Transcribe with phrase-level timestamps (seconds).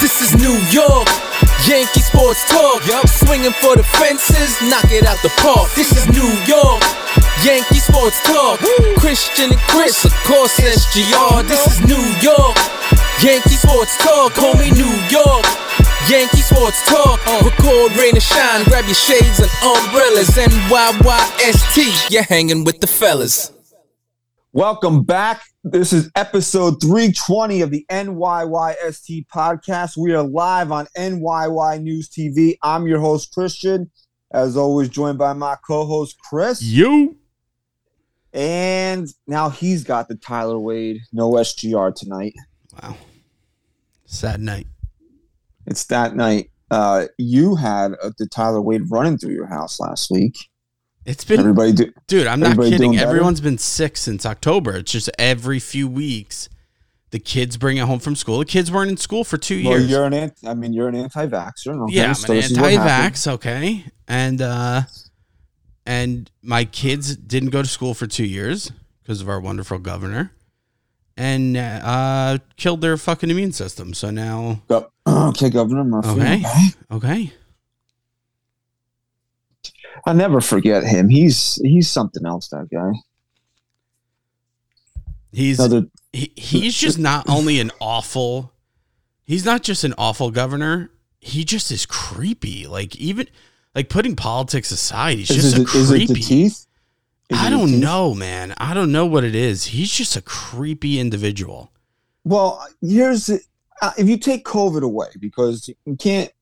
[0.00, 1.08] This is New York.
[1.66, 2.86] Yankee sports talk.
[2.86, 3.08] Yup.
[3.08, 5.68] Swinging for the fences, knock it out the park.
[5.74, 6.82] This is New York.
[7.42, 8.60] Yankee sports talk.
[8.96, 11.42] Christian and Chris, of course, SGR.
[11.46, 12.56] This is New York.
[13.22, 14.34] Yankee sports talk.
[14.34, 15.44] Call me New York.
[16.08, 17.18] Yankee sports talk.
[17.42, 18.64] Record, rain, and shine.
[18.64, 20.30] Grab your shades and umbrellas.
[20.38, 22.10] NYYST.
[22.10, 23.52] You're hanging with the fellas.
[24.54, 25.42] Welcome back.
[25.62, 29.98] This is episode 320 of the NYYST podcast.
[29.98, 32.56] We are live on NYY News TV.
[32.62, 33.90] I'm your host, Christian.
[34.32, 36.62] As always, joined by my co host, Chris.
[36.62, 37.18] You.
[38.32, 42.32] And now he's got the Tyler Wade, no SGR tonight.
[42.82, 42.96] Wow.
[44.06, 44.66] Sad night.
[45.66, 46.50] It's that night.
[46.70, 50.38] Uh, you had uh, the Tyler Wade running through your house last week.
[51.08, 52.26] It's been, Everybody do, dude.
[52.26, 52.92] I'm not kidding.
[52.92, 53.08] better?
[53.08, 54.76] Everyone's been sick since October.
[54.76, 56.50] It's just every few weeks,
[57.12, 58.40] the kids bring it home from school.
[58.40, 59.90] The kids weren't in school for two well, years.
[59.90, 61.82] you're an anti, I mean, you're an anti-vaxxer.
[61.84, 61.94] Okay?
[61.94, 62.80] yeah, I'm an what happened.
[62.80, 63.32] anti-vax.
[63.32, 64.82] Okay, and uh,
[65.86, 68.70] and my kids didn't go to school for two years
[69.02, 70.32] because of our wonderful governor,
[71.16, 73.94] and uh, killed their fucking immune system.
[73.94, 74.60] So now,
[75.08, 76.08] Okay, Governor Murphy.
[76.10, 76.42] Okay.
[76.90, 77.32] okay,
[80.06, 81.08] I never forget him.
[81.08, 82.48] He's he's something else.
[82.48, 82.92] That guy.
[85.32, 88.52] he's Another he, he's just not only an awful
[89.24, 93.28] he's not just an awful governor he just is creepy like even
[93.74, 96.66] like putting politics aside he's is, just it, a is creepy teeth?
[97.28, 100.98] Is i don't know man i don't know what it is he's just a creepy
[100.98, 101.70] individual
[102.24, 103.40] Well, here's the-
[103.82, 106.32] uh, if you take COVID away because you can't.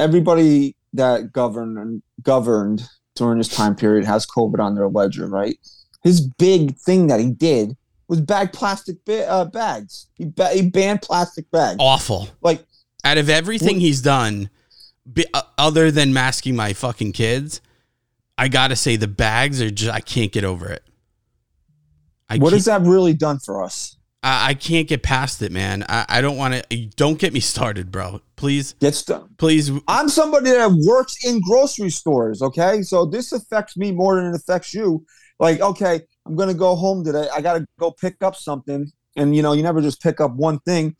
[0.00, 2.82] Everybody that governed and governed
[3.16, 5.58] during this time period has COVID on their ledger, right?
[6.02, 7.76] His big thing that he did
[8.08, 10.08] was bag plastic ba- uh, bags.
[10.14, 11.76] He, ba- he banned plastic bags.
[11.78, 12.64] awful Like
[13.04, 14.50] out of everything What- he's done
[15.12, 17.60] be, uh, other than masking my fucking kids
[18.38, 20.84] i gotta say the bags are just i can't get over it
[22.28, 23.96] I what has that really done for us?
[24.22, 25.84] I, I can't get past it, man.
[25.88, 26.86] I, I don't want to.
[26.96, 28.20] Don't get me started, bro.
[28.36, 29.28] Please, get done.
[29.38, 29.70] please.
[29.88, 32.82] I'm somebody that works in grocery stores, okay?
[32.82, 35.04] So this affects me more than it affects you.
[35.38, 37.26] Like, okay, I'm gonna go home today.
[37.34, 38.90] I gotta go pick up something.
[39.16, 40.96] And you know, you never just pick up one thing.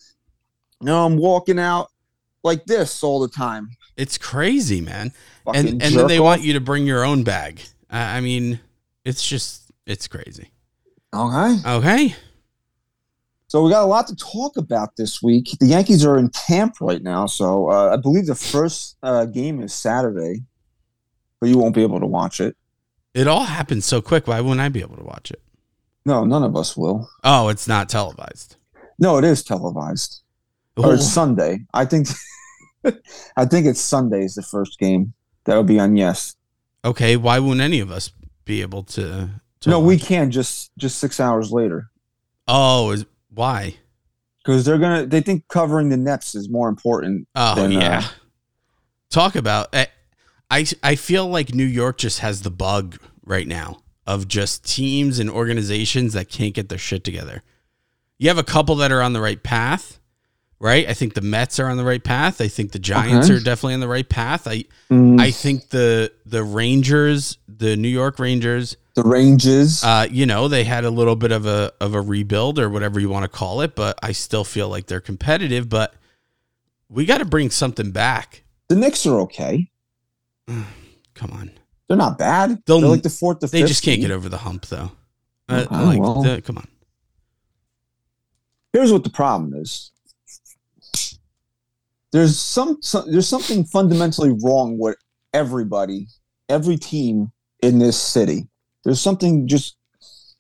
[0.81, 1.89] No, I'm walking out
[2.43, 3.69] like this all the time.
[3.97, 5.13] It's crazy, man.
[5.45, 6.25] Fucking And and then they off.
[6.25, 7.61] want you to bring your own bag.
[7.89, 8.59] I, I mean,
[9.05, 10.51] it's just it's crazy.
[11.15, 11.57] Okay.
[11.67, 12.17] Okay.
[13.53, 15.59] So we got a lot to talk about this week.
[15.61, 19.61] The Yankees are in camp right now, so uh, I believe the first uh, game
[19.61, 20.45] is Saturday,
[21.39, 22.57] but you won't be able to watch it.
[23.13, 24.27] It all happened so quick.
[24.27, 25.43] Why wouldn't I be able to watch it?
[26.07, 27.11] No, none of us will.
[27.25, 28.57] Oh, it's not televised.
[28.99, 30.23] No, it is televised.
[30.79, 31.67] or it's Sunday.
[31.75, 32.09] I think
[33.37, 35.13] I think it's Sunday is the first game.
[35.45, 36.37] That'll be on yes.
[36.87, 37.19] Okay.
[37.19, 38.13] Why wouldn't any of us
[38.47, 39.29] be able to?
[39.61, 40.07] to No, we watch it?
[40.07, 41.91] can just just six hours later
[42.49, 43.77] Oh, is why?
[44.45, 45.07] because they're gonna.
[45.07, 47.29] They think covering the nets is more important.
[47.37, 48.09] Oh than, uh, yeah.
[49.11, 49.69] Talk about.
[49.73, 49.87] I,
[50.51, 55.19] I I feel like New York just has the bug right now of just teams
[55.21, 57.43] and organizations that can't get their shit together.
[58.19, 60.01] You have a couple that are on the right path,
[60.59, 60.89] right?
[60.89, 62.41] I think the Mets are on the right path.
[62.41, 63.37] I think the Giants Okay.
[63.37, 64.47] are definitely on the right path.
[64.49, 69.83] I Mm, I think the the Rangers, the New York Rangers, the Rangers.
[69.85, 73.01] uh, you know, they had a little bit of a of a rebuild or whatever
[73.01, 75.69] you want to call it, but I still feel like they're competitive.
[75.69, 75.95] But
[76.89, 78.45] we got to bring something back.
[78.69, 79.71] the Knicks are okay.
[81.15, 81.51] Come on,
[81.89, 82.63] They're not bad.
[82.67, 84.91] They'll- They're like the fourth, the they just can't get over the hump though.
[85.49, 86.23] Uh, Okay, like, well.
[86.23, 86.67] the- come on.
[88.73, 89.91] Here's what the problem is.
[92.13, 94.97] There's some, some there's something fundamentally wrong with
[95.33, 96.09] everybody,
[96.49, 98.49] every team in this city.
[98.85, 99.77] There's something just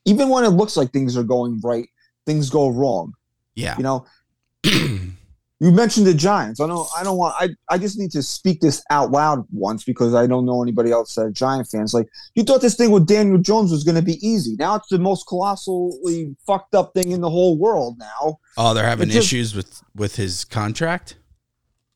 [0.04, 1.88] even when it looks like things are going right,
[2.26, 3.14] things go wrong.
[3.54, 3.76] Yeah.
[3.76, 4.06] You know,
[4.64, 6.60] you mentioned the Giants.
[6.60, 9.84] I don't I don't want I I just need to speak this out loud once
[9.84, 11.94] because I don't know anybody else that are Giant fans.
[11.94, 14.56] Like you thought this thing with Daniel Jones was gonna be easy.
[14.58, 18.38] Now it's the most colossally fucked up thing in the whole world now.
[18.56, 21.16] Oh, they're having just- issues with with his contract.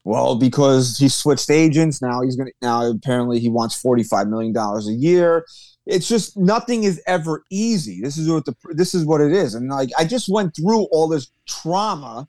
[0.04, 4.52] Well, because he switched agents, now he's gonna now apparently he wants forty five million
[4.52, 5.44] dollars a year.
[5.86, 8.00] It's just nothing is ever easy.
[8.02, 10.84] This is what the this is what it is, and like I just went through
[10.92, 12.26] all this trauma,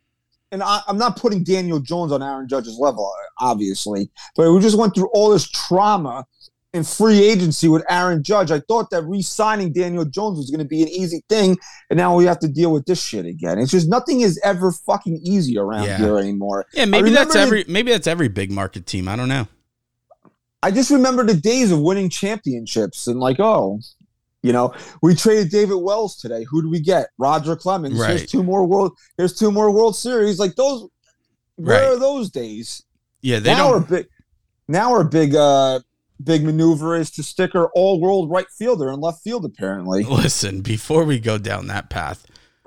[0.52, 4.78] and I, I'm not putting Daniel Jones on Aaron Judge's level, obviously, but we just
[4.78, 6.26] went through all this trauma
[6.74, 8.52] in free agency with Aaron Judge.
[8.52, 11.58] I thought that re-signing Daniel Jones was going to be an easy thing,
[11.90, 13.58] and now we have to deal with this shit again.
[13.58, 15.98] It's just nothing is ever fucking easy around Yeah.
[15.98, 16.66] here anymore.
[16.74, 19.08] Yeah, maybe that's every maybe that's every big market team.
[19.08, 19.48] I don't know.
[20.64, 23.80] I just remember the days of winning championships and like, oh,
[24.44, 26.46] you know, we traded David Wells today.
[26.50, 27.08] Who do we get?
[27.18, 28.00] Roger Clemens.
[28.00, 28.10] Right.
[28.18, 28.98] Here's two more world.
[29.18, 30.40] Here's two more World Series.
[30.40, 30.88] Like those.
[31.56, 31.96] Where Right.
[31.96, 32.84] are those days?
[33.22, 33.90] Yeah, they now our don't.
[33.90, 34.08] big.
[34.68, 35.80] Now our big uh
[36.24, 39.44] big maneuver is to stick our all world right fielder and left field.
[39.44, 42.26] Apparently, Listen, before we go down that path,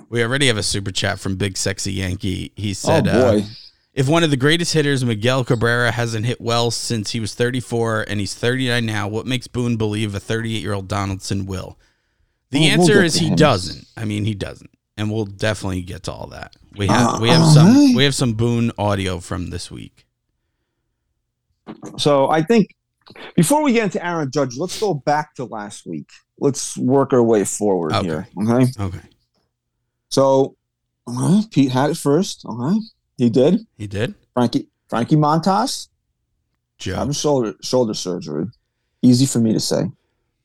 [0.09, 2.53] we already have a super chat from Big Sexy Yankee.
[2.57, 3.47] He said, oh uh, boy,
[4.01, 8.07] if one of the greatest hitters, Miguel Cabrera, hasn't hit well since he was 34
[8.09, 11.79] and he's 39 now, what makes Boone believe a 38 year old Donaldson will?
[12.51, 13.37] The Well, we'll answer is he him.
[13.37, 13.87] doesn't.
[13.97, 16.57] I mean, he doesn't, and we'll definitely get to all that.
[16.77, 17.95] We have we have Uh, some alright.
[17.97, 20.07] we have some Boone audio from this week.
[21.99, 22.75] so I think
[23.37, 26.09] before we get into Aaron Judge, let's go back to last week.
[26.39, 28.07] Let's work our way forward Okay.
[28.07, 28.29] here.
[28.43, 28.73] Okay.
[28.81, 29.01] Okay,
[30.11, 30.57] So,
[31.07, 32.45] uh, Pete had it first.
[32.47, 32.79] Okay,
[33.21, 33.67] he did.
[33.77, 34.15] he did.
[34.33, 35.89] Frankie Frankie Montas
[36.79, 36.95] Joe.
[36.97, 38.47] having shoulder shoulder surgery.
[39.03, 39.83] Easy for me to say.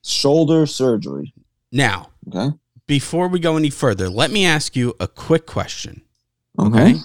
[0.04, 1.34] Shoulder surgery.
[1.72, 2.50] Now, Okay.
[2.86, 6.02] before we go any further, let me ask you a quick question.
[6.60, 6.92] Okay.
[6.96, 7.00] Okay.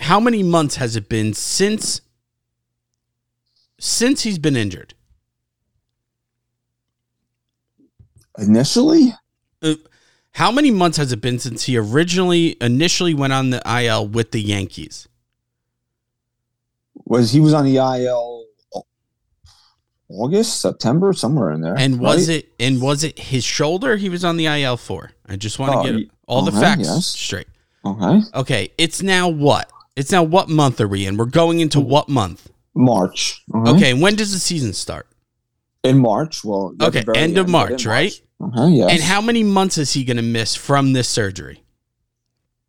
[0.00, 2.02] How many months has it been since
[3.80, 4.92] since he's been injured?
[8.38, 9.14] Initially,
[9.62, 9.74] Uh,
[10.34, 14.32] How many months has it been since he originally initially went on the IL with
[14.32, 15.08] the Yankees?
[17.06, 18.44] was he was on the IL
[20.08, 21.74] August, September, somewhere in there.
[21.76, 22.38] And was right?
[22.38, 25.10] it and was it his shoulder he was on the IL for?
[25.26, 27.06] I just want to Oh, get all the facts yes.
[27.06, 27.46] straight.
[27.84, 28.20] Okay.
[28.34, 29.70] Okay, it's now what?
[29.96, 31.16] It's now what month are we in?
[31.16, 32.50] We're going into what month?
[32.74, 33.42] March.
[33.54, 33.70] Okay.
[33.70, 35.06] Okay, when does the season start?
[35.82, 36.44] In March.
[36.44, 37.84] Well, Okay, end of March,
[38.52, 38.62] right?
[38.62, 38.90] Okay, yes.
[38.90, 41.62] And how many months is he going to miss from this surgery?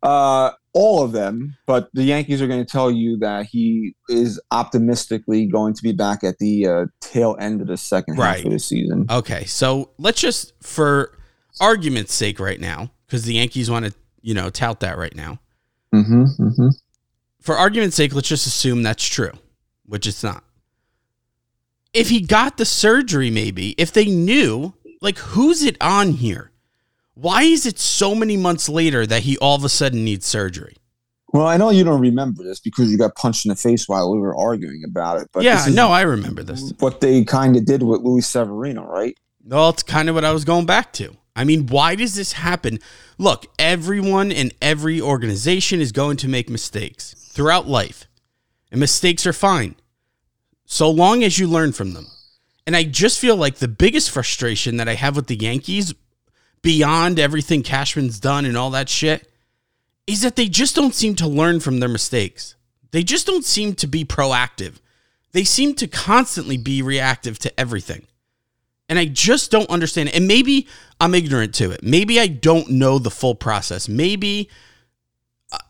[0.02, 4.38] Uh, all of them, but the Yankees are going to tell you that he is
[4.50, 8.52] optimistically going to be back at the uh, tail end of the second half of
[8.52, 9.06] the season.
[9.10, 11.16] Okay, so let's just, for
[11.60, 15.40] argument's sake, right now, because the Yankees want to, you know, tout that right now.
[15.94, 16.68] Mm-hmm, mm-hmm.
[17.40, 19.32] For argument's sake, let's just assume that's true,
[19.86, 20.44] which it's not.
[21.94, 24.74] If he got the surgery, maybe, if they knew,
[25.06, 26.50] like, who's it on here?
[27.14, 30.76] Why is it so many months later that he all of a sudden needs surgery?
[31.32, 34.10] Well, I know you don't remember this because you got punched in the face while
[34.10, 35.28] we were arguing about it.
[35.32, 36.72] But yeah, no, I remember this.
[36.80, 39.16] what they kind of did with Luis Severino, right?
[39.44, 41.16] Well, it's kind of what I was going back to.
[41.36, 42.80] I mean, why does this happen?
[43.16, 48.06] Look, everyone in every organization is going to make mistakes throughout life,
[48.72, 49.76] and mistakes are fine
[50.64, 52.06] so long as you learn from them.
[52.66, 55.94] And I just feel like the biggest frustration that I have with the Yankees,
[56.62, 59.30] beyond everything Cashman's done and all that shit,
[60.06, 62.56] is that they just don't seem to learn from their mistakes.
[62.90, 64.80] They just don't seem to be proactive.
[65.32, 68.06] They seem to constantly be reactive to everything.
[68.88, 70.16] And I just don't understand it.
[70.16, 70.66] And maybe
[71.00, 71.82] I'm ignorant to it.
[71.82, 73.88] Maybe I don't know the full process.
[73.88, 74.48] Maybe,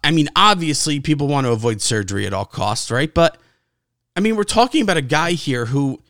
[0.04, 3.12] I mean, obviously, people want to avoid surgery at all costs, right?
[3.12, 3.38] But
[4.14, 6.00] I mean, we're talking about a guy here who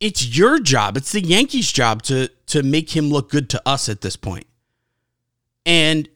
[0.00, 0.96] it's your job.
[0.96, 4.46] It's the Yankees' job to to make him look good to us at this point.
[5.64, 6.08] And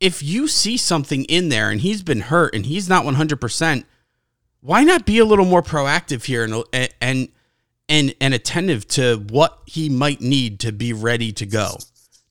[0.00, 3.84] if you see something in there and he's been hurt and he's not 100%,
[4.60, 6.62] why not be a little more proactive here and
[7.00, 7.28] and
[7.88, 11.76] and and attentive to what he might need to be ready to go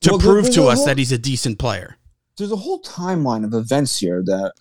[0.02, 1.96] to Well, prove to us whole- that he's a decent player.
[2.38, 4.52] there's a whole timeline of events here that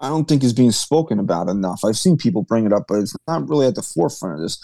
[0.00, 1.84] I don't think is being spoken about enough.
[1.84, 4.58] I've seen people bring it up, but it's not really at the forefront of this.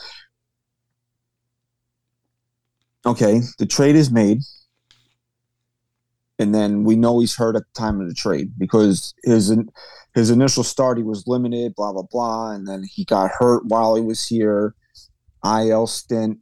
[3.06, 4.40] Okay, the trade is made,
[6.38, 9.54] and then we know he's hurt at the time of the trade because his
[10.14, 13.94] his initial start he was limited, blah blah blah, and then he got hurt while
[13.94, 14.74] he was here,
[15.44, 16.38] IL stint.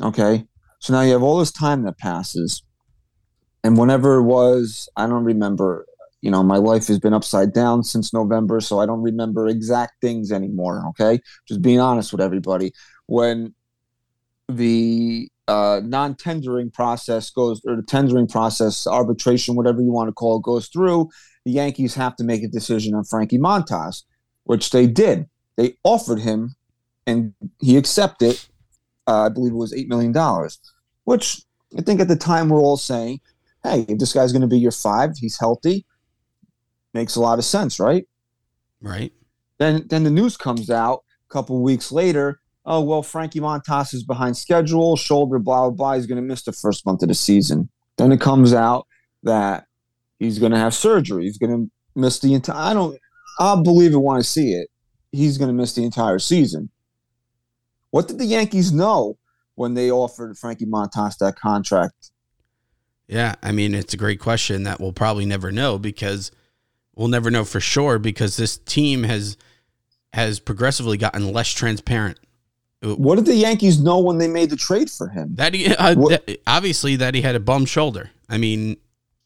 [0.00, 0.46] Okay,
[0.78, 2.62] so now you have all this time that passes
[3.64, 5.86] and whenever it was i don't remember
[6.20, 9.92] you know my life has been upside down since november so i don't remember exact
[10.00, 12.72] things anymore okay just being honest with everybody
[13.06, 13.54] when
[14.48, 20.38] the uh, non-tendering process goes or the tendering process arbitration whatever you want to call
[20.38, 21.08] it goes through
[21.44, 24.04] the yankees have to make a decision on frankie montas
[24.44, 26.54] which they did they offered him
[27.06, 28.40] and he accepted
[29.08, 30.14] uh, i believe it was $8 million
[31.04, 31.42] which
[31.76, 33.20] i think at the time we're all saying
[33.62, 35.86] hey, if this guy's going to be your five, he's healthy,
[36.94, 38.06] makes a lot of sense, right?
[38.80, 39.12] Right.
[39.58, 42.40] Then then the news comes out a couple weeks later.
[42.64, 45.94] Oh well, Frankie Montas is behind schedule, shoulder, blah blah blah.
[45.94, 47.68] He's going to miss the first month of the season.
[47.98, 48.86] Then it comes out
[49.24, 49.64] that
[50.18, 51.24] he's going to have surgery.
[51.24, 52.56] He's going to miss the entire.
[52.56, 52.98] I don't.
[53.38, 54.68] I'll believe it when I see it.
[55.10, 56.70] He's going to miss the entire season.
[57.90, 59.18] What did the Yankees know
[59.54, 62.10] when they offered Frankie Montas that contract
[63.06, 66.30] Yeah, I mean it's a great question that we'll probably never know because
[66.94, 69.36] we'll never know for sure because this team has
[70.12, 72.18] has progressively gotten less transparent.
[72.82, 75.34] What did the Yankees know when they made the trade for him?
[75.36, 78.10] That he uh, that- obviously that he had a bum shoulder.
[78.28, 78.76] I mean,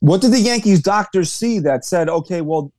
[0.00, 2.72] What did the Yankees doctors see that said, okay, well,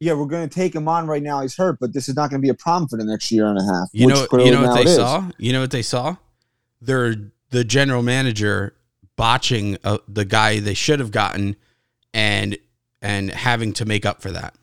[0.00, 1.40] yeah, we're going to take him on right now.
[1.40, 3.46] He's hurt, but this is not going to be a problem for the next year
[3.46, 3.88] and a half.
[3.92, 5.30] you know, you know what they saw.
[5.38, 6.16] You know what they saw.
[6.80, 7.14] They're
[7.50, 8.74] the general manager
[9.16, 11.54] botching uh, the guy they should have gotten,
[12.12, 12.58] and
[13.00, 14.54] and having to make up for that.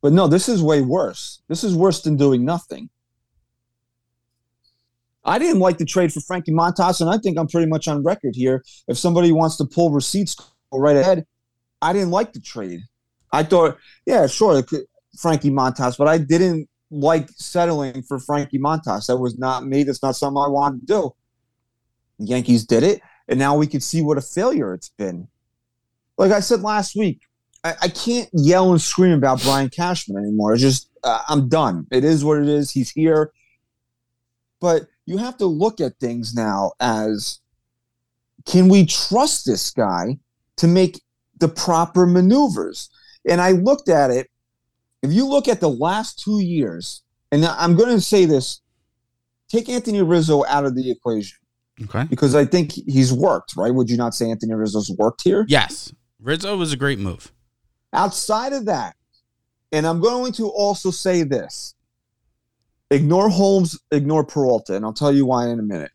[0.00, 1.40] But no, this is way worse.
[1.48, 2.88] This is worse than doing nothing.
[5.24, 8.02] I didn't like the trade for Frankie Montas, and I think I'm pretty much on
[8.02, 8.64] record here.
[8.88, 10.36] If somebody wants to pull receipts,
[10.78, 11.26] right ahead.
[11.82, 12.80] I didn't like the trade.
[13.32, 14.62] I thought, yeah, sure,
[15.18, 19.06] Frankie Montas, but I didn't like settling for Frankie Montas.
[19.06, 19.82] That was not me.
[19.82, 21.14] That's not something I wanted to do.
[22.18, 25.28] The Yankees did it, and now we can see what a failure it's been.
[26.18, 27.20] Like I said last week,
[27.64, 30.52] I, I can't yell and scream about Brian Cashman anymore.
[30.52, 31.86] It's just uh, I'm done.
[31.90, 32.70] It is what it is.
[32.70, 33.32] He's here,
[34.60, 37.40] but you have to look at things now as
[38.46, 40.18] can we trust this guy
[40.56, 41.02] to make
[41.38, 42.88] the proper maneuvers?
[43.28, 44.28] And I looked at it.
[45.02, 47.02] If you look at the last two years,
[47.32, 48.60] and I'm going to say this,
[49.48, 51.38] take Anthony Rizzo out of the equation
[51.82, 52.04] Okay.
[52.04, 53.74] because I think he's worked, right?
[53.74, 55.44] Would you not say Anthony Rizzo's worked here?
[55.48, 57.32] Yes, Rizzo was a great move.
[57.92, 58.94] Outside of that,
[59.72, 61.74] and I'm going to also say this
[62.90, 65.92] ignore Holmes, ignore Peralta, and I'll tell you why in a minute.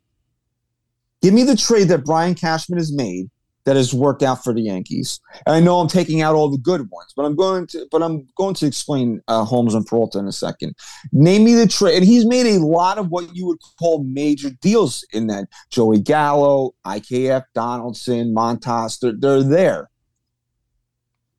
[1.21, 3.29] Give me the trade that Brian Cashman has made
[3.65, 5.19] that has worked out for the Yankees.
[5.45, 8.01] And I know I'm taking out all the good ones, but I'm going to but
[8.01, 10.75] I'm going to explain uh, Holmes and Peralta in a second.
[11.11, 14.51] Name me the trade, and he's made a lot of what you would call major
[14.61, 15.47] deals in that.
[15.71, 19.89] Joey Gallo, IKF, Donaldson, Montas, they're, they're there.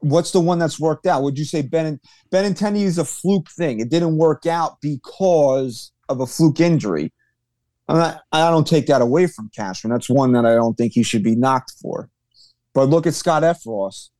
[0.09, 1.23] What's the one that's worked out?
[1.23, 3.81] Would you say Ben and Benintendi is a fluke thing?
[3.81, 7.13] It didn't work out because of a fluke injury.
[7.89, 9.93] Not, I don't take that away from Cashman.
[9.93, 12.11] That's one that I don't think he should be knocked for.
[12.75, 14.11] But look at Scott Effross.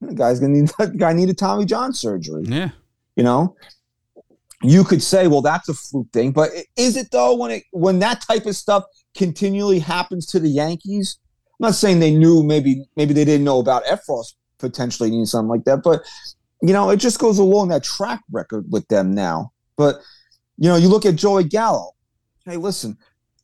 [0.00, 2.44] The guy's gonna need that guy needed Tommy John surgery.
[2.46, 2.70] Yeah.
[3.16, 3.56] You know,
[4.62, 7.36] you could say, well, that's a fluke thing, but is it though?
[7.36, 8.84] When it when that type of stuff
[9.16, 11.18] continually happens to the Yankees,
[11.60, 12.42] I'm not saying they knew.
[12.42, 16.02] Maybe maybe they didn't know about Effross potentially needing something like that, but
[16.62, 19.52] you know, it just goes along that track record with them now.
[19.76, 19.96] But
[20.56, 21.90] you know, you look at Joey Gallo.
[22.46, 22.96] Hey, listen,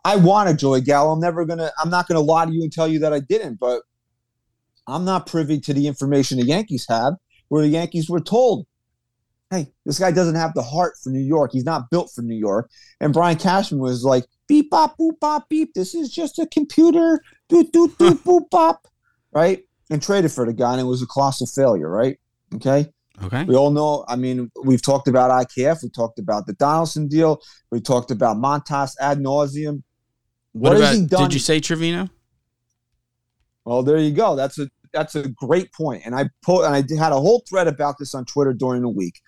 [0.04, 1.12] I wanted Joey Gallo.
[1.12, 1.70] I'm never gonna.
[1.82, 3.82] I'm not gonna lie to you and tell you that I didn't, but
[4.86, 7.14] I'm not privy to the information the Yankees have,
[7.48, 8.66] where the Yankees were told,
[9.50, 11.50] hey, this guy doesn't have the heart for New York.
[11.52, 12.70] He's not built for New York.
[13.00, 15.74] And Brian Cashman was like, beep, bop, boop, bop, beep.
[15.74, 17.20] This is just a computer.
[17.48, 18.86] Doot, doot, doot, boop, bop.
[19.32, 19.64] Right?
[19.90, 22.18] And traded for the guy, and it was a colossal failure, right?
[22.54, 22.86] Okay.
[23.22, 23.44] Okay.
[23.44, 25.82] We all know, I mean, we've talked about IKF.
[25.82, 27.40] We talked about the Donaldson deal.
[27.70, 29.82] We talked about Montas ad nauseum.
[30.52, 30.94] What, has about?
[30.94, 31.22] he done?
[31.24, 32.08] Did you say Trevino?
[33.64, 34.36] Well, there you go.
[34.36, 36.02] That's a that's a great point.
[36.06, 38.88] And I put and I had a whole thread about this on Twitter during the
[38.88, 39.20] week.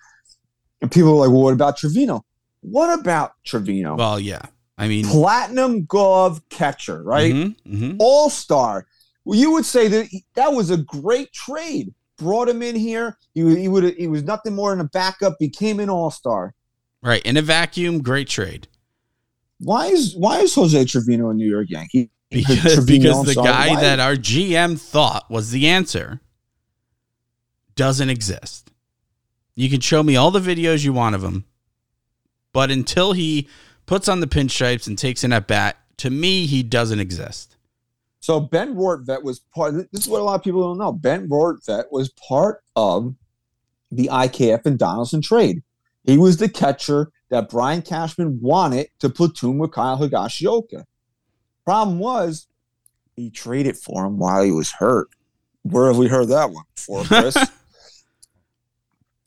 [0.81, 2.25] And people were like, "Well, what about Trevino?
[2.61, 3.95] What about Trevino?
[3.95, 4.41] Well, yeah.
[4.77, 7.33] I mean, Platinum glove catcher, right?
[7.33, 7.95] mhm, mhm.
[7.99, 8.87] All star.
[9.25, 11.93] Well, you would say that that was a great trade.
[12.17, 13.17] Brought him in here.
[13.33, 15.39] He, he would he was nothing more than a backup.
[15.39, 16.53] Became an all star.
[17.01, 18.67] right in a vacuum, great trade
[19.59, 22.09] Why is why is Jose Trevino a New York Yankee?
[22.29, 26.21] because Trevino, because the sorry, guy why- that our GM thought was the answer
[27.75, 28.71] doesn't exist.
[29.55, 31.45] You can show me all the videos you want of him,
[32.53, 33.47] but until he
[33.85, 37.50] puts on the pinstripes and takes an at bat, to me, he doesn't exist.
[38.21, 39.73] So Ben Rortvedt was part.
[39.91, 40.93] This is what a lot of people don't know.
[40.93, 43.13] Ben Rortvedt was part of
[43.91, 45.63] the IKF and Donaldson trade.
[46.03, 50.85] He was the catcher that Brian Cashman wanted to platoon with Kyle Higashioka.
[51.65, 52.47] Problem was,
[53.15, 55.09] he traded for him while he was hurt.
[55.63, 57.35] Where have we heard that one before, Chris?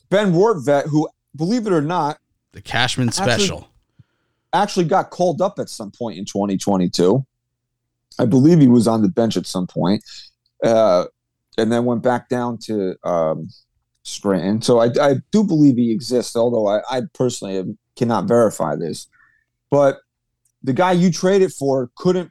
[0.08, 2.18] ben Rortvedt, who, believe it or not,
[2.52, 3.68] The Cashman Actually- special.
[4.52, 7.24] actually got called up at some point in 2022.
[8.18, 10.04] I believe he was on the bench at some point,
[10.62, 11.06] uh,
[11.58, 13.48] and then went back down to um,
[14.02, 14.62] Scranton.
[14.62, 19.08] So I, I do believe he exists, although I, I personally cannot verify this.
[19.70, 19.98] But
[20.62, 22.30] the guy you traded for couldn't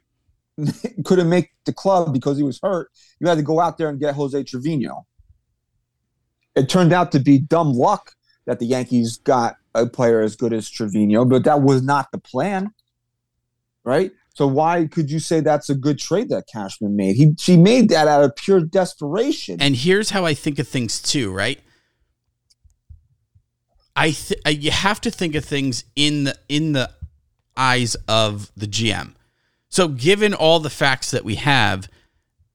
[1.04, 2.90] couldn't make the club because he was hurt.
[3.20, 5.06] You had to go out there and get Jose Trevino.
[6.54, 8.12] It turned out to be dumb luck
[8.46, 12.18] that the Yankees got a player as good as Trevino, but that was not the
[12.18, 12.72] plan,
[13.84, 14.12] right?
[14.34, 17.14] So why could you say that's a good trade that Cashman made?
[17.14, 19.60] He she made that out of pure desperation.
[19.60, 21.60] And here's how I think of things too, right?
[23.94, 26.90] I th- uh, you have to think of things in the in the
[27.56, 29.14] eyes of the GM.
[29.68, 31.88] So given all the facts that we have,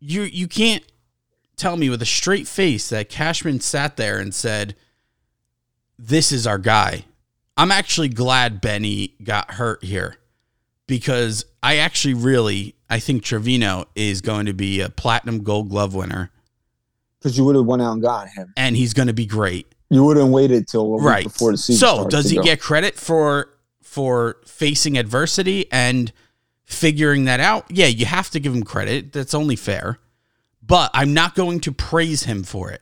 [0.01, 0.83] you you can't
[1.55, 4.75] tell me with a straight face that Cashman sat there and said,
[5.97, 7.05] "This is our guy."
[7.55, 10.18] I'm actually glad Benny got hurt here
[10.89, 15.93] because I actually really I think Trevino is going to be a platinum gold glove
[15.93, 16.31] winner
[17.19, 18.51] Because you would have went out and got him.
[18.57, 19.73] and he's going to be great.
[19.91, 21.23] You would have waited till Right.
[21.23, 21.79] before the season.
[21.87, 22.43] So, does he go.
[22.43, 23.49] get credit for
[23.83, 26.11] for facing adversity and
[26.65, 27.65] figuring that out?
[27.69, 29.13] Yeah, you have to give him credit.
[29.13, 29.99] That's only fair.
[30.61, 32.81] But I'm not going to praise him for it.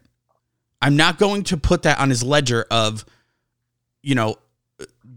[0.82, 3.06] I'm not going to put that on his ledger of
[4.04, 4.36] you know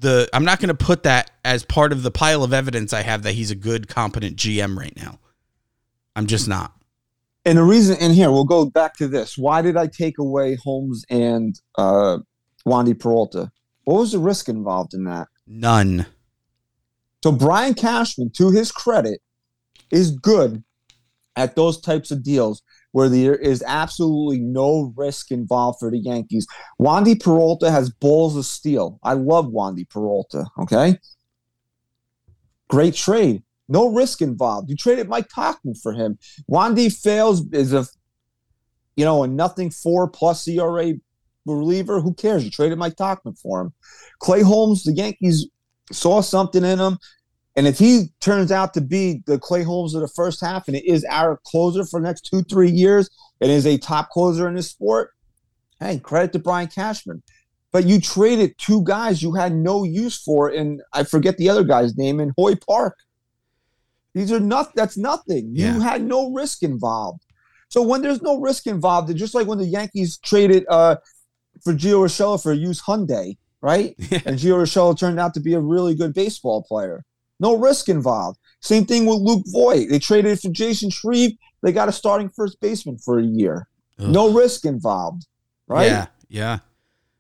[0.00, 3.02] the I'm not going to put that as part of the pile of evidence I
[3.02, 5.18] have that he's a good competent GM right now.
[6.16, 6.72] I'm just not.
[7.44, 9.38] And the reason, and here we'll go back to this.
[9.38, 12.18] Why did I take away Holmes and uh,
[12.66, 13.50] Wandy Peralta?
[13.84, 15.28] What was the risk involved in that?
[15.46, 16.06] None.
[17.22, 19.20] So Brian Cashman, to his credit,
[19.90, 20.62] is good
[21.36, 26.46] at those types of deals where there is absolutely no risk involved for the Yankees.
[26.81, 28.98] Wandy Peralta has balls of steel.
[29.03, 30.46] I love Wandy Peralta.
[30.59, 30.98] Okay.
[32.68, 33.42] Great trade.
[33.68, 34.68] No risk involved.
[34.68, 36.18] You traded Mike Tauchman for him.
[36.50, 37.87] Wandy fails is a
[38.96, 40.94] you know a nothing four plus ERA
[41.46, 42.00] reliever.
[42.00, 42.44] Who cares?
[42.44, 43.72] You traded Mike Tauchman for him.
[44.18, 45.46] Clay Holmes, the Yankees
[45.92, 46.98] saw something in him.
[47.56, 50.76] And if he turns out to be the Clay Holmes of the first half and
[50.76, 53.10] it is our closer for the next two, three years
[53.40, 55.10] and is a top closer in this sport,
[55.80, 57.22] hey, credit to Brian Cashman.
[57.72, 61.64] But you traded two guys you had no use for, and I forget the other
[61.64, 62.96] guy's name in Hoy Park.
[64.14, 65.50] These are not that's nothing.
[65.52, 65.74] Yeah.
[65.74, 67.24] You had no risk involved.
[67.68, 70.96] So when there's no risk involved, it's just like when the Yankees traded uh,
[71.62, 73.94] for Gio Urshela for a used Hyundai, right?
[74.10, 77.04] and Gio Urshela turned out to be a really good baseball player.
[77.40, 78.38] No risk involved.
[78.61, 79.88] Same thing with Luke Voit.
[79.88, 81.33] They traded for Chasen Shreve.
[81.62, 83.68] They got a starting first baseman for a year.
[83.98, 84.09] Ugh.
[84.09, 85.26] No risk involved,
[85.66, 85.87] right?
[85.87, 86.07] Yeah.
[86.29, 86.59] Yeah.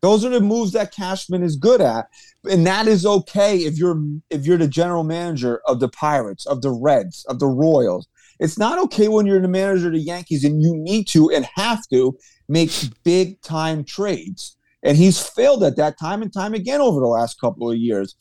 [0.02, 2.08] Those are the moves that Cashman is good at,
[2.50, 6.62] and that is okay if you're if you're the general manager of the Pirates, of
[6.62, 8.08] the Reds, of the Royals.
[8.38, 11.46] It's not okay when you're the manager of the Yankees and you need to and
[11.56, 12.16] have to
[12.48, 12.70] make
[13.04, 14.56] big time trades.
[14.82, 18.16] And he's failed at that time and time again over the last couple of years.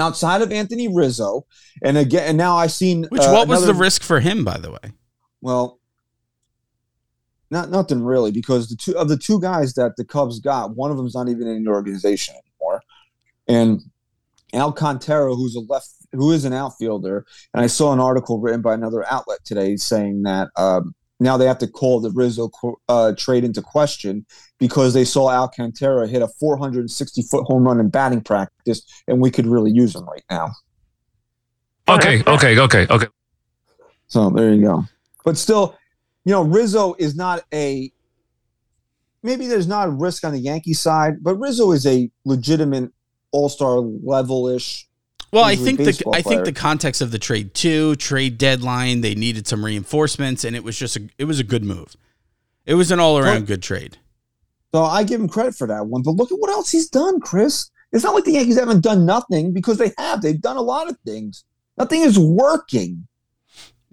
[0.00, 1.46] Outside of Anthony Rizzo,
[1.82, 4.58] and again, and now I've seen Which uh, what was the risk for him by
[4.58, 4.92] the way?
[5.40, 5.78] well,
[7.50, 10.90] not nothing really, because the two of the two guys that the Cubs got, one
[10.90, 12.82] of them's not even in the organization anymore,
[13.48, 13.80] and
[14.54, 18.74] Alcantara, who's a left, who is an outfielder, and I saw an article written by
[18.74, 22.50] another outlet today saying that um, now they have to call the Rizzo
[22.88, 24.24] uh, trade into question
[24.58, 29.30] because they saw Alcantara hit a 460 foot home run in batting practice, and we
[29.30, 30.50] could really use him right now.
[31.88, 33.06] Okay, okay, okay, okay.
[34.06, 34.84] So there you go.
[35.24, 35.76] But still,
[36.24, 37.92] you know, Rizzo is not a
[39.22, 42.90] maybe there's not a risk on the Yankee side, but Rizzo is a legitimate
[43.32, 44.88] all-star level-ish.
[45.32, 49.14] Well, I think the I think the context of the trade too, trade deadline, they
[49.14, 51.96] needed some reinforcements, and it was just a it was a good move.
[52.66, 53.98] It was an all around good trade.
[54.72, 56.02] So I give him credit for that one.
[56.02, 57.70] But look at what else he's done, Chris.
[57.92, 60.22] It's not like the Yankees haven't done nothing because they have.
[60.22, 61.44] They've done a lot of things.
[61.76, 63.08] Nothing is working.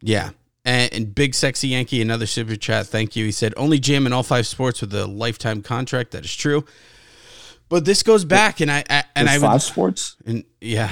[0.01, 0.31] Yeah.
[0.65, 2.85] And, and Big Sexy Yankee, another super chat.
[2.87, 3.25] Thank you.
[3.25, 6.11] He said, only jam in all five sports with a lifetime contract.
[6.11, 6.65] That is true.
[7.69, 10.15] But this goes back, and I, I and There's I would, five sports.
[10.25, 10.91] and yeah,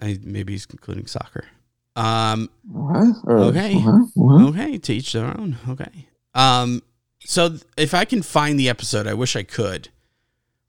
[0.00, 1.44] I maybe he's including soccer.
[1.96, 3.16] Um, What?
[3.26, 3.76] Okay.
[3.76, 4.48] uh-huh, uh-huh.
[4.48, 5.56] Okay, to each their own.
[5.68, 6.08] Okay.
[6.34, 6.82] Um,
[7.20, 9.88] so if I can find the episode, I wish I could,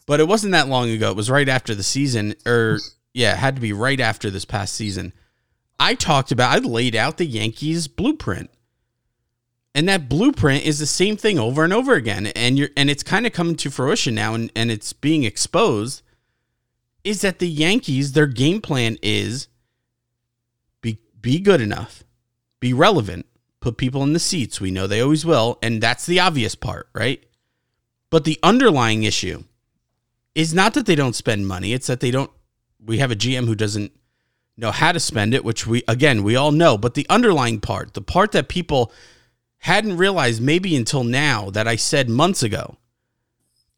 [0.05, 1.09] but it wasn't that long ago.
[1.09, 2.79] It was right after the season, or
[3.13, 5.13] yeah, it had to be right after this past season.
[5.79, 8.49] I talked about, I laid out the Yankees blueprint,
[9.73, 13.03] and that blueprint is the same thing over and over again, and you're and it's
[13.03, 16.01] kind of coming to fruition now, and and it's being exposed.
[17.05, 18.11] Is that the Yankees?
[18.11, 19.47] Their game plan is
[20.81, 22.03] be be good enough,
[22.59, 23.27] be relevant,
[23.61, 24.59] put people in the seats.
[24.59, 27.23] We know they always will, and that's the obvious part, right?
[28.09, 29.43] But the underlying issue
[30.33, 32.31] is not that they don't spend money, it's that they don't
[32.83, 33.91] we have a GM who doesn't
[34.57, 37.93] know how to spend it, which we again, we all know, but the underlying part,
[37.93, 38.91] the part that people
[39.59, 42.77] hadn't realized maybe until now that I said months ago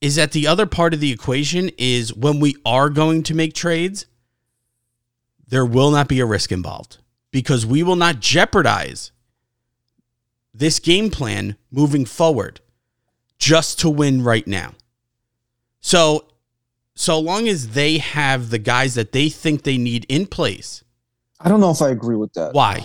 [0.01, 3.53] is that the other part of the equation is when we are going to make
[3.53, 4.05] trades,
[5.47, 6.97] there will not be a risk involved
[7.31, 9.11] because we will not jeopardize
[10.53, 12.59] this game plan moving forward
[13.39, 14.73] just to win right now.
[15.79, 16.25] So,
[16.95, 20.83] so long as they have the guys that they think they need in place,
[21.39, 22.53] I don't know if I agree with that.
[22.53, 22.83] why?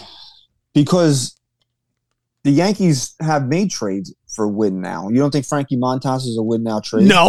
[0.74, 1.38] Because
[2.44, 5.08] the Yankees have made trades for win now.
[5.08, 7.06] You don't think Frankie Montas is a win now trade?
[7.06, 7.26] No,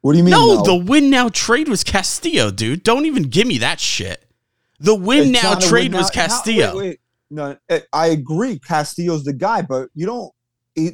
[0.00, 0.32] What do you mean?
[0.32, 2.82] no, No, the win now trade was Castillo, dude.
[2.82, 4.24] Don't even give me that shit.
[4.80, 6.76] The win It's now trade win was now- how- Castillo.
[6.76, 7.00] wait, wait.
[7.30, 8.58] No, eh, I agree.
[8.58, 10.32] Castillo's the guy, but you don't.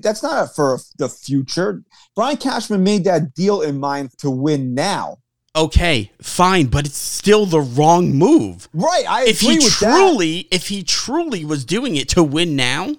[0.02, 1.82] That's not for the future.
[2.16, 5.18] Brian Cashman made that deal in mind to win now.
[5.54, 8.68] Okay, fine, but it's still the wrong move.
[8.72, 9.04] Right.
[9.08, 9.96] I if agree he with that.
[9.96, 12.96] truly, if he truly was doing it to win now,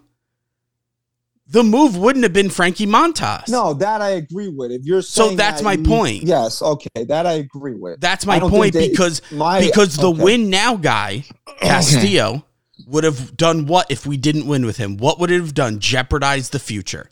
[1.47, 3.47] the move wouldn't have been Frankie Montas.
[3.49, 4.71] No, that I agree with.
[4.71, 6.23] If you're So that's that my you- point.
[6.23, 6.61] Yes.
[6.61, 7.03] Okay.
[7.07, 7.99] That I agree with.
[8.01, 10.23] That's my point they- because my- because the okay.
[10.23, 11.23] win now guy
[11.61, 12.45] Castillo
[12.87, 14.97] would have done what if we didn't win with him?
[14.97, 15.79] What would it have done?
[15.79, 17.09] Jeopardize the future.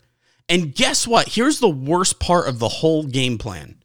[0.48, 1.28] And guess what?
[1.30, 3.76] Here's the worst part of the whole game plan.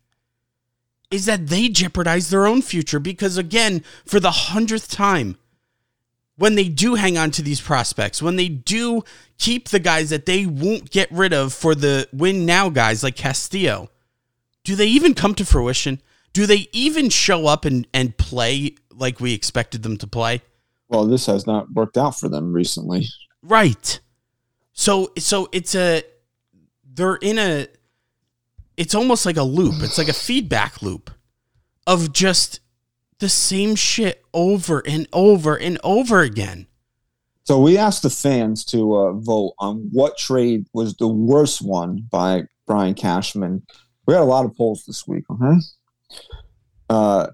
[1.12, 5.38] Is that they jeopardize their own future because again, for the hundredth time,
[6.40, 9.04] when they do hang on to these prospects, when they do
[9.38, 13.18] keep the guys that they won't get rid of for the win now guys like
[13.18, 13.90] Castillo,
[14.64, 16.02] do they even come to fruition?
[16.32, 20.42] Do they even show up and, and play like we expected them to play?
[20.88, 23.08] Well, this has not worked out for them recently.
[23.44, 24.00] Right.
[24.72, 26.04] So so it's a
[26.86, 27.68] they're in a
[28.78, 29.76] it's almost like a loop.
[29.84, 31.12] It's like a feedback loop
[31.86, 32.62] of just
[33.20, 36.68] the same shit over and over and over again.
[37.44, 42.08] So we asked the fans to uh, vote on what trade was the worst one
[42.12, 43.64] by Brian Cashman.
[44.06, 45.24] We had a lot of polls this week.
[45.30, 45.56] Okay.
[46.90, 47.28] Uh,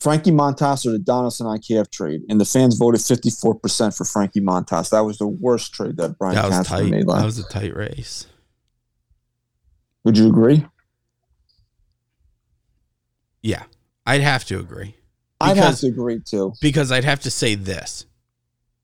[0.00, 4.90] Frankie Montas or the Donaldson IKF trade, and the fans voted 54% for Frankie Montas.
[4.90, 6.90] That was the worst trade that Brian That Cashman tight.
[6.90, 8.26] made That was a tight race.
[10.04, 10.66] Would you agree?
[13.42, 13.64] Yeah.
[14.06, 14.96] I'd have to agree.
[15.40, 16.54] I'd have to agree too.
[16.60, 18.06] because I'd have to say this.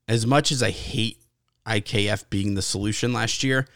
[0.09, 1.23] As much as I hate
[1.67, 3.67] IKF being the solution last year,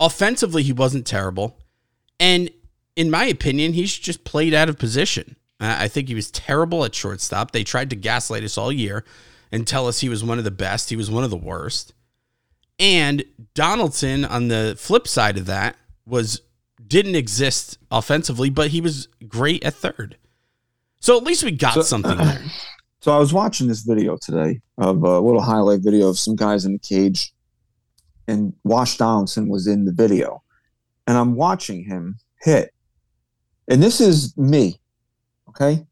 [0.00, 1.58] offensively he wasn't terrible.
[2.18, 2.50] And
[2.96, 5.36] in my opinion, he's just played out of position.
[5.58, 7.52] I think he was terrible at shortstop.
[7.52, 9.04] They tried to gaslight us all year
[9.50, 10.90] and tell us he was one of the best.
[10.90, 11.94] He was one of the worst.
[12.78, 16.42] And Donaldson on the flip side of that was
[16.86, 20.18] didn't exist offensively, but he was great at third.
[21.06, 22.42] So at least we got So- something there.
[23.00, 26.64] So I was watching this video today of a little highlight video of some guys
[26.64, 27.32] in the cage,
[28.26, 30.42] and Wash Donaldson was in the video,
[31.06, 32.74] and I'm watching him hit,
[33.68, 34.80] and this is me,
[35.50, 35.86] okay.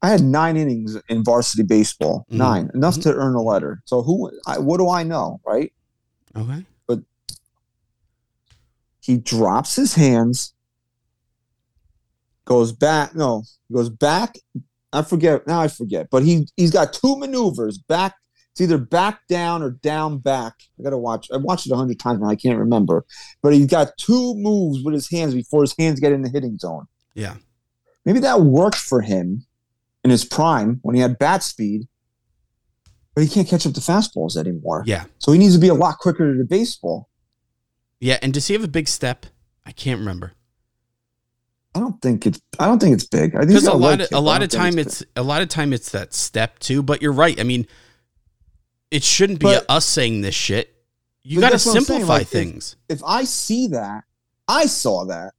[0.00, 2.36] I had nine innings in varsity baseball, Mhm.
[2.36, 3.82] nine enough to earn a letter.
[3.84, 4.30] So who?
[4.46, 5.72] I, what do I know, right?
[6.36, 6.64] Okay.
[6.86, 7.00] But
[9.00, 10.52] he drops his hands,
[12.46, 13.14] goes back.
[13.14, 14.38] No, he goes back.
[14.92, 15.60] I forget now.
[15.60, 18.14] I forget, but he he's got two maneuvers back
[18.56, 20.54] It's either back down or down back.
[20.80, 21.28] I gotta watch.
[21.30, 23.04] I watched it a hundred times and I can't remember.
[23.42, 26.56] But he's got two moves with his hands before his hands get in the hitting
[26.56, 26.86] zone.
[27.12, 27.34] Yeah.
[28.06, 29.44] Maybe that worked for him
[30.04, 31.86] in his prime when he had bat speed,
[33.14, 34.84] but he can't catch up to fastballs anymore.
[34.86, 35.04] Yeah.
[35.18, 37.10] So he needs to be a lot quicker to the baseball.
[38.00, 38.18] Yeah.
[38.22, 39.26] And does he have a big step?
[39.66, 40.32] I can't remember.
[41.76, 42.40] I don't think it's.
[42.58, 43.34] I don't think it's big.
[43.34, 44.86] I think Because a lot leg of kick, a lot of time big.
[44.86, 46.82] it's a lot of time it's that step too.
[46.82, 47.38] But you're right.
[47.38, 47.66] I mean,
[48.90, 50.72] it shouldn't be But- us saying this shit.
[51.22, 52.76] You got to that's what I'm saying, simplify like, if- things.
[52.88, 54.04] if I see that,
[54.48, 55.34] I saw that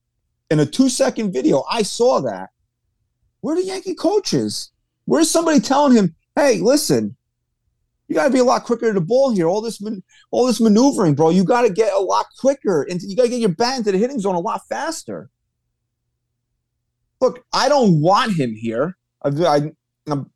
[0.51, 1.63] in a two second video.
[1.69, 2.49] I saw that.
[3.41, 4.71] Where are the Yankee coaches?
[5.05, 7.15] Where's somebody telling him, "Hey, listen,
[8.09, 9.47] you got to be a lot quicker to the ball here.
[9.47, 11.29] All this, man, all this maneuvering, bro.
[11.29, 13.91] You got to get a lot quicker, and you got to get your bat into
[13.93, 15.29] the hitting zone a lot faster."
[17.19, 18.97] Look, I don't want him here.
[19.23, 19.71] I, I,
[20.07, 20.29] I'm,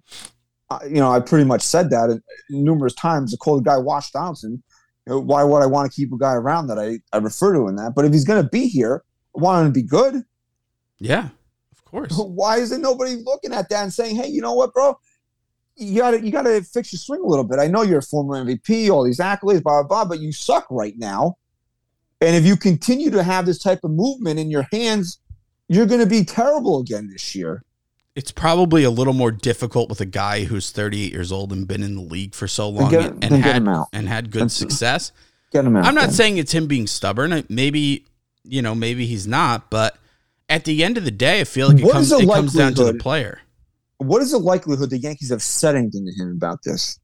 [0.69, 3.31] I, you know, I pretty much said that numerous times.
[3.31, 4.63] To call the guy Wash Donaldson,
[5.05, 7.53] you know, why would I want to keep a guy around that I, I refer
[7.53, 7.93] to in that?
[7.95, 9.03] But if he's going to be here,
[9.35, 10.23] I want him to be good.
[10.99, 11.29] Yeah,
[11.71, 12.15] of course.
[12.17, 14.99] Why isn't nobody looking at that and saying, "Hey, you know what, bro?
[15.75, 17.59] You got to you got to fix your swing a little bit.
[17.59, 20.67] I know you're a former MVP, all these accolades, blah blah blah, but you suck
[20.69, 21.37] right now.
[22.21, 25.19] And if you continue to have this type of movement in your hands,
[25.71, 27.63] you're going to be terrible again this year.
[28.13, 31.81] It's probably a little more difficult with a guy who's 38 years old and been
[31.81, 33.87] in the league for so long get- and, had him out.
[33.93, 35.13] and had good That's- success.
[35.53, 35.85] Get him out.
[35.85, 36.11] I'm not then.
[36.11, 37.45] saying it's him being stubborn.
[37.49, 38.05] Maybe
[38.43, 39.69] you know, maybe he's not.
[39.69, 39.97] But
[40.49, 42.73] at the end of the day, I feel like it What comes it comes down
[42.75, 43.39] to the player.
[43.97, 46.99] What is the likelihood the Yankees have said anything to him about this?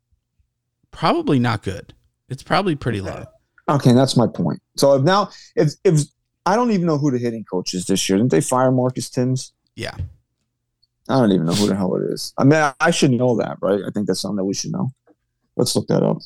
[0.91, 1.93] Probably not good.
[2.30, 3.25] It's probably pretty low.
[3.69, 4.62] Okay, that's my point.
[4.77, 6.01] So if now, if if
[6.47, 9.10] I don't even know who the hitting coach is this year, didn't they fire Marcus
[9.10, 9.53] Thames?
[9.75, 9.95] Yeah.
[11.10, 12.33] I don't even know who the hell it is.
[12.38, 13.81] I mean, I, I should know that, right?
[13.86, 14.89] I think that's something that we should know.
[15.55, 16.17] Let's look that up.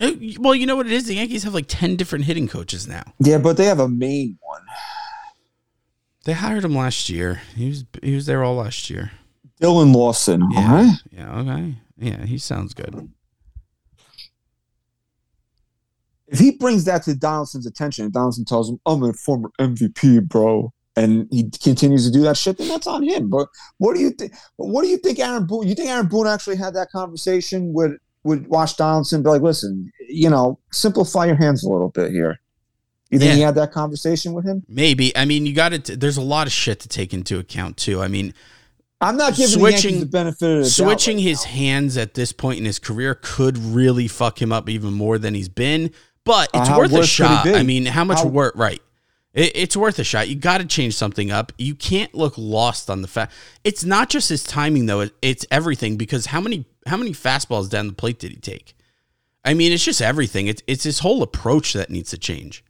[0.00, 1.06] Uh, Well, you know what it is?
[1.06, 3.02] The Yankees have like 10 different hitting coaches now.
[3.18, 4.62] Yeah, but they have a main one.
[6.24, 7.40] They hired him last year.
[7.56, 9.12] He was he was there all last year.
[9.58, 10.46] Dillon Lawson.
[10.52, 10.72] Yeah.
[10.74, 10.96] Right.
[11.10, 11.74] Yeah, okay.
[11.98, 13.10] Yeah, he sounds good.
[16.30, 20.20] If he brings that to Donaldson's attention, and Donaldson tells him, "I'm a former MVP,
[20.28, 23.28] bro," and he continues to do that shit, then that's on him.
[23.28, 24.32] But what do you think?
[24.56, 25.66] What do you think, Aaron Boone?
[25.68, 27.92] You think Aaron Boone actually had that conversation with
[28.24, 29.22] with Wash Donaldson?
[29.22, 32.38] Be like, listen, you know, simplify your hands a little bit here.
[33.10, 33.34] You think Yeah.
[33.36, 34.62] he had that conversation with him?
[34.68, 35.16] Maybe.
[35.16, 38.00] I mean, you got to there's a lot of shit to take into account too.
[38.00, 38.34] I mean,
[39.00, 41.50] I'm not giving Switching- the the benefit of the switching right his now.
[41.50, 45.34] hands at this point in his career could really fuck him up even more than
[45.34, 45.90] he's been.
[46.30, 47.48] But Uh, it's how worth a worse could he shot.
[47.48, 48.54] I mean, how much How- work?
[48.56, 48.80] Right.
[49.34, 50.28] It, it's worth a shot.
[50.28, 51.52] You got to change something up.
[51.58, 53.32] You can't look lost on the fact.
[53.64, 55.00] It's not just his timing though.
[55.00, 58.74] It, it's everything because how many how many fastballs down the plate did he take?
[59.44, 60.46] I mean, it's just everything.
[60.46, 62.64] It's it's his whole approach that needs to change.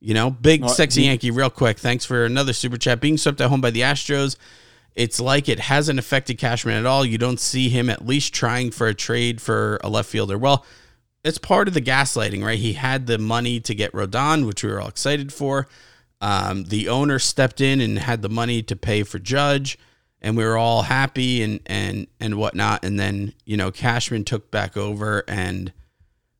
[0.00, 1.78] You know, big Uh, sexy Yankee, real quick.
[1.78, 3.00] Thanks for another super chat.
[3.00, 4.36] Being swept at home by the Astros,
[4.94, 7.04] it's like it hasn't affected Cashman at all.
[7.04, 10.38] You don't see him at least trying for a trade for a left fielder.
[10.38, 10.64] Well,
[11.24, 12.58] it's part of the gaslighting, right?
[12.58, 15.68] He had the money to get Rodon, which we were all excited for.
[16.20, 19.78] Um, the owner stepped in and had the money to pay for Judge,
[20.20, 22.84] and we were all happy and and and whatnot.
[22.84, 25.72] And then you know Cashman took back over and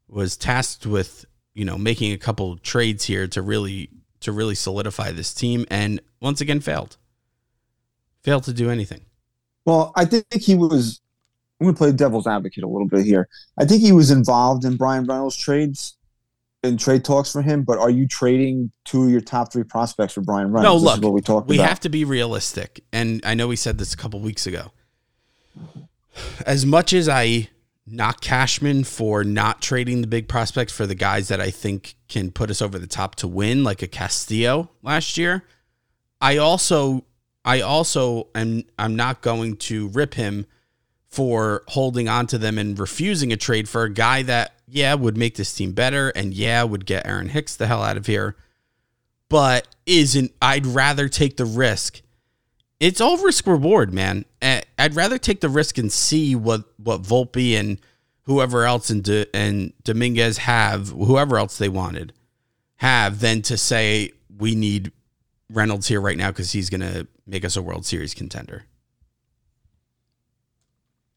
[0.09, 3.89] was tasked with you know making a couple trades here to really
[4.21, 6.97] to really solidify this team, and once again failed.
[8.23, 9.01] Failed to do anything.
[9.65, 11.01] Well, I think he was.
[11.61, 13.29] I'm going to play devil's advocate a little bit here.
[13.59, 15.97] I think he was involved in Bryan Reynolds trades
[16.63, 17.63] and trade talks for him.
[17.65, 20.65] But are you trading two of your top three prospects for Bryan Reynolds?
[20.65, 21.49] No, This look, is what we talked about.
[21.49, 21.69] we about.
[21.69, 24.73] have to be realistic, and I know we said this a couple weeks ago.
[26.47, 27.49] As much as I
[27.87, 32.31] knock Cashman for not trading the big prospects for the guys that I think can
[32.31, 35.45] put us over the top to win, like a Castillo last year,
[36.21, 37.05] I also,
[37.45, 40.47] I also am, I'm not going to rip him
[41.11, 45.17] for holding on to them and refusing a trade for a guy that, yeah, would
[45.17, 48.37] make this team better and yeah, would get Aaron Hicks the hell out of here
[49.31, 52.03] but isn't I'd rather take the risk.
[52.79, 54.27] It's all risk reward, man.
[54.43, 57.81] I'd rather take the risk and see what what Volpe and
[58.25, 62.13] whoever else and and Dominguez have, whoever else they wanted,
[62.77, 64.93] have than to say we need
[65.49, 68.65] Reynolds here right now because he's gonna make us a World Series contender.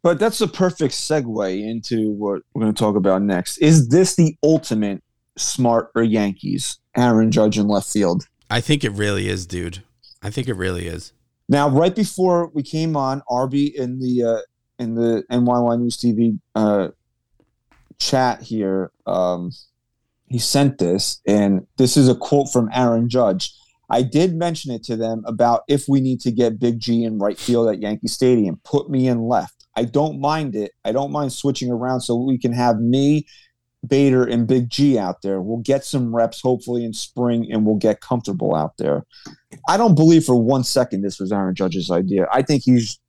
[0.03, 3.57] But that's a perfect segue into what we're going to talk about next.
[3.57, 5.01] Is this the ultimate
[5.37, 6.77] smart or Yankees?
[6.95, 8.27] Aaron Judge in left field.
[8.49, 9.81] I think it really is, dude.
[10.21, 11.13] I think it really is.
[11.49, 14.41] Now, right before we came on, Arby in the uh,
[14.77, 16.89] in the NYY News TV uh,
[17.99, 18.91] chat here.
[19.05, 19.51] Um,
[20.27, 23.53] he sent this, and this is a quote from Aaron Judge.
[23.89, 27.19] I did mention it to them about if we need to get Big G in
[27.19, 29.62] right field at Yankee Stadium, put me in left.
[29.75, 30.71] I don't mind it.
[30.85, 33.25] I don't mind switching around so we can have me,
[33.85, 35.41] Bader, and Big G out there.
[35.41, 39.03] We'll get some reps hopefully in spring and we'll get comfortable out there.
[39.67, 42.27] I don't believe for one second this was Aaron Judge's idea.
[42.31, 42.99] I think he's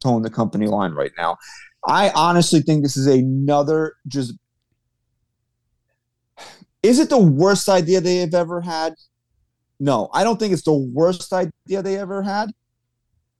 [0.00, 1.38] toeing the company line right now.
[1.86, 4.34] I honestly think this is another just.
[6.82, 8.94] Is it the worst idea they have ever had?
[9.78, 12.50] No, I don't think it's the worst idea they ever had,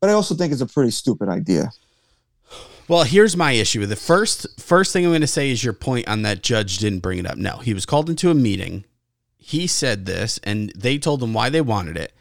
[0.00, 1.70] but I also think it's a pretty stupid idea.
[2.88, 3.96] Well, here's my issue The.
[3.96, 7.18] First, first thing I'm going to say is your point on that judge didn't bring
[7.18, 7.36] it up.
[7.38, 8.84] No, he was called into a meeting.
[9.36, 12.12] He said this, and they told him why they wanted it,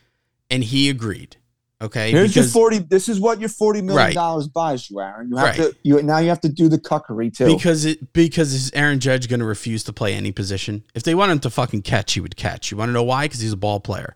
[0.49, 1.37] and he agreed.
[1.81, 2.77] Okay, Here's because, your forty.
[2.77, 4.13] This is what your forty million Right.
[4.13, 5.29] dollars buys you, Aaron.
[5.29, 5.71] You have Right.
[5.71, 5.75] to.
[5.81, 7.45] You now you have to do the cuckery too.
[7.45, 10.83] because it because is Aaron Judge going to refuse to play any position?
[10.93, 12.69] If they want him to fucking catch, he would catch.
[12.69, 13.25] You want to know why?
[13.25, 14.15] Because he's a ball player.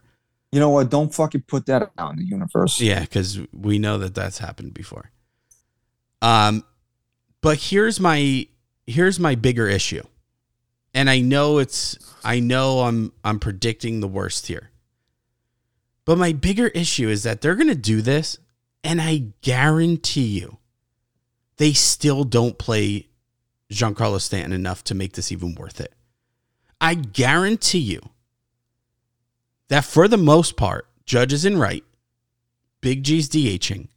[0.52, 0.90] you know what?
[0.92, 2.80] Don't fucking put that out in the universe.
[2.80, 5.12] Yeah, because we know that that's happened before.
[6.26, 6.64] Um,
[7.42, 8.48] but here's my
[8.88, 10.02] here's my bigger issue,
[10.92, 14.72] and I know it's I know I'm I'm predicting the worst here.
[16.04, 18.40] But my bigger issue is that they're gonna do this,
[18.84, 20.58] and I guarantee you,
[21.58, 23.08] they still don't play
[23.72, 25.94] Giancarlo Stanton enough to make this even worth it.
[26.82, 28.02] I guarantee you
[29.68, 31.84] that for the most part, Judge is in right,
[32.82, 33.90] Big G's DHing,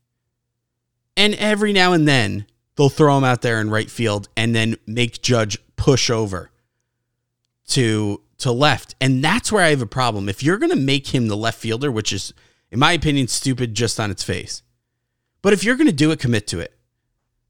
[1.18, 4.76] and every now and then they'll throw him out there in right field and then
[4.86, 6.50] make Judge push over
[7.68, 8.94] to to left.
[9.00, 10.28] And that's where I have a problem.
[10.28, 12.32] If you're going to make him the left fielder, which is
[12.70, 14.62] in my opinion stupid just on its face.
[15.42, 16.78] But if you're going to do it, commit to it.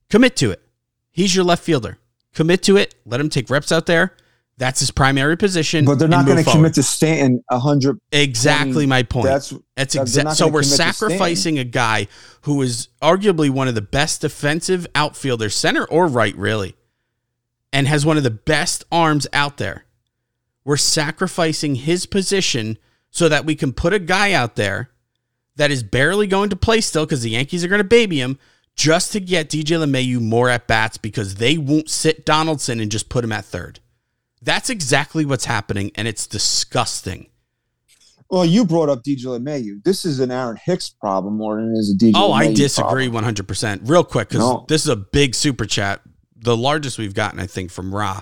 [0.09, 0.63] Commit to it.
[1.11, 1.99] He's your left fielder.
[2.33, 2.95] Commit to it.
[3.05, 4.15] Let him take reps out there.
[4.59, 5.85] That's his primary position.
[5.85, 7.97] But they're not going to commit to Stanton a hundred.
[8.11, 9.27] Exactly my point.
[9.27, 10.93] That's That's exactly so we're commit to Stanton.
[10.93, 12.07] sacrificing a guy
[12.41, 16.75] who is arguably one of the best defensive outfielders, center or right, really,
[17.71, 19.85] and has one of the best arms out there.
[20.65, 22.77] We're sacrificing his position
[23.11, 24.91] so that we can put a guy out there
[25.55, 28.37] that is barely going to play still because the Yankees are going to baby him
[28.75, 33.07] just to get DJ LeMahieu more at bats because they won't sit Donaldson and just
[33.07, 33.79] put him at third.
[34.41, 37.27] That's exactly what's happening, and it's disgusting.
[38.29, 39.83] Well, you brought up DJ LeMahieu.
[39.83, 42.11] This is an Aaron Hicks problem more than it is a DJ.
[42.15, 43.81] Oh, I disagree one hundred percent.
[43.85, 44.65] Real quick, because No.
[44.67, 46.01] this is a big super chat,
[46.37, 48.21] the largest we've gotten, I think, from Ra,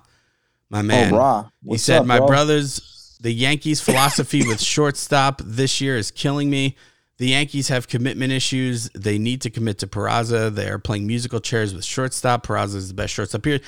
[0.70, 1.14] my oh, man.
[1.14, 1.50] oh, Ra.
[1.66, 2.28] he said, up, "My bro?
[2.28, 6.78] brothers, the Yankees' philosophy with shortstop this year is killing me.
[7.18, 8.90] The Yankees have commitment issues.
[8.94, 10.54] They need to commit to Peraza.
[10.54, 12.46] They are playing musical chairs with shortstop.
[12.46, 13.60] Peraza is the best shortstop here.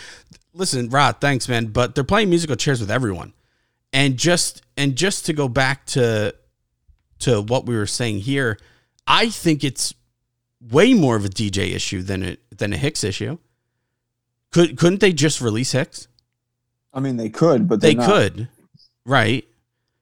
[0.53, 3.33] Listen, Rod, thanks, man, but they're playing musical chairs with everyone.
[3.93, 6.35] And just and just to go back to
[7.19, 8.57] to what we were saying here,
[9.07, 9.93] I think it's
[10.61, 13.37] way more of a DJ issue than it than a Hicks issue.
[14.51, 16.07] Could couldn't they just release Hicks?
[16.93, 18.07] I mean, they could, but They not.
[18.07, 18.47] could,
[19.05, 19.47] right?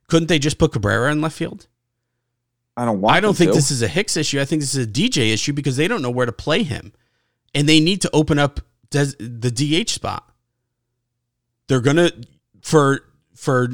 [0.07, 1.67] Couldn't they just put Cabrera in left field?
[2.77, 3.15] I don't want.
[3.15, 3.55] I don't think to.
[3.55, 4.39] this is a Hicks issue.
[4.39, 6.93] I think this is a DJ issue because they don't know where to play him,
[7.55, 10.29] and they need to open up des- the DH spot.
[11.67, 12.12] They're gonna
[12.62, 13.01] for
[13.36, 13.69] for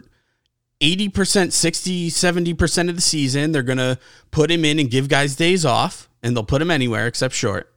[0.81, 3.97] 80%, 60, 70% of the season, they're gonna
[4.31, 7.73] put him in and give guys days off, and they'll put him anywhere except short.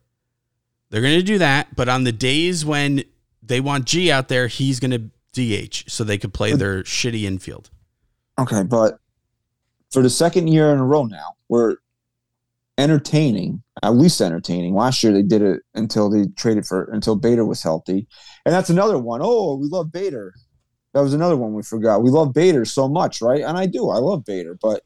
[0.90, 3.04] They're gonna do that, but on the days when
[3.42, 7.70] they want G out there, he's gonna DH so they could play their shitty infield.
[8.38, 8.98] Okay, but
[9.90, 11.76] for the second year in a row now, we're
[12.78, 14.74] entertaining, at least entertaining.
[14.74, 18.06] Last year they did it until they traded for until Bader was healthy.
[18.44, 19.20] And that's another one.
[19.22, 20.34] Oh, we love Bader.
[20.94, 22.02] That was another one we forgot.
[22.02, 23.42] We love Bader so much, right?
[23.42, 23.90] And I do.
[23.90, 24.82] I love Bader, but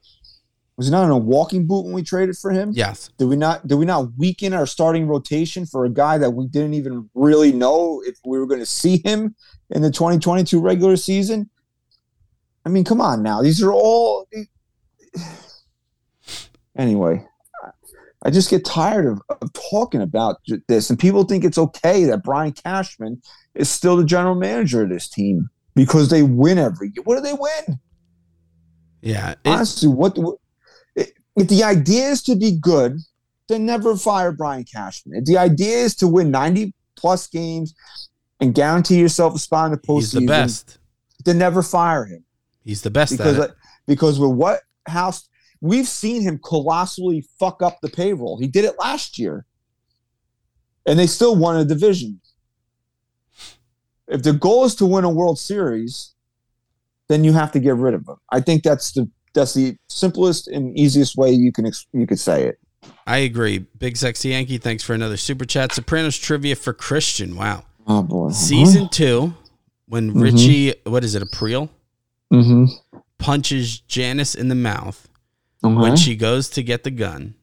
[0.77, 2.73] was he not in a walking boot when we traded for him?
[2.75, 3.11] Yes.
[3.19, 6.47] Did we not did we not weaken our starting rotation for a guy that we
[6.47, 9.35] didn't even really know if we were going to see him
[9.71, 11.51] in the 2022 regular season?
[12.65, 13.43] I mean, come on now.
[13.43, 14.27] These are all
[16.77, 17.27] Anyway,
[18.23, 20.37] I just get tired of, of talking about
[20.69, 23.23] this and people think it's okay that Brian Cashman
[23.55, 27.03] is still the general manager of this team because they win every year.
[27.05, 27.81] What do they win?
[29.01, 29.31] Yeah.
[29.33, 30.37] It- Honestly, what, what
[30.97, 32.99] if the idea is to be good,
[33.49, 35.17] then never fire Brian Cashman.
[35.19, 37.75] If the idea is to win 90 plus games
[38.41, 40.79] and guarantee yourself a spot in the postseason, he's the best.
[41.25, 42.25] then never fire him.
[42.65, 43.49] He's the best Because
[43.87, 45.29] because with what house
[45.61, 48.39] we've seen him colossally fuck up the payroll.
[48.39, 49.45] He did it last year.
[50.87, 52.21] And they still won a division.
[54.09, 56.15] if the goal is to win a World Series,
[57.09, 58.17] then you have to get rid of him.
[58.31, 62.47] I think that's the that's the simplest and easiest way you can you could say
[62.49, 62.59] it.
[63.07, 63.59] I agree.
[63.79, 65.73] Big Sexy Yankee, thanks for another super chat.
[65.73, 67.37] Sopranos trivia for Christian.
[67.37, 67.65] Wow.
[67.87, 68.31] Oh boy.
[68.31, 69.35] Season two,
[69.87, 70.23] when Mhm.
[70.23, 71.69] Richie, what is it, April,
[72.33, 72.65] Mm-hmm.
[73.19, 75.09] punches Janice in the mouth
[75.65, 75.75] Okay.
[75.75, 77.35] when she goes to get the gun.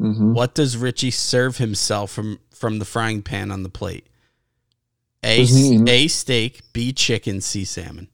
[0.00, 0.34] mm-hmm.
[0.34, 4.06] What does Richie serve himself from from the frying pan on the plate?
[5.24, 5.42] A,
[5.88, 8.08] A steak, B chicken, C salmon.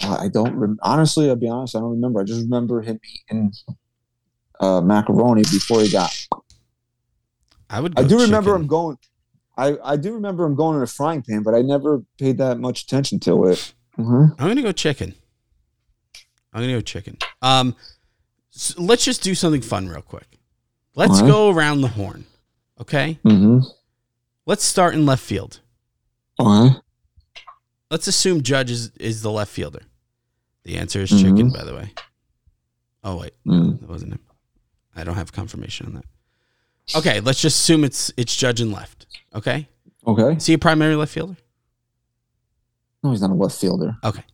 [0.00, 1.28] I don't rem- honestly.
[1.28, 1.74] I'll be honest.
[1.74, 2.20] I don't remember.
[2.20, 3.00] I just remember him
[3.30, 3.52] eating
[4.60, 6.14] uh, macaroni before he got.
[7.70, 7.98] I would.
[7.98, 8.98] I do remember him going.
[9.56, 12.60] I I do remember him going in a frying pan, but I never paid that
[12.60, 13.72] much attention to it.
[13.98, 14.32] Mhm.
[14.38, 15.14] I'm gonna go chicken.
[16.56, 17.18] I'm gonna go chicken.
[17.42, 17.76] Um,
[18.54, 20.38] s let's just do something fun real quick.
[20.94, 21.30] Let's Alright.
[21.30, 22.24] go around the horn.
[22.80, 23.18] Okay.
[23.24, 23.62] Mhm.
[24.46, 25.60] Let's start in left field.
[26.38, 26.76] All right.
[27.90, 29.82] Let's assume Judge is, is the left fielder.
[30.64, 31.20] The answer is Mhm.
[31.22, 31.92] chicken, by the way.
[33.04, 33.78] Oh wait, Mm.
[33.80, 34.20] that wasn't him.
[34.94, 36.04] I don't have confirmation on that.
[36.94, 39.06] Okay, let's just assume it's it's Judge and left.
[39.34, 39.68] Okay.
[40.06, 40.36] Okay.
[40.36, 41.36] Is he a primary left fielder?
[43.02, 43.98] No, he's not a left fielder.
[44.02, 44.24] Okay.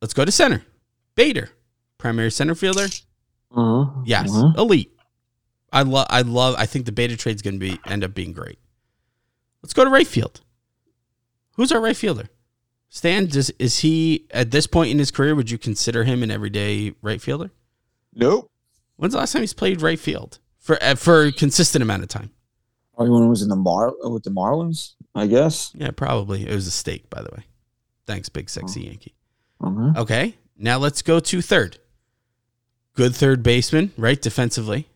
[0.00, 0.64] Let's go to center.
[1.14, 1.50] Bader,
[1.98, 2.86] primary center fielder.
[3.54, 4.02] Uh-huh.
[4.04, 4.52] Yes, Uh-huh.
[4.60, 4.90] elite.
[5.72, 6.06] I love.
[6.10, 6.54] I love.
[6.58, 8.58] I think the Bader trade's going to be end up being great.
[9.62, 10.40] Let's go to right field.
[11.56, 12.28] Who's our right fielder?
[12.88, 15.34] Stan, does is he at this point in his career?
[15.34, 17.50] Would you consider him an everyday right fielder?
[18.14, 18.50] Nope.
[18.96, 22.08] When's the last time he's played right field for uh, for a consistent amount of
[22.08, 22.30] time?
[22.94, 25.72] Probably when he was in the Mar with the Marlins, I guess.
[25.74, 26.46] Yeah, probably.
[26.48, 27.44] It was a steak, by the way.
[28.06, 29.14] Thanks, big sexy Yankee.
[29.60, 30.00] Uh-huh.
[30.02, 31.78] Okay, now let's go to third.
[32.94, 34.20] Good third baseman, right?
[34.20, 34.86] Defensively.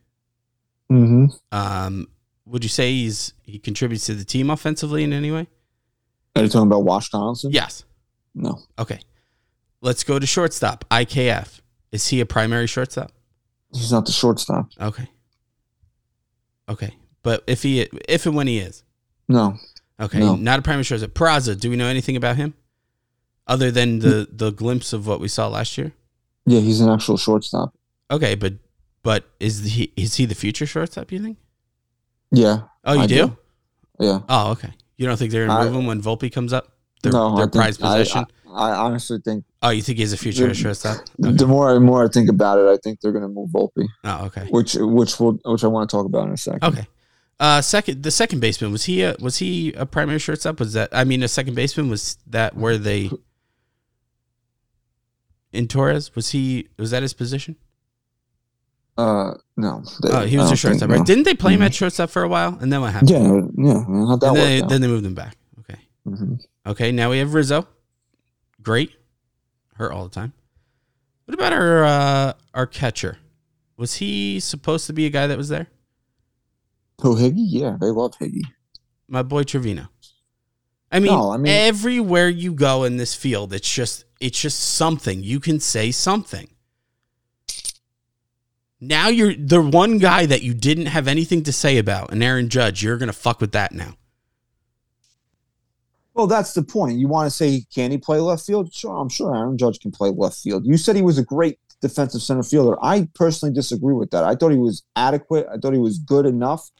[0.90, 1.26] Mm-hmm.
[1.52, 2.08] Um,
[2.46, 5.46] would you say he's he contributes to the team offensively in any way?
[6.36, 7.50] Are you talking about Josh Donaldson?
[7.52, 7.84] Yes.
[8.34, 8.60] No.
[8.78, 9.00] Okay.
[9.80, 10.84] Let's go to shortstop.
[10.90, 11.60] IKF.
[11.92, 13.12] Is he a primary shortstop?
[13.72, 14.70] He's not the shortstop.
[14.80, 15.08] Okay.
[16.68, 16.94] Okay.
[17.22, 18.84] But if he if and when he is.
[19.28, 19.58] No.
[20.00, 20.20] Okay.
[20.20, 20.36] No.
[20.36, 21.10] Not a primary shortstop.
[21.10, 22.54] Peraza, do we know anything about him?
[23.48, 25.92] Other than the the glimpse of what we saw last year?
[26.46, 27.74] Yeah, he's an actual shortstop.
[28.10, 28.54] Okay, but
[29.02, 31.38] but is he is he the future shortstop, you think?
[32.30, 32.60] Yeah.
[32.84, 33.36] Oh, you I do?
[33.98, 34.20] Yeah.
[34.28, 34.72] Oh, okay.
[34.96, 36.72] You don't think they're gonna I- move him when Volpe comes up?
[37.02, 40.16] Their, no, their I think- prized I- I, honestly think oh, you think he's a
[40.16, 40.96] future shortstop?
[41.18, 43.86] the more and more I think about it, I think they're going to move Volpe,
[44.04, 44.46] Oh, okay.
[44.50, 46.64] which which will which I want to talk about in a second.
[46.64, 46.86] Okay.
[47.38, 50.58] Uh, second, the second baseman was he a, was he a primary shortstop?
[50.58, 53.10] Was that I mean a second baseman was that where they
[55.52, 57.56] in Torres was he was that his position?
[58.96, 59.82] Uh, no.
[60.02, 60.98] they- Oh, he was a shortstop, right?
[60.98, 61.04] no.
[61.04, 61.66] Didn't they play him Mhm.
[61.66, 63.10] at shortstop for a while, and then what happened?
[63.10, 63.84] Yeah, yeah.
[63.84, 64.68] How'd that then, out?
[64.68, 65.36] then they moved him back.
[65.60, 66.40] Okay, Mhm.
[66.66, 66.90] okay.
[66.90, 67.68] Now we have Rizzo.
[68.60, 68.90] Great,
[69.74, 70.32] hurt all the time.
[71.26, 73.18] What about our uh, our catcher?
[73.76, 75.68] Was he supposed to be a guy that was there?
[77.04, 77.34] Oh, Higgy?
[77.36, 78.42] Yeah, they love Higgy.
[79.06, 79.88] my boy Trevino.
[80.90, 84.60] I mean, No, I mean- everywhere you go in this field, it's just it's just
[84.60, 85.22] something.
[85.22, 86.48] You can say something.
[88.80, 92.48] Now you're the one guy that you didn't have anything to say about, and Aaron
[92.48, 92.82] Judge.
[92.82, 93.94] You're gonna fuck with that now.
[96.14, 96.98] Well, that's the point.
[96.98, 98.74] You want to say, can he play left field?
[98.74, 100.66] Sure, I'm sure Aaron Judge can play left field.
[100.66, 102.76] You said he was a great defensive center fielder.
[102.82, 104.24] I personally disagree with that.
[104.24, 105.46] I thought he was adequate.
[105.48, 106.70] I thought he was good enough.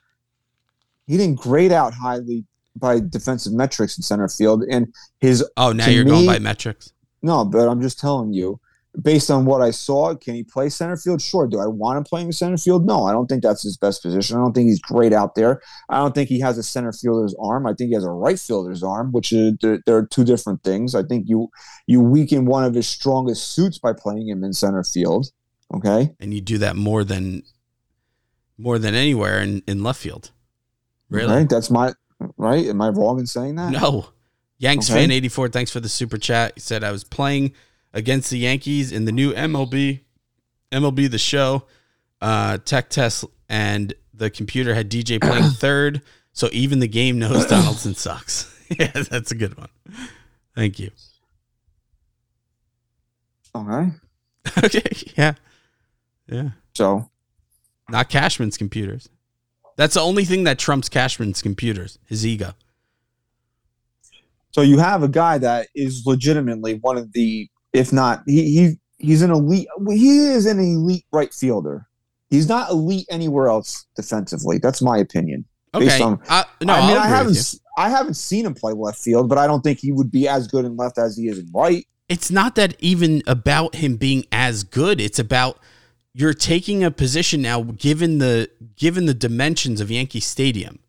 [1.07, 4.64] He didn't grade out highly by defensive metrics in center field.
[4.68, 6.93] And his Oh, now you're going by metrics.
[7.23, 8.61] No, but I'm just telling you,
[9.03, 11.23] based on what I saw, can he play center field?
[11.23, 11.47] Sure.
[11.47, 12.87] Do I want him playing center field?
[12.87, 14.37] No, I don't think that's his best position.
[14.37, 15.61] I don't think he's great out there.
[15.89, 17.66] I don't think he has a center fielder's arm.
[17.66, 20.62] I think he has a right fielder's arm, which is there, there are two different
[20.62, 20.95] things.
[20.95, 21.49] I think you
[21.87, 25.29] you weaken one of his strongest suits by playing him in center field.
[25.75, 26.14] Okay.
[26.19, 27.43] And you do that more than
[28.57, 30.33] more than anywhere in, in left field.
[31.11, 31.33] Really?
[31.33, 31.49] Right?
[31.49, 31.93] That's my
[32.37, 32.66] right.
[32.66, 33.71] Am I wrong in saying that?
[33.71, 34.09] No.
[34.59, 35.01] Yanks Okay.
[35.01, 36.53] fan 84, thanks for the super chat.
[36.55, 37.53] He said I was playing
[37.95, 40.01] against the Yankees in the new MLB
[40.73, 41.65] MLB the show
[42.21, 46.03] uh tech test and the computer had DJ playing third,
[46.33, 48.55] so even the game knows Donaldson sucks.
[48.79, 49.69] yeah, that's a good one.
[50.55, 50.91] Thank you.
[53.55, 53.91] Okay.
[54.65, 54.83] okay,
[55.17, 55.35] yeah.
[56.27, 56.51] Yeah.
[56.75, 57.09] So
[57.89, 59.09] Not Cashman's computers.
[59.77, 62.55] That's the only thing that trumps Cashman's computers, his ego.
[64.53, 68.75] So you have a guy that is legitimately one of the, if not, he he
[68.99, 69.69] he's an elite.
[69.91, 71.87] He is an elite right fielder.
[72.31, 74.59] He's not elite anywhere else defensively.
[74.59, 75.45] That's my opinion.
[75.75, 76.01] Okay.
[76.03, 77.31] on- I, no, I mean, I'll I you.
[77.31, 80.27] s- I haven't seen him play left field, but I don't think he would be
[80.27, 81.87] as good in left as he is in right.
[82.09, 85.01] It's not that even about him being as good.
[85.01, 85.59] It's about
[86.15, 90.81] you're taking a position now, given the given the dimensions of Yankee Stadium,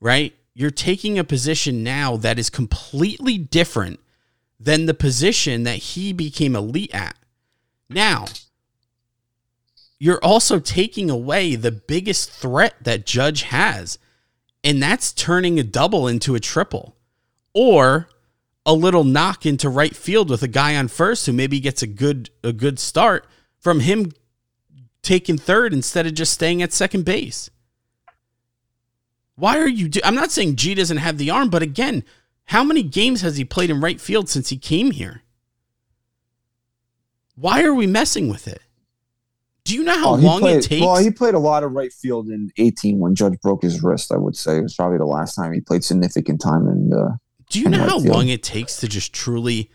[0.00, 0.34] right?
[0.58, 4.00] You're taking a position now that is completely different
[4.58, 7.14] than the position that he became elite at.
[7.90, 8.24] Now,
[9.98, 13.98] you're also taking away the biggest threat that Judge has,
[14.64, 16.96] and that's turning a double into a triple.
[17.52, 18.08] Or
[18.64, 21.86] a little knock into right field with a guy on first who maybe gets a
[21.86, 23.26] good a good start
[23.60, 24.10] from him
[25.02, 27.50] taking third instead of just staying at second base.
[29.36, 32.02] Why are you do- I'm not saying G doesn't have the arm, but again,
[32.46, 35.22] how many games has he played in right field since he came here?
[37.34, 38.62] Why are we messing with it?
[39.64, 40.80] Do you know how Oh, long played, it takes?
[40.80, 44.12] Well, he played a lot of right field in 18 when Judge broke his wrist.
[44.12, 47.18] I would say it was probably the last time he played significant time in the.
[47.50, 48.14] Do you know right how field.
[48.14, 49.70] long it takes to just truly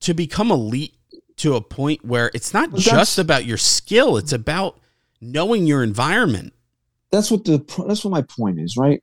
[0.00, 0.94] to become elite
[1.36, 4.78] to a point where it's not But just about your skill, it's about
[5.20, 6.52] knowing your environment.
[7.10, 9.02] That's what the that's what my point is, right?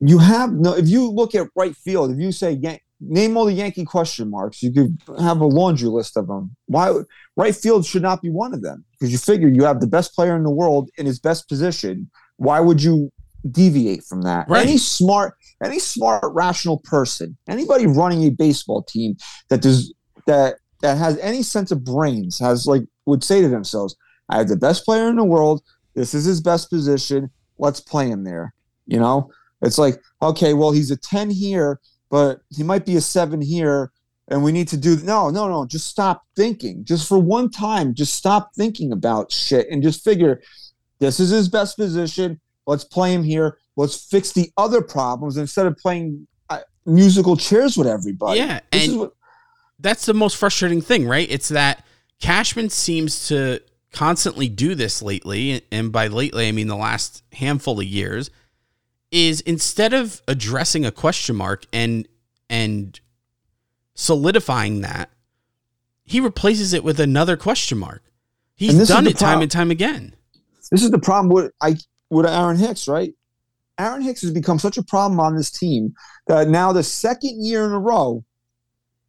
[0.00, 0.74] You have no.
[0.74, 4.30] If you look at right field, if you say Yan- name all the Yankee question
[4.30, 6.56] marks, you could have a laundry list of them.
[6.66, 6.94] Why
[7.36, 8.84] right field should not be one of them?
[8.92, 12.10] Because you figure you have the best player in the world in his best position.
[12.36, 13.12] Why would you
[13.50, 14.48] deviate from that?
[14.48, 14.66] Right.
[14.66, 19.16] Any smart, any smart, rational person, anybody running a baseball team
[19.48, 19.92] that does
[20.26, 23.96] that that has any sense of brains has like would say to themselves,
[24.30, 25.62] I have the best player in the world.
[25.94, 27.30] This is his best position.
[27.58, 28.54] Let's play him there.
[28.86, 33.00] You know, it's like, okay, well, he's a 10 here, but he might be a
[33.00, 33.92] seven here.
[34.28, 35.66] And we need to do no, no, no.
[35.66, 36.84] Just stop thinking.
[36.84, 40.40] Just for one time, just stop thinking about shit and just figure
[41.00, 42.40] this is his best position.
[42.66, 43.58] Let's play him here.
[43.74, 48.38] Let's fix the other problems instead of playing uh, musical chairs with everybody.
[48.38, 49.14] Yeah, This is and- what,
[49.80, 51.26] That's the most frustrating thing, right?
[51.28, 51.84] It's that
[52.20, 53.58] Cashman seems to
[53.92, 58.30] constantly do this lately, and by lately I mean the last handful of years,
[59.10, 62.06] is instead of addressing a question mark and
[62.48, 63.00] and
[63.94, 65.10] solidifying that,
[66.04, 68.02] he replaces it with another question mark.
[68.54, 70.14] He's And this is done it time and time again.
[70.70, 71.76] This is the problem with I
[72.10, 73.12] with Aaron Hicks, right?
[73.78, 75.94] Aaron Hicks has become such a problem on this team
[76.26, 78.24] that now the second year in a row,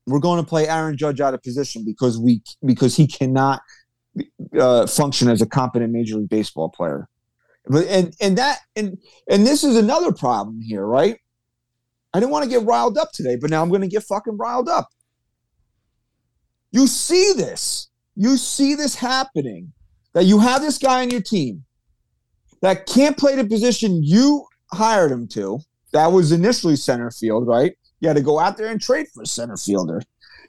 [0.08, 3.62] we're going to play Aaron Judge out of position because we because he cannot
[4.58, 7.08] uh, function as a competent Major League Baseball player.
[7.68, 8.98] But and and that and
[9.30, 11.18] and this is another problem here, right?
[12.14, 14.38] I didn't want to get riled up today, but now I'm going to get fucking
[14.38, 14.90] riled up.
[16.72, 17.90] You see this.
[18.16, 19.72] You see this happening
[20.14, 21.64] that you have this guy on your team
[22.62, 25.60] that can't play the position you hired him to.
[25.94, 27.74] That was initially center field, right?
[28.00, 30.02] You had to go out there and trade for a center fielder.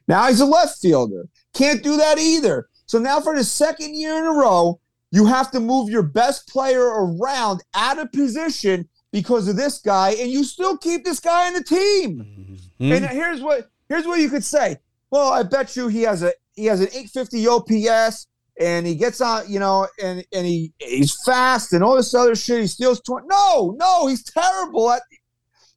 [0.09, 1.29] Now he's a left fielder.
[1.55, 2.69] Can't do that either.
[2.93, 4.79] So now for the second year in a row,
[5.13, 10.11] you have to move your best player around out of position because of this guy,
[10.11, 12.59] and you still keep this guy on the team.
[12.77, 12.93] Hmm?
[12.93, 14.77] And here's what here's what you could say.
[15.11, 18.27] Well, I bet you he has a he has an 850 OPS
[18.61, 22.35] and he gets on, you know, and and he he's fast and all this other
[22.35, 22.61] shit.
[22.61, 23.27] He steals 20.
[23.27, 25.01] No, no, he's terrible at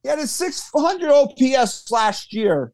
[0.03, 2.73] he had a 600 OPS last year.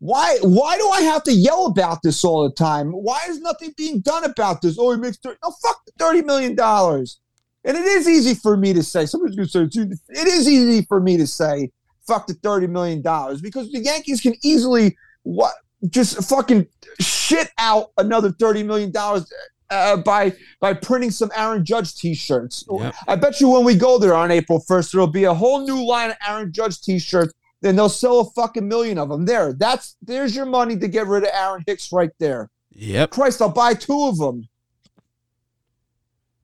[0.00, 2.90] Why why do I have to yell about this all the time?
[2.90, 4.76] Why is nothing being done about this?
[4.78, 5.38] Oh, he makes 30.
[5.44, 7.20] No, fuck the 30 million dollars.
[7.64, 9.04] And it is easy for me to say.
[9.04, 11.70] Somebody's going to say it is easy for me to say
[12.06, 15.52] fuck the 30 million dollars because the Yankees can easily what
[15.90, 16.66] just fucking
[16.98, 19.30] shit out another 30 million dollars
[19.70, 22.64] uh, by by printing some Aaron Judge t-shirts.
[22.70, 22.94] Yep.
[23.06, 25.86] I bet you when we go there on April 1st there'll be a whole new
[25.86, 29.26] line of Aaron Judge t-shirts then they'll sell a fucking million of them.
[29.26, 29.52] There.
[29.52, 32.50] That's there's your money to get rid of Aaron Hicks right there.
[32.72, 33.10] Yep.
[33.10, 34.48] Christ, I'll buy two of them.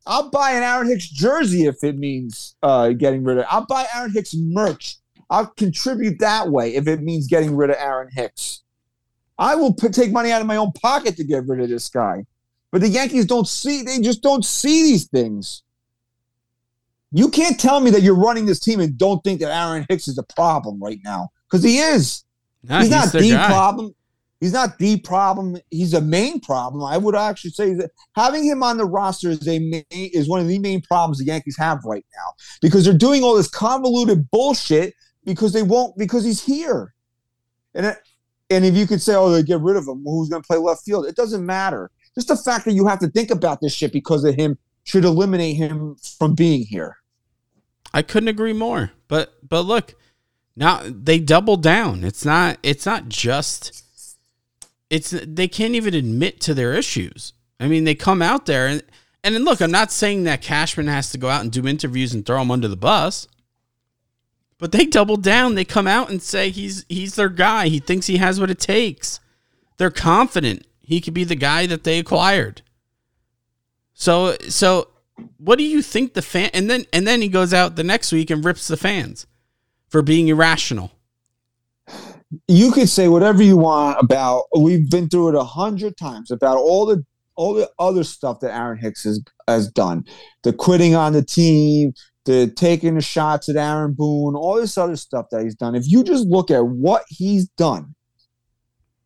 [0.06, 3.46] I'll buy an Aaron Hicks jersey if it means uh, getting rid of.
[3.48, 4.98] I'll buy Aaron Hicks merch.
[5.28, 8.62] I'll contribute that way if it means getting rid of Aaron Hicks.
[9.38, 11.88] I will put, take money out of my own pocket to get rid of this
[11.88, 12.24] guy.
[12.70, 13.82] But the Yankees don't see.
[13.82, 15.62] They just don't see these things.
[17.16, 20.06] You can't tell me that you're running this team and don't think that Aaron Hicks
[20.06, 22.24] is a problem right now because he is.
[22.62, 23.46] No, he's, not the guy.
[23.46, 23.94] problem.
[24.38, 25.56] He's not the problem.
[25.70, 26.84] He's a main problem.
[26.84, 30.40] I would actually say that having him on the roster is a main, is one
[30.40, 34.30] of the main problems the Yankees have right now because they're doing all this convoluted
[34.30, 34.92] bullshit
[35.24, 36.92] because they won't because he's here.
[37.74, 37.98] And it,
[38.50, 40.58] and if you could say, oh, they get rid of him, who's going to play
[40.58, 41.06] left field?
[41.06, 41.90] It doesn't matter.
[42.14, 45.04] Just the fact that you have to think about this shit because of him should
[45.04, 46.98] eliminate him from being here.
[47.92, 48.92] I couldn't agree more.
[49.08, 49.94] But but look,
[50.56, 52.04] now they double down.
[52.04, 53.84] It's not it's not just
[54.90, 57.32] it's they can't even admit to their issues.
[57.58, 58.82] I mean, they come out there and
[59.24, 62.14] and then look, I'm not saying that Cashman has to go out and do interviews
[62.14, 63.26] and throw him under the bus.
[64.58, 65.54] But they double down.
[65.54, 67.68] They come out and say he's he's their guy.
[67.68, 69.20] He thinks he has what it takes.
[69.76, 72.62] They're confident he could be the guy that they acquired.
[73.92, 74.88] So so
[75.38, 78.12] what do you think the fan and then and then he goes out the next
[78.12, 79.26] week and rips the fans
[79.88, 80.92] for being irrational.
[82.48, 84.44] You could say whatever you want about.
[84.56, 87.04] We've been through it a hundred times about all the
[87.36, 90.04] all the other stuff that Aaron Hicks has has done,
[90.42, 91.92] the quitting on the team,
[92.24, 95.74] the taking the shots at Aaron Boone, all this other stuff that he's done.
[95.74, 97.94] If you just look at what he's done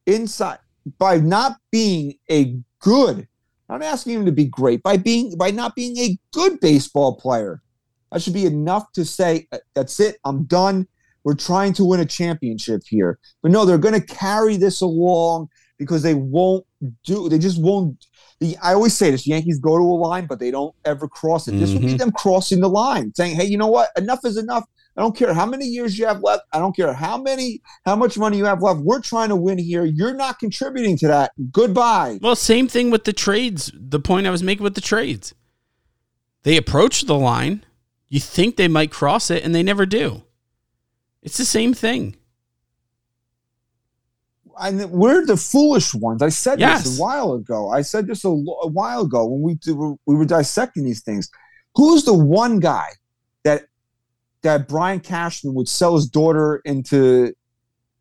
[0.06, 0.58] inside
[0.98, 3.28] by not being a good,
[3.70, 7.62] I'm asking him to be great, by being by not being a good baseball player,
[8.10, 10.16] that should be enough to say that's it.
[10.24, 10.86] I'm done.
[11.24, 13.18] We're trying to win a championship here.
[13.42, 15.48] But no, they're going to carry this along
[15.78, 16.64] because they won't
[17.04, 17.28] do.
[17.28, 18.04] They just won't.
[18.40, 21.46] The, I always say this: Yankees go to a line, but they don't ever cross
[21.46, 21.58] it.
[21.58, 21.98] This would be Mhm.
[21.98, 23.90] them crossing the line, saying, "Hey, you know what?
[23.96, 24.64] Enough is enough.
[24.96, 26.42] I don't care how many years you have left.
[26.52, 28.80] I don't care how many, how much money you have left.
[28.80, 29.84] We're trying to win here.
[29.84, 31.32] You're not contributing to that.
[31.52, 33.70] Goodbye." Well, same thing with the trades.
[33.74, 35.32] The point I was making with the trades.
[36.42, 37.64] They approach the line.
[38.08, 40.24] You think they might cross it, and they never do.
[41.22, 42.16] It's the same thing.
[44.62, 46.20] and we're the foolish ones.
[46.20, 46.84] I said Yes.
[46.84, 47.70] this a while ago.
[47.70, 51.30] I said this a, a while ago when we do, we were dissecting these things.
[51.76, 52.88] Who's the one guy
[53.44, 53.66] that
[54.42, 57.34] that Brian Cashman would sell his daughter into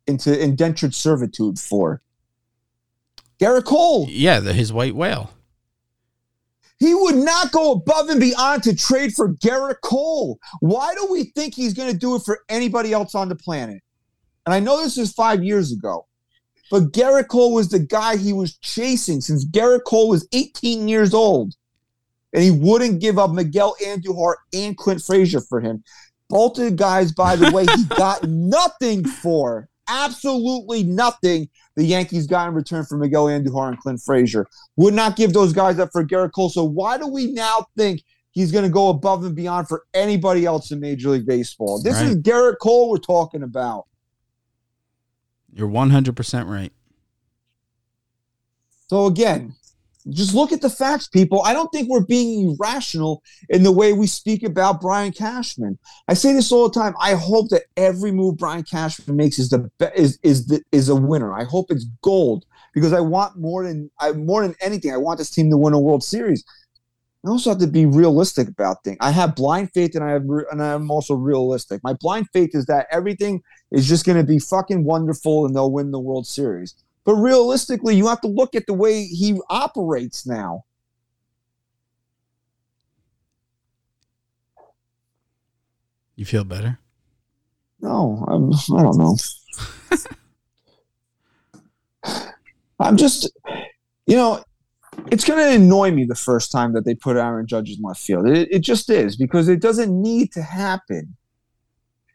[0.06, 2.02] into indentured servitude for?
[3.40, 4.06] Gerrit Cole.
[4.10, 5.30] Yeah, the, his white whale.
[6.78, 10.38] He would not go above and beyond to trade for Gerrit Cole.
[10.60, 13.82] Why do we think he's going to do it for anybody else on the planet?
[14.46, 16.06] And I know this is five years ago,
[16.70, 21.12] but Gerrit Cole was the guy he was chasing since Gerrit Cole was 18 years
[21.12, 21.54] old.
[22.32, 25.82] And he wouldn't give up Miguel Andujar and Clint Frazier for him.
[26.30, 29.68] Both of the guys, by the way, he got nothing for.
[29.88, 34.46] Absolutely nothing the Yankees got in return for Miguel Andujar and Clint Frazier.
[34.76, 36.48] Would not give those guys up for Gerrit Cole.
[36.48, 40.46] So why do we now think he's going to go above and beyond for anybody
[40.46, 41.82] else in Major League Baseball?
[41.82, 42.22] This is Right.
[42.22, 43.86] Gerrit Cole we're talking about.
[45.52, 46.72] You're 100% right.
[48.88, 49.54] So again,
[50.08, 51.42] just look at the facts, people.
[51.42, 55.78] I don't think we're being irrational in the way we speak about Brian Cashman.
[56.08, 56.94] I say this all the time.
[57.00, 60.88] I hope that every move Brian Cashman makes is the be- is is the, is
[60.88, 61.34] a winner.
[61.34, 64.92] I hope it's gold because I want more than I more than anything.
[64.92, 66.44] I want this team to win a World Series.
[67.24, 68.96] I also have to be realistic about things.
[69.00, 71.82] I have blind faith, and I have re- and I'm also realistic.
[71.84, 75.70] My blind faith is that everything is just going to be fucking wonderful, and they'll
[75.70, 76.74] win the World Series.
[77.10, 80.62] But realistically, you have to look at the way he operates now.
[86.14, 86.78] You feel better?
[87.80, 89.16] No, I'm, I don't know.
[92.78, 93.28] I'm just,
[94.06, 94.44] you know,
[95.10, 98.00] it's going to annoy me the first time that they put Aaron Judge in left
[98.00, 98.28] field.
[98.28, 101.16] It, it just is because it doesn't need to happen.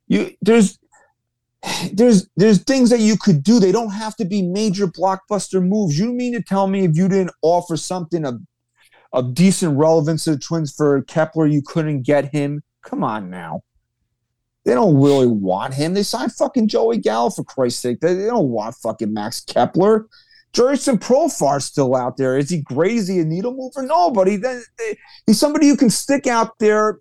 [0.08, 0.80] You there's
[1.94, 3.60] there's there's things that you could do.
[3.60, 5.98] They don't have to be major blockbuster moves.
[5.98, 8.42] You mean to tell me if you didn't offer something of
[9.14, 12.64] of decent relevance to the Twins for Kepler, you couldn't get him?
[12.84, 13.62] Come on now.
[14.66, 15.94] They don't really want him.
[15.94, 18.00] They signed fucking Joey Gallo for Christ's sake.
[18.00, 20.08] They, they don't want fucking Max Kepler.
[20.54, 22.38] Jurickson Profar's still out there.
[22.38, 23.86] Is he he a needle mover?
[23.86, 24.64] No, but then-
[25.28, 27.00] he's somebody who can stick out there.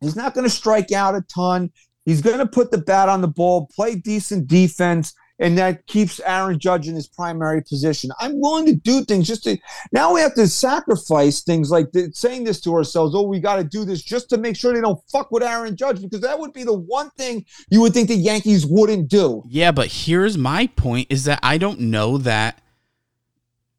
[0.00, 1.72] He's not going to strike out a ton.
[2.08, 6.20] He's going to put the bat on the ball, play decent defense, and that keeps
[6.20, 8.10] Aaron Judge in his primary position.
[8.18, 9.58] I'm willing to do things just to.
[9.92, 13.14] Now we have to sacrifice things like th- saying this to ourselves.
[13.14, 15.76] Oh, we got to do this just to make sure they don't fuck with Aaron
[15.76, 19.42] Judge because that would be the one thing you would think the Yankees wouldn't do.
[19.46, 22.62] Yeah, but here's my point is that I don't know that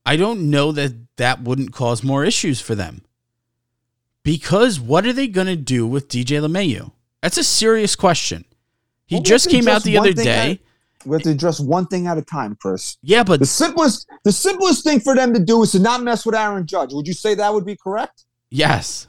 [0.05, 3.01] I don't know that that wouldn't cause more issues for them.
[4.21, 6.91] Because what are they going to do with DJ LeMahieu?
[7.21, 8.45] That's a serious question.
[9.07, 10.51] He Well, just came out the other day.
[10.51, 10.59] at-
[11.05, 12.97] we have to address one thing at a time, Chris.
[13.01, 16.25] Yeah, but The simplest, the simplest thing for them to do is to not mess
[16.25, 16.93] with Aaron Judge.
[16.93, 18.25] Would you say that would be correct?
[18.49, 19.07] yes.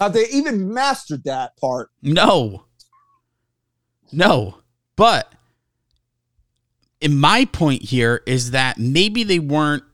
[0.00, 1.88] Have they even mastered that part?
[2.02, 2.64] No.
[4.10, 4.58] No.
[4.96, 5.32] But
[7.00, 9.84] in my point here is that maybe they weren't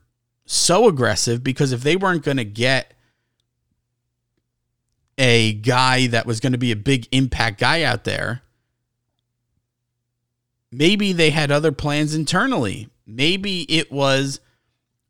[0.47, 2.95] so aggressive because if they weren't going to get
[5.21, 8.41] a guy that was going to be a big impact guy out there,
[10.73, 12.89] maybe they had other plans internally.
[13.07, 14.41] Maybe it was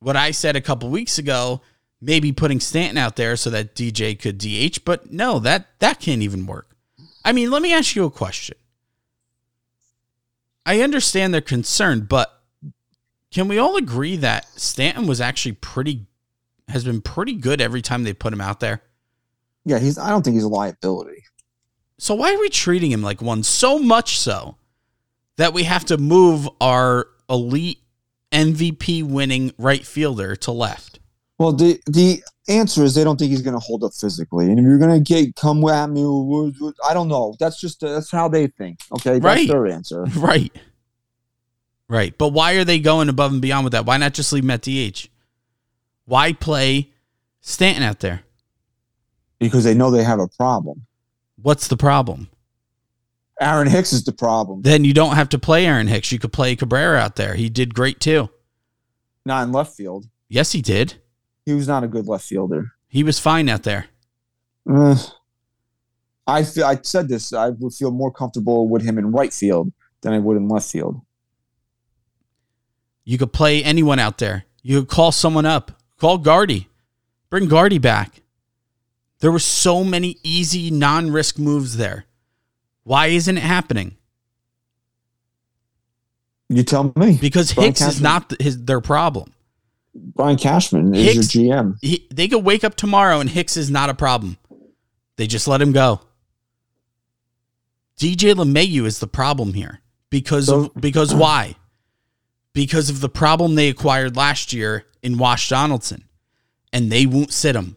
[0.01, 1.61] what I said a couple weeks ago,
[2.01, 6.23] maybe putting Stanton out there so that DJ could DH, but no, that that can't
[6.23, 6.75] even work.
[7.25, 8.57] I mean, let me ask you a question.
[10.67, 12.43] I understand their concern, but
[13.31, 16.07] can we all agree that Stanton was actually pretty
[16.69, 18.83] has been pretty good every time they put him out there?
[19.65, 19.99] Yeah, he's.
[19.99, 21.23] I don't think he's a liability.
[21.99, 24.57] So why are we treating him like one so much so
[25.37, 27.79] that we have to move our elite
[28.33, 30.99] MVP winning right fielder to left?
[31.39, 34.59] Well, the the answer is they don't think he's going to hold up physically, and
[34.59, 36.03] if you're going to get come at me,
[36.89, 37.35] I don't know.
[37.39, 38.79] That's just uh, that's how they think.
[38.93, 39.49] Okay, that's Right.
[39.49, 40.05] their answer.
[40.17, 40.53] Right.
[41.89, 42.17] Right.
[42.17, 43.85] But why are they going above and beyond with that?
[43.85, 45.09] Why not just leave him at DH?
[46.05, 46.91] Why play
[47.41, 48.23] Stanton out there?
[49.41, 50.87] Because they know they have a problem.
[51.43, 52.29] What's the problem?
[53.41, 54.63] Aaron Hicks is the problem.
[54.63, 56.13] Then you don't have to play Aaron Hicks.
[56.13, 57.35] You could play Cabrera out there.
[57.35, 58.29] He did great too.
[59.25, 60.07] Not in left field.
[60.29, 60.95] Yes, he did.
[61.47, 62.73] He was not a good left fielder.
[62.87, 63.87] He was fine out there.
[64.71, 64.97] Uh,
[66.27, 67.33] I feel I said this.
[67.33, 69.73] I would feel more comfortable with him in right field
[70.03, 71.01] than I would in left field.
[73.05, 74.45] You could play anyone out there.
[74.63, 75.73] You could call someone up.
[75.99, 76.69] Call Gardy.
[77.31, 78.23] Bring Gardy back.
[79.21, 82.07] There were so many easy non-risk moves there.
[82.85, 83.97] Why isn't it happening?
[86.49, 87.19] You tell me.
[87.21, 89.33] Because Brian Hicks is not his their problem.
[89.95, 91.77] Brian Cashman is Hicks- your GM.
[91.81, 94.37] He, they could wake up tomorrow and Hicks is not a problem.
[95.17, 96.01] They just let him go.
[97.99, 101.57] DJ LeMahieu is the problem here because So- of because why?
[102.53, 106.05] Because of the problem they acquired last year in Josh Donaldson,
[106.73, 107.77] and they won't sit him.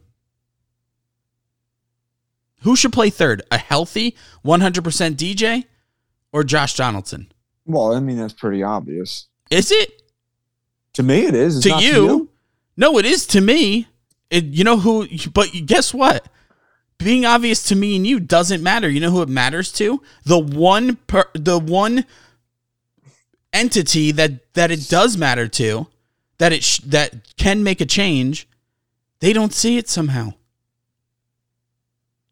[2.64, 3.42] Who should play third?
[3.52, 5.66] A healthy 100% DJ
[6.32, 7.32] or Josh Donaldson?
[7.66, 9.28] Well, I mean that's pretty obvious.
[9.50, 10.02] Is it?
[10.94, 11.58] To me, it is.
[11.58, 12.30] It's to not you,
[12.78, 13.88] No, it is to me.
[14.30, 16.28] It, you know who, but guess what?
[16.98, 18.90] Being obvious to me and you doesn't matter.
[18.90, 20.02] You know who it matters to?
[20.24, 22.06] The one, per, the one
[23.52, 25.88] entity that that it does matter to,
[26.38, 28.48] that it sh- that can make a change.
[29.20, 30.34] They don't see it somehow.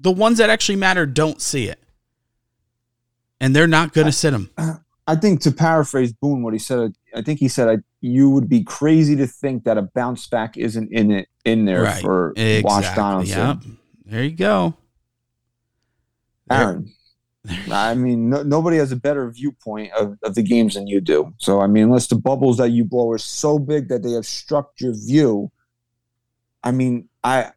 [0.01, 1.79] The ones that actually matter don't see it,
[3.39, 4.49] and they're not going to sit them.
[5.07, 8.49] I think to paraphrase Boone, what he said, I think he said, I, "You would
[8.49, 12.01] be crazy to think that a bounce back isn't in it in there Right.
[12.01, 12.61] for Exactly.
[12.69, 13.57] Josh Donaldson." Yep.
[14.05, 14.75] There you go.
[16.49, 16.91] Aaron.
[17.71, 21.33] I mean, no, nobody has a better viewpoint of, of the games than you do.
[21.39, 24.79] So, I mean, unless the bubbles that you blow are so big that they obstruct
[24.81, 25.51] your view,
[26.63, 27.51] I mean, I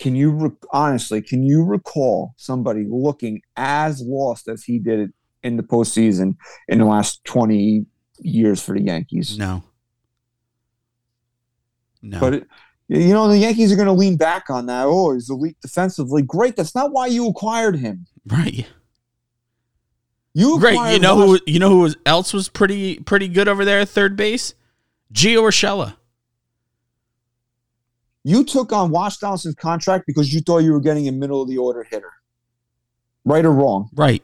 [0.00, 5.56] can you re- honestly can you recall somebody looking as lost as he did in
[5.56, 6.36] the postseason
[6.68, 7.86] in the last twenty
[8.18, 9.38] years for the Yankees?
[9.38, 9.62] No.
[12.02, 12.18] No.
[12.18, 12.46] But it,
[12.88, 14.86] you know, the Yankees are going to lean back on that.
[14.86, 16.22] Oh, he's elite defensively.
[16.22, 16.56] Great.
[16.56, 18.06] That's not why you acquired him.
[18.26, 18.66] right.
[20.32, 20.92] You Great.
[20.92, 21.40] You know who?
[21.46, 24.54] You know who was, else was pretty pretty good over there at third base?
[25.12, 25.96] Gio Urshela.
[28.24, 31.48] You took on Josh Donaldson's contract because you thought you were getting a middle of
[31.48, 32.12] the order hitter.
[33.24, 33.88] Right or wrong?
[33.94, 34.22] Right.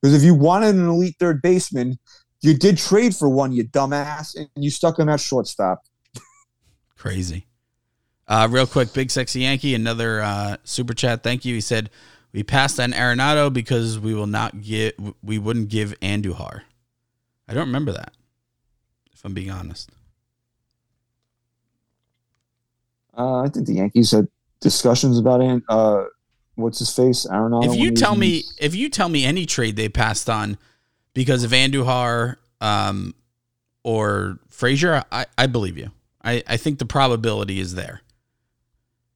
[0.00, 1.98] Because if you wanted an elite third baseman,
[2.40, 5.82] you did trade for one, you dumbass, and you stuck him at shortstop.
[6.96, 7.46] Crazy.
[8.26, 11.22] Uh, real quick, big sexy Yankee, another uh, super chat.
[11.22, 11.54] Thank you.
[11.54, 11.90] He said
[12.32, 16.62] we passed on Arenado because we will not get we wouldn't give Andujar.
[17.48, 18.12] I don't remember that.
[19.12, 19.90] If I'm being honest.
[23.16, 24.28] Uh, I think the Yankees had
[24.60, 26.04] discussions about An- uh,
[26.54, 27.64] what's his face, Arenado.
[27.66, 30.58] if you tell me if you tell me any trade they passed on
[31.14, 33.14] because of Andujar um,
[33.82, 35.90] or Frazier, I, I believe you.
[36.22, 38.02] I, I think the probability is there.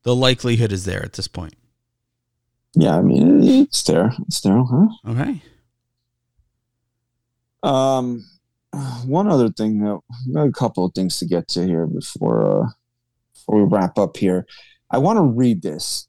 [0.02, 1.54] The likelihood is there at this point.
[2.74, 4.86] yeah, I mean it's there, it's there, huh?
[5.08, 5.42] Okay.
[7.62, 8.24] Um,
[9.06, 10.00] one other thing that
[10.36, 12.68] a couple of things to get to here before uh,
[13.44, 14.46] before we wrap up here.
[14.90, 16.08] I want to read this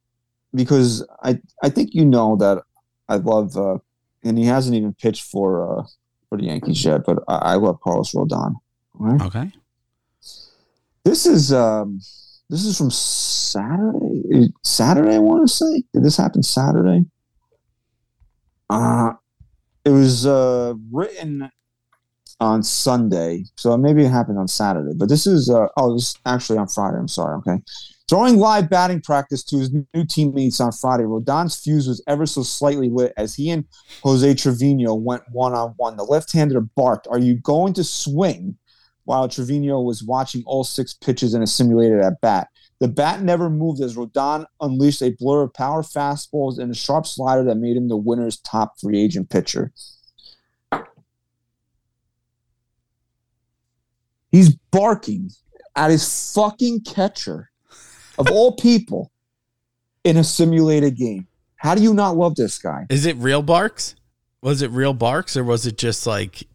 [0.53, 2.63] because I I think you know that
[3.09, 3.77] I love uh,
[4.23, 5.83] and he hasn't even pitched for uh,
[6.29, 8.55] for the Yankees yet, but I, I love Carlos Rodon.
[8.93, 9.21] right?
[9.21, 9.51] Okay.
[11.03, 11.99] This is um
[12.49, 14.49] this is from Saturday.
[14.63, 15.83] Saturday, I want to say.
[15.93, 17.05] Did this happen Saturday?
[18.69, 19.13] Uh
[19.83, 21.49] it was uh written
[22.39, 24.91] on Sunday, so maybe it happened on Saturday.
[24.95, 26.97] But this is uh oh, this is actually on Friday.
[26.97, 27.35] I'm sorry.
[27.37, 27.61] Okay,
[28.07, 32.43] Throwing live batting practice to his new teammates on Friday, Rodon's fuse was ever so
[32.43, 33.65] slightly lit as he and
[34.03, 35.97] Jose Trevino went one on one.
[35.97, 38.57] The left hander barked, Are you going to swing?
[39.05, 42.47] while Trevino was watching all six pitches in a simulated at bat.
[42.79, 47.05] The bat never moved as Rodon unleashed a blur of power fastballs and a sharp
[47.05, 49.71] slider that made him the winner's top free agent pitcher.
[54.31, 55.31] He's barking
[55.75, 57.49] at his fucking catcher
[58.17, 59.11] of all people
[60.03, 61.27] in a simulated game.
[61.57, 62.85] How do you not love this guy?
[62.89, 63.95] Is it real barks?
[64.41, 66.47] Was it real barks or was it just like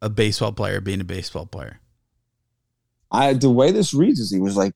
[0.00, 1.80] a baseball player being a baseball player?
[3.10, 4.74] I the way this reads is he was like,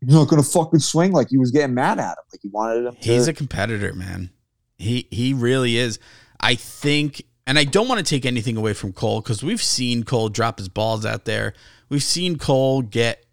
[0.00, 2.86] "You're not gonna fucking swing," like he was getting mad at him, like he wanted
[2.86, 2.94] him.
[2.94, 4.30] To, He's a competitor, man.
[4.78, 5.98] He he really is.
[6.40, 10.02] I think, and I don't want to take anything away from Cole because we've seen
[10.02, 11.54] Cole drop his balls out there.
[11.88, 13.24] We've seen Cole get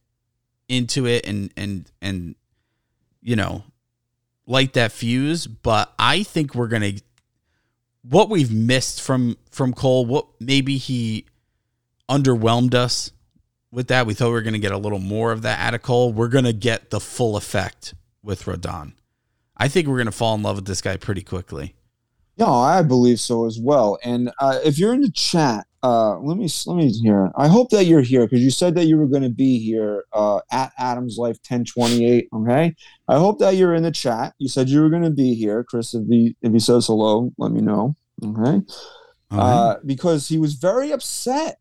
[0.70, 2.36] into it and and and
[3.22, 3.64] you know
[4.46, 5.48] light that fuse.
[5.48, 6.94] But I think we're gonna
[8.04, 10.06] what we've missed from from Cole.
[10.06, 11.26] What maybe he
[12.10, 13.12] underwhelmed us
[13.72, 14.06] with that.
[14.06, 16.14] We thought we were to get a little more of that out of Cole.
[16.14, 18.94] We're to get the full effect with Rodon.
[19.58, 21.76] I think we're to fall in love with this guy pretty quickly.
[22.36, 24.00] Yeah, I believe so as well.
[24.04, 27.30] And uh, if you're in the chat, uh, let me let me hear.
[27.36, 30.06] I hope that you're here because you said that you were going to be here
[30.14, 32.30] uh, at Adams Life 1028.
[32.34, 32.74] Okay,
[33.10, 34.34] I hope that you're in the chat.
[34.40, 35.94] You said you were going to be here, Chris.
[35.94, 37.98] If he if he says hello, let me know.
[38.24, 38.62] Okay,
[39.32, 41.60] uh, because he was very upset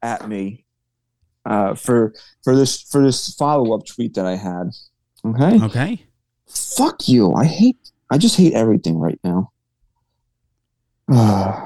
[0.00, 0.64] at me
[1.44, 4.70] uh, for for this for this follow up tweet that I had.
[5.26, 5.62] Okay.
[5.62, 6.06] Okay.
[6.48, 7.34] Fuck you.
[7.34, 7.90] I hate.
[8.10, 9.52] I just hate everything right now.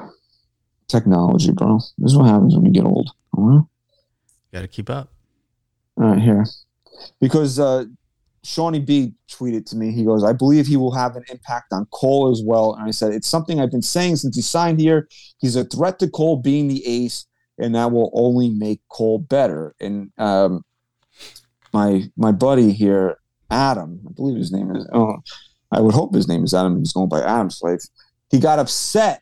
[0.91, 1.79] Technology, bro.
[1.97, 3.11] This is what happens when you get old.
[3.33, 3.63] Right.
[4.53, 5.13] Got to keep up.
[5.97, 6.45] All right, here.
[7.19, 7.85] Because uh,
[8.43, 9.91] Shawnee B tweeted to me.
[9.91, 12.75] He goes, I believe he will have an impact on Cole as well.
[12.75, 15.07] And I said, It's something I've been saying since he signed here.
[15.37, 17.25] He's a threat to Cole being the ace
[17.61, 19.75] and that will only make Cole better.
[19.79, 20.63] And um,
[21.71, 23.17] my my buddy here,
[23.49, 24.87] Adam, I believe his name is.
[24.91, 25.17] Oh,
[25.71, 26.79] I would hope his name is Adam.
[26.79, 27.83] He's going by Adam's life.
[28.29, 29.21] He got upset.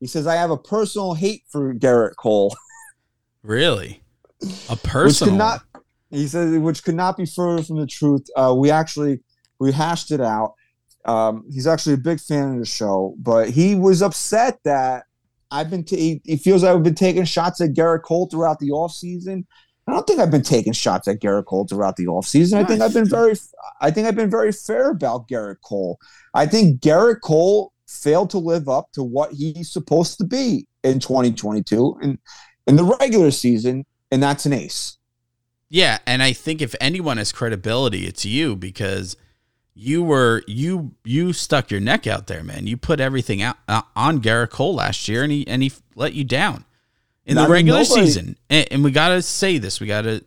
[0.00, 2.54] He says, "I have a personal hate for Gerrit Cole."
[3.42, 4.02] Really,
[4.68, 5.04] a personal.
[5.06, 5.62] Which could not,
[6.10, 8.26] he says, which could not be further from the truth.
[8.34, 9.20] Uh, we actually
[9.60, 10.54] we hashed it out.
[11.04, 15.04] Um, he's actually a big fan of the show, but he was upset that
[15.50, 15.84] I've been.
[15.84, 19.44] T- he feels I've been taking shots at Gerrit Cole throughout the offseason.
[19.86, 22.54] I don't think I've been taking shots at Gerrit Cole throughout the offseason.
[22.54, 23.36] I think I've been very.
[23.80, 25.98] I think I've been very fair about Gerrit Cole.
[26.34, 31.00] I think Gerrit Cole failed to live up to what he's supposed to be in
[31.00, 32.18] 2022 and
[32.66, 34.98] in the regular season, and that's an ace.
[35.68, 39.16] Yeah, and I think if anyone has credibility, it's you because
[39.74, 42.66] you were you you stuck your neck out there, man.
[42.66, 46.14] You put everything out uh, on Gerrit Cole last year, and he and he let
[46.14, 46.64] you down
[47.26, 48.36] in the regular nobody, season.
[48.48, 49.80] And, and we gotta say this.
[49.80, 50.22] We gotta,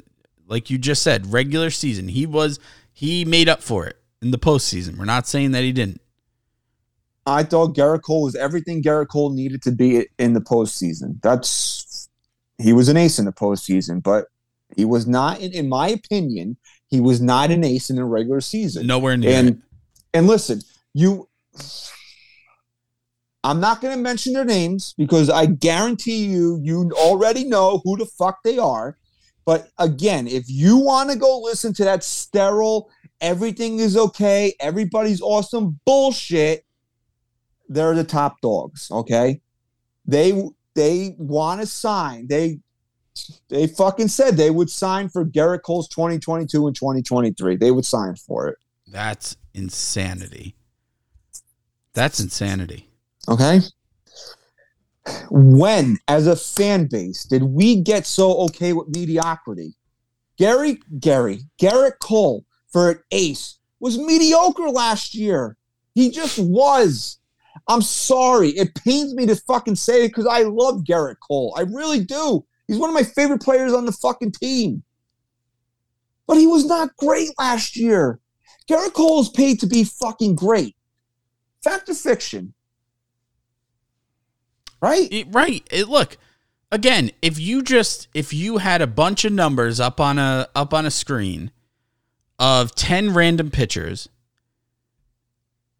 [0.48, 2.10] like you just said, regular season.
[2.10, 2.60] He was
[2.92, 4.98] he made up for it in the postseason.
[4.98, 6.02] We're not saying that he didn't.
[7.26, 11.22] I thought Gerrit Cole was everything Gerrit Cole needed to be in the postseason.
[11.22, 12.10] That's
[12.58, 14.26] he was an ace in the postseason, but
[14.76, 16.58] he was not, in, in my opinion,
[16.88, 18.88] he was not an ace in the regular season.
[18.88, 19.32] Nowhere near.
[19.32, 19.62] And
[20.14, 20.62] and listen,
[20.94, 21.28] you
[23.44, 27.98] I'm not going to mention their names because I guarantee you you already know who
[27.98, 28.98] the fuck they are.
[29.46, 32.92] But again, if you want to go listen to that sterile
[33.22, 36.66] everything is okay, everybody's awesome bullshit,
[37.70, 39.42] they're the top dogs, okay?
[40.06, 40.44] They
[40.76, 42.28] they want to sign.
[42.28, 42.60] They
[43.50, 47.56] they fucking said they would sign for Gerrit Cole's 2022 and 2023.
[47.56, 48.58] They would sign for it.
[48.88, 50.56] That's insanity.
[51.94, 52.90] That's insanity.
[53.28, 53.60] Okay.
[55.30, 59.76] When, as a fan base, did we get so okay with mediocrity?
[60.38, 65.58] Gary, Gary, Gerrit Cole for an ace was mediocre last year.
[65.96, 67.19] He just was.
[67.70, 68.50] I'm sorry.
[68.50, 71.54] It pains me to fucking say it because I love Gerrit Cole.
[71.56, 72.44] I really do.
[72.68, 74.84] He's one of my favorite players on the fucking team.
[76.28, 78.20] But he was not great last year.
[78.68, 80.76] Gerrit Cole is paid to be fucking great.
[81.64, 82.54] Fact or fiction?
[84.82, 85.08] Right?
[85.12, 85.68] It, right.
[85.72, 86.18] It, look,
[86.72, 90.74] again, if you just if you had a bunch of numbers up on a up
[90.74, 91.52] on a screen
[92.40, 94.10] of 10 random pitchers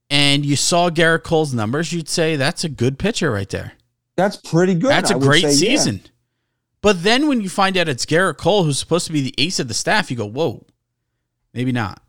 [0.10, 3.74] and you saw Gerrit Cole's numbers, you'd say that's a good pitcher right there.
[4.16, 4.90] That's pretty good.
[4.90, 6.02] That's a great say, season.
[6.04, 6.12] Yeah.
[6.82, 9.60] But then when you find out it's Gerrit Cole who's supposed to be the ace
[9.60, 10.66] of the staff, you go, "Whoa."
[11.54, 12.02] Maybe not.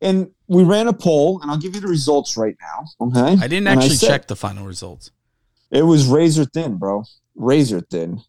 [0.00, 3.06] And we ran a poll, and I'll give you the results right now.
[3.06, 3.42] Okay.
[3.42, 5.10] I didn't actually said- check the final results.
[5.70, 7.04] It was razor thin, bro.
[7.34, 8.20] Razor thin.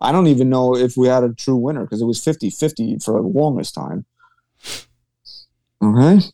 [0.00, 2.98] I don't even know if we had a true winner because it was 50 50
[2.98, 4.04] for the longest time.
[5.82, 6.26] Okay.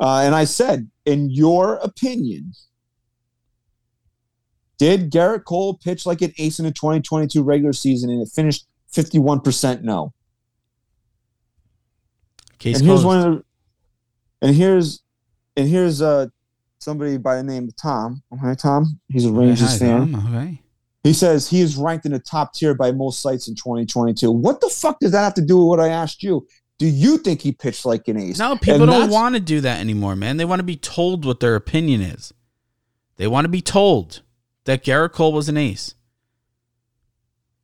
[0.00, 2.52] Uh, and I said, in your opinion,
[4.78, 8.66] did Gerrit Cole pitch like an ace in the 2022 regular season and it finished
[8.92, 10.12] 51% no?
[12.58, 13.06] Case and here's closed.
[13.06, 13.44] one of the,
[14.46, 15.02] and here's
[15.56, 16.26] and here's uh
[16.78, 18.22] somebody by the name of Tom.
[18.32, 19.00] Okay, Tom.
[19.08, 20.12] He's a Rangers Hi, fan.
[20.12, 20.34] Tom.
[20.34, 20.62] Okay.
[21.04, 24.30] He says he is ranked in the top tier by most sites in 2022.
[24.30, 26.46] What the fuck does that have to do with what I asked you?
[26.78, 28.38] Do you think he pitched like an ace?
[28.38, 30.36] No, people And don't want to do that anymore, man.
[30.36, 32.32] They want to be told what their opinion is.
[33.16, 34.22] They want to be told
[34.64, 35.94] that Gerrit Cole was an ace.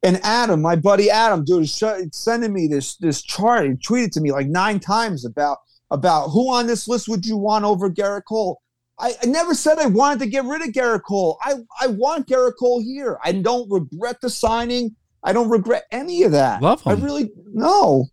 [0.03, 3.67] And Adam, my buddy Adam, dude, is sending me this this chart.
[3.67, 5.59] He tweeted to me like nine times about
[5.91, 8.61] about who on this list would you want over Gerrit Cole.
[8.99, 11.39] I, I never said I wanted to get rid of Gerrit Cole.
[11.43, 13.19] I, I want Gerrit Cole here.
[13.25, 14.95] I don't regret the signing.
[15.23, 16.61] I don't regret any of that.
[16.61, 16.93] Love him.
[16.93, 18.07] I really no.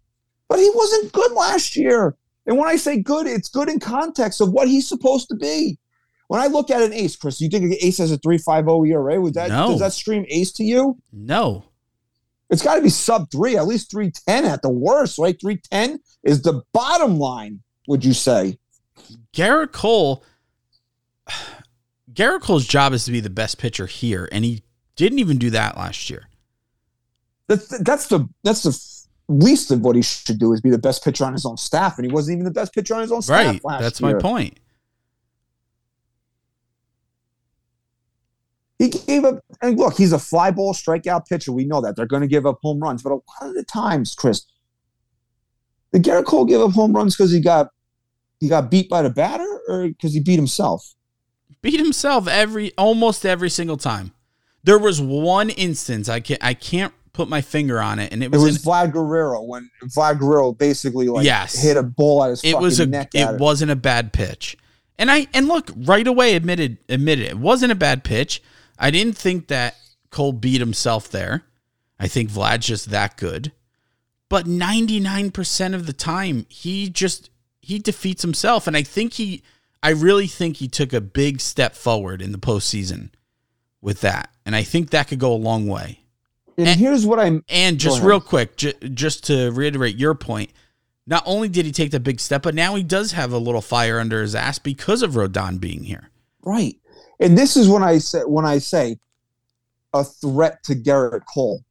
[0.51, 2.17] But he wasn't good last year.
[2.45, 5.79] And when I say good, it's good in context of what he's supposed to be.
[6.27, 9.21] When I look at an ace, Chris, you think an ace has a 3.50 ERA?
[9.21, 9.69] Would that No.
[9.69, 10.97] does that stream ace to you?
[11.13, 11.63] No.
[12.49, 15.39] It's got to be sub three, at least 310 at the worst, right?
[15.39, 18.57] 310 is the bottom line, would you say?
[19.33, 20.21] Gerrit Cole
[22.11, 24.63] Gerrit Cole's job is to be the best pitcher here, and he
[24.97, 26.27] didn't even do that last year.
[27.47, 29.00] That's the, that's the that's the
[29.31, 31.97] least of what he should do is be the best pitcher on his own staff,
[31.97, 33.63] and he wasn't even the best pitcher on his own staff Right.
[33.63, 34.15] last That's year.
[34.15, 34.57] my point.
[38.79, 41.51] He gave up, and look, he's a fly ball strikeout pitcher.
[41.51, 43.63] We know that they're going to give up home runs, but a lot of the
[43.63, 44.45] times, Chris,
[45.93, 47.67] did Gerrit Cole give up home runs because he got
[48.39, 50.95] he got beat by the batter, or because he beat himself?
[51.61, 54.13] Beat himself every almost every single time.
[54.63, 58.27] There was one instance I can I can't put my finger on it, and it
[58.27, 61.61] It was, was in- Vlad Guerrero when Vlad Guerrero basically like Yes.
[61.61, 63.09] hit a ball at his it fucking was a neck.
[63.13, 64.57] it wasn't a bad pitch.
[64.97, 68.41] And I and look, right away admitted admitted it wasn't a bad pitch.
[68.77, 69.75] I didn't think that
[70.11, 71.43] Cole beat himself there.
[71.99, 73.51] I think Vlad's just that good.
[74.29, 77.29] But 99% of the time he just
[77.61, 79.43] he defeats himself and I think he
[79.83, 83.09] I really think he took a big step forward in the postseason
[83.81, 84.29] with that.
[84.45, 85.99] And I think that could go a long way.
[86.57, 90.51] And, here's what I'm And just real quick, ju- just to reiterate your point,
[91.07, 93.61] not only did he take that big step, but now he does have a little
[93.61, 96.09] fire under his ass because of Rodon being here.
[96.43, 96.75] right.
[97.19, 98.97] And this is when I say when I say
[99.93, 101.63] a threat to Gerrit Cole.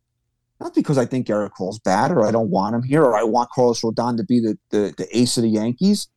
[0.61, 3.23] Not because I think Gerrit Cole's bad or I don't want him here or I
[3.23, 6.09] want Carlos Rodon to be the, the, the ace of the Yankees.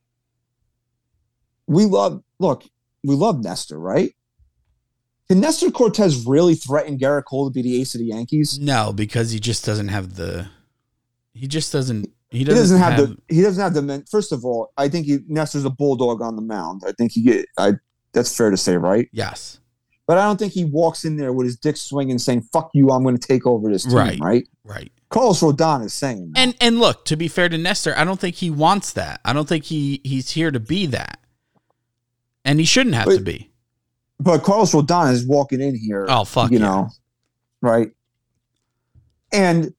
[1.65, 2.63] We love look,
[3.03, 4.13] we love Nestor, right?
[5.33, 8.59] Can Nestor Cortes really threaten Gerrit Cole to be the ace of the Yankees?
[8.59, 10.47] No, because he just doesn't have the.
[11.33, 12.07] He just doesn't.
[12.29, 14.05] He He doesn't, doesn't have, have, the he doesn't have the men.
[14.11, 16.83] First of all, I think he, Nestor's a bulldog on the mound.
[16.87, 17.73] I think he get I
[18.11, 19.09] that's fair to say, right?
[19.11, 19.59] Yes.
[20.05, 22.91] But I don't think he walks in there with his dick swinging, saying "fuck you,"
[22.91, 23.95] I'm going to take over this team.
[23.95, 24.19] Right.
[24.21, 24.47] Right?
[24.63, 24.91] Right.
[25.09, 26.39] Carlos Rodon is saying that.
[26.39, 29.19] And and look, to be fair to Nestor, I don't think he wants that.
[29.25, 31.19] I don't think he he's here to be that.
[32.45, 33.49] And he shouldn't have to be.
[34.23, 36.05] But Carlos Rodon is walking in here.
[36.07, 36.65] Oh, fuck you yeah.
[36.65, 36.89] know,
[37.61, 37.91] right?
[39.33, 39.73] And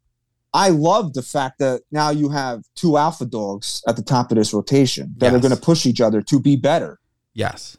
[0.52, 4.36] I love the fact that now you have two alpha dogs at the top of
[4.36, 7.00] this rotation that are going to push each other to be better.
[7.32, 7.76] Yes.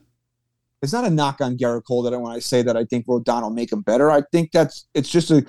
[0.82, 3.06] It's not a knock on Gerrit Cole that I when I say that I think
[3.06, 4.12] Rodon will make him better.
[4.12, 5.46] I think that's it's just a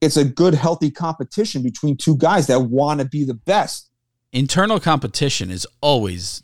[0.00, 3.90] it's a good healthy competition between two guys that want to be the best.
[4.32, 6.42] Internal competition is always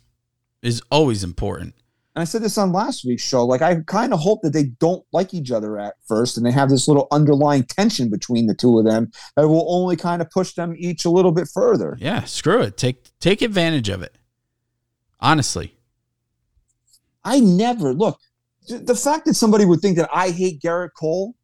[0.61, 1.73] is always important.
[2.17, 3.45] And I said this on last week's show.
[3.45, 6.51] Like I kind of hope that they don't like each other at first, and they
[6.51, 10.31] have this little underlying tension between the two of them that will only kind of
[10.31, 11.95] push them each a little bit further.
[11.99, 12.75] Yeah, screw it.
[12.75, 14.17] Take take advantage of it.
[15.19, 15.75] Honestly.
[17.23, 18.19] I never look
[18.67, 21.35] the fact that somebody would think that I hate Gerrit Cole.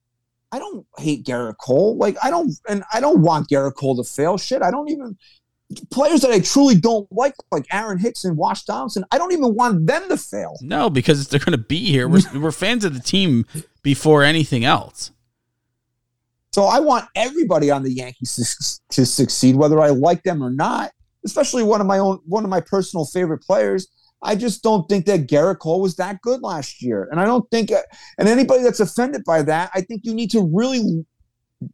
[0.51, 1.97] I don't hate Gerrit Cole.
[1.97, 4.39] Like I don't, and I don't want Gerrit Cole to fail.
[4.39, 5.19] Shit, I don't even
[5.91, 9.03] players that I truly don't like, like Aaron Hicks and Josh Donaldson.
[9.11, 10.57] I don't even want them to fail.
[10.61, 12.07] No, because they're going to be here.
[12.07, 13.45] We're, we're fans of the team
[13.81, 15.11] before anything else.
[16.53, 20.51] So I want everybody on the Yankees to, to succeed, whether I like them or
[20.51, 20.91] not.
[21.25, 23.87] Especially one of my own, one of my personal favorite players.
[24.21, 27.49] I just don't think that Gerrit Cole was that good last year, and I don't
[27.49, 27.81] think, uh,
[28.17, 31.05] and anybody that's offended by that, I think you need to really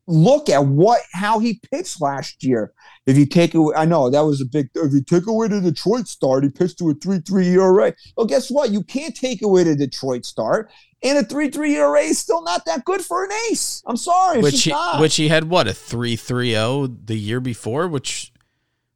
[0.08, 2.74] look at what how he pitched last year.
[3.06, 4.70] If you take away, I know that was a big.
[4.76, 7.94] If you take away the Detroit start, he pitched to a three three ERA.
[8.16, 8.72] Well, guess what?
[8.72, 10.72] You can't take away the Detroit start,
[11.02, 13.82] and a three three ERA is still not that good for an ace.
[13.86, 15.02] I'm sorry, which he, not.
[15.02, 18.32] which he had what a three three zero the year before, which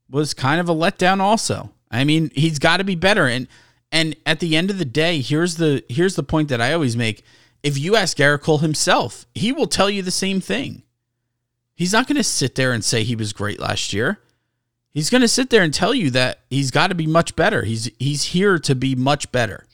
[0.09, 1.19] was kind of a letdown.
[1.19, 3.27] Also, I mean, he's got to be better.
[3.27, 3.47] And
[3.91, 6.97] and at the end of the day, here's the here's the point that I always
[6.97, 7.23] make.
[7.61, 10.82] If you ask Gerrit Cole himself, he will tell you the same thing.
[11.75, 14.19] He's not going to sit there and say he was great last year.
[14.91, 17.63] He's going to sit there and tell you that he's got to be much better.
[17.63, 19.65] He's he's here to be much better.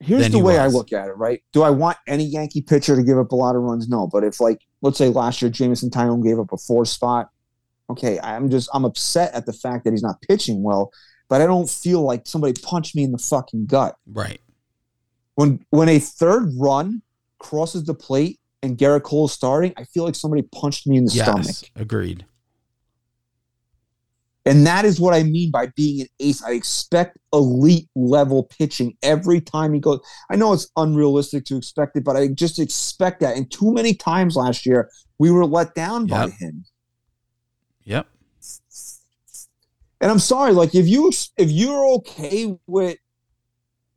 [0.00, 1.42] Here's the he way I look at it, right?
[1.52, 3.88] Do I want any Yankee pitcher to give up a lot of runs?
[3.88, 4.06] No.
[4.06, 7.30] But if, like, let's say last year Jameson Taillon gave up a four spot,
[7.90, 10.92] okay, I'm just I'm upset at the fact that he's not pitching well.
[11.28, 14.40] But I don't feel like somebody punched me in the fucking gut Right.
[15.34, 17.02] when when a third run
[17.38, 19.72] crosses the plate and Gerrit Cole starting.
[19.76, 21.24] I feel like somebody punched me in the Yes.
[21.24, 22.24] stomach, Agreed.
[24.44, 26.42] and that is what I mean by being an ace.
[26.42, 30.00] I expect elite level pitching every time he goes.
[30.30, 33.36] I know it's unrealistic to expect it, but I just expect that.
[33.36, 36.64] And too many times last year we were let down by him.
[37.84, 38.06] Yep.
[40.00, 42.98] And I'm sorry, like if you if you're okay with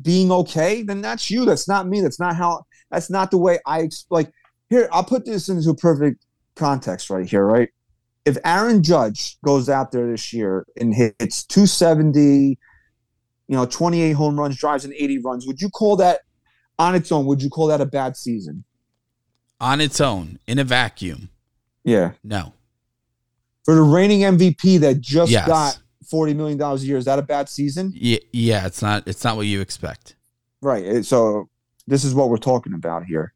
[0.02, 1.46] being okay, then that's you.
[1.46, 2.02] That's not me.
[2.02, 2.64] That's not how.
[2.90, 4.32] That's not the way I like.
[4.72, 7.46] Here, I'll put this into a perfect context right here.
[7.46, 7.70] Right,
[8.26, 12.58] if Aaron Judge goes out there this year and hits 270,
[13.48, 16.22] you know, 28 home runs, drives in 80 runs, would you call that
[16.80, 17.26] on its own?
[17.26, 18.64] Would you call that a bad season?
[19.60, 21.30] On its own, in a vacuum.
[21.84, 22.54] Yeah, No.
[23.66, 25.46] for the reigning MVP that just Yes.
[25.48, 27.92] got 40 million dollars a year, is that a bad season?
[27.94, 30.16] Yeah, yeah, it's not it's not what you expect.
[30.62, 31.04] Right.
[31.06, 31.50] So
[31.88, 33.34] this is what we're talking about here.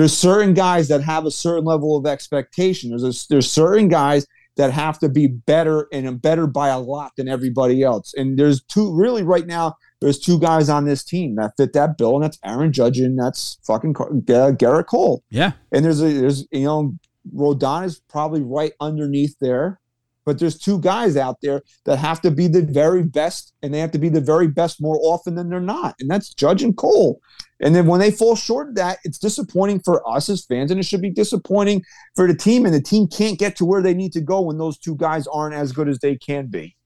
[0.00, 2.88] There's certain guys that have a certain level of expectation.
[2.88, 4.26] There's a, there's certain guys
[4.56, 8.14] that have to be better and better by a lot than everybody else.
[8.14, 9.76] And there's two really right now.
[10.00, 13.18] There's two guys on this team that fit that bill, and that's Aaron Judge and
[13.18, 15.22] that's fucking Ga- Gerrit Cole.
[15.28, 15.52] Yeah.
[15.70, 16.94] And there's a there's you know
[17.36, 19.80] Rodon is probably right underneath there,
[20.24, 23.80] but there's two guys out there that have to be the very best, and they
[23.80, 26.74] have to be the very best more often than they're not, and that's Judge and
[26.74, 27.20] Cole.
[27.60, 30.80] And then when they fall short of that, it's disappointing for us as fans, and
[30.80, 31.82] it should be disappointing
[32.16, 32.64] for the team.
[32.64, 35.26] And the team can't get to where they need to go when those two guys
[35.26, 36.76] aren't as good as they can be.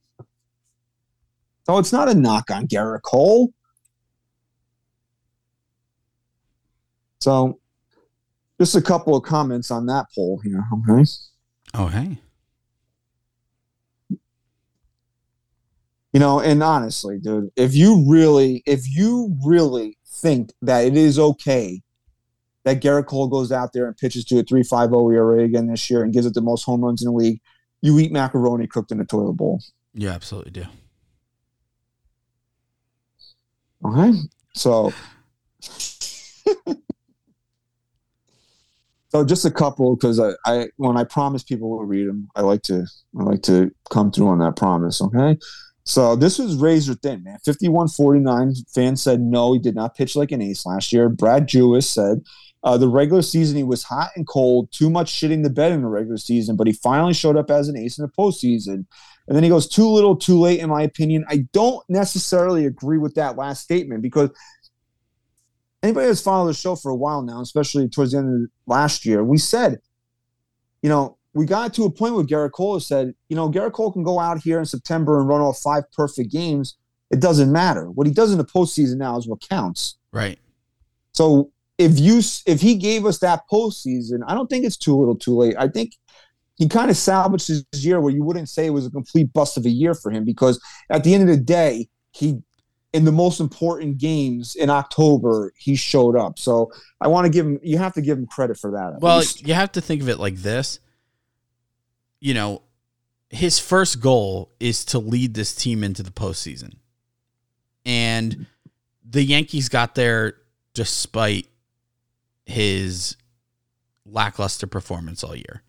[1.66, 3.53] So it's not a knock on Gerrit Cole.
[7.20, 7.59] So
[8.61, 10.62] just a couple of comments on that poll here.
[10.91, 11.05] Okay.
[11.72, 12.18] Oh hey.
[16.12, 21.19] You know, and honestly, dude, if you really, if you really think that it is
[21.19, 21.83] okay
[22.65, 26.03] that Gerrit Cole goes out there and pitches to a 3.50 ERA again this year
[26.03, 27.41] and gives it the most home runs in the league,
[27.83, 29.61] you eat macaroni cooked in a toilet bowl.
[29.93, 30.65] You absolutely do.
[33.85, 34.19] Okay.
[34.55, 34.95] So,
[39.11, 42.41] so just a couple because I, I, when I promise people will read them, I
[42.41, 42.87] like to,
[43.19, 45.03] I like to come through on that promise.
[45.03, 45.37] Okay.
[45.85, 47.39] So this was razor thin, man.
[47.47, 48.70] 51-49.
[48.74, 51.09] Fans said no, he did not pitch like an ace last year.
[51.09, 52.22] Brad Jewis said
[52.62, 55.82] uh, the regular season he was hot and cold, too much shitting the bed in
[55.82, 58.86] the regular season, but he finally showed up as an ace in the postseason.
[59.27, 61.24] And then he goes too little, too late, in my opinion.
[61.28, 64.31] I don't necessarily agree with that last statement because
[65.82, 69.05] anybody that's followed the show for a while now, especially towards the end of last
[69.05, 69.81] year, we said,
[70.82, 73.73] you know, we got to a point where Gerrit Cole has said, you know, Gerrit
[73.73, 76.77] Cole can go out here in September and run off five perfect games.
[77.11, 77.90] It doesn't matter.
[77.90, 79.97] What he does in the postseason now is what counts.
[80.12, 80.39] Right.
[81.12, 85.16] So if you if he gave us that postseason, I don't think it's too little,
[85.16, 85.55] too late.
[85.59, 85.93] I think
[86.56, 89.56] he kind of salvaged his year where you wouldn't say it was a complete bust
[89.56, 92.39] of a year for him because at the end of the day, he
[92.93, 96.39] in the most important games in October he showed up.
[96.39, 96.70] So
[97.01, 97.59] I want to give him.
[97.62, 98.94] You have to give him credit for that.
[98.94, 99.47] at Well, least.
[99.47, 100.78] you have to think of it like this.
[102.25, 102.63] You know,
[103.29, 106.77] his first goal is to lead this team into the postseason.
[107.85, 108.47] And
[109.05, 110.37] the Yankees got there
[110.73, 111.49] despite
[112.47, 113.19] his
[114.07, 115.65] lackluster performance all year.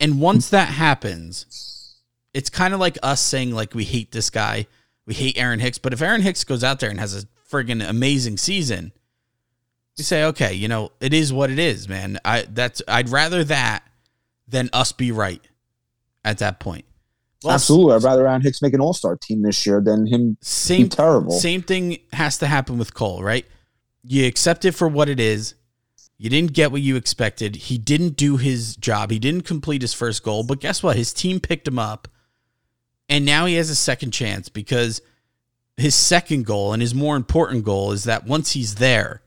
[0.00, 1.94] And once that happens,
[2.34, 4.66] it's kind of like us saying like we hate this guy,
[5.06, 7.88] we hate Aaron Hicks, but if Aaron Hicks goes out there and has a friggin'
[7.88, 8.90] amazing season,
[9.96, 12.18] you say, okay, you know, it is what it is, man.
[12.24, 13.85] I that's I'd rather that
[14.48, 15.40] than us be right
[16.24, 16.84] at that point.
[17.44, 20.36] Well, Absolutely, I'd rather Aaron Hicks make an All Star team this year than him
[20.40, 21.32] Same terrible.
[21.32, 23.46] Same thing has to happen with Cole, right?
[24.02, 25.54] You accept it for what it is,
[26.18, 27.56] You didn't get what you expected.
[27.56, 29.10] He didn't do his job.
[29.10, 30.44] He didn't complete his first goal.
[30.44, 30.96] But guess what?
[30.96, 32.08] His team picked him up.
[33.08, 35.02] And now he has a second chance because
[35.76, 39.22] his second goal and his more important goal is that once he's there,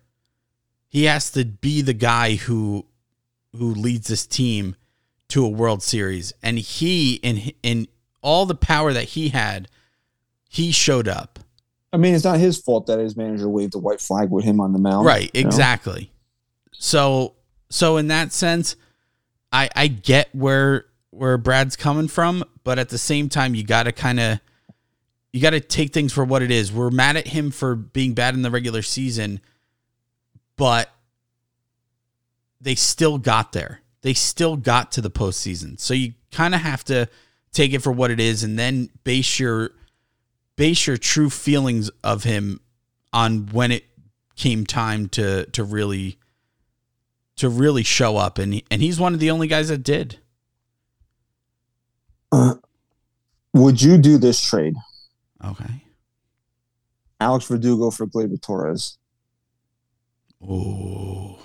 [0.88, 2.86] he has to be the guy who
[3.56, 4.76] who leads this team
[5.30, 6.34] to a World Series.
[6.44, 7.88] And he in in
[8.22, 9.70] all the power that he had,
[10.50, 11.40] he showed up.
[11.92, 14.60] I mean, it's not his fault that his manager waved the white flag with him
[14.60, 15.06] on the mound.
[15.06, 15.48] Right, you know?
[15.48, 16.12] exactly.
[16.74, 17.36] So
[17.70, 18.76] so in that sense,
[19.52, 23.84] I I get where where Brad's coming from, but at the same time you got
[23.84, 24.40] to kind of
[25.32, 26.72] you got to take things for what it is.
[26.72, 29.42] We're mad at him for being bad in the regular season,
[30.56, 30.90] but
[32.62, 33.79] they still got there.
[34.02, 35.80] They still got to the postseason.
[35.80, 37.08] So you kind of have to
[37.52, 39.72] take it for what it is and then base your
[40.56, 42.60] base your true feelings of him
[43.12, 43.86] on when it
[44.36, 46.18] came time to to really
[47.38, 50.20] to really show up and he, and he's one of the only guys that did.
[52.32, 52.56] Uh,
[53.54, 54.76] would you do this trade?
[55.44, 55.84] Okay.
[57.20, 58.98] Alex Verdugo for Gleyber Torres.
[60.44, 61.38] Ooh.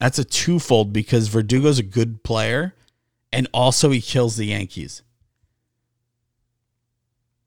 [0.00, 2.74] That's a twofold because Verdugo's a good player
[3.32, 5.02] and also he kills the Yankees.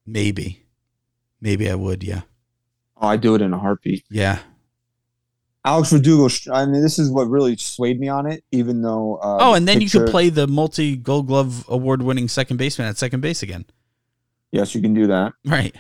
[0.05, 0.63] Maybe.
[1.41, 2.21] Maybe I would, yeah.
[2.95, 4.05] Oh, I do it in a heartbeat.
[4.09, 4.39] Yeah.
[5.65, 6.29] Alex Verdugo.
[6.53, 8.43] I mean, this is what really swayed me on it.
[8.51, 12.27] Even though, uh, oh, and then you could play the multi Gold Glove award winning
[12.27, 13.65] second baseman at second base again.
[14.51, 15.33] Yes, you can do that.
[15.45, 15.75] Right.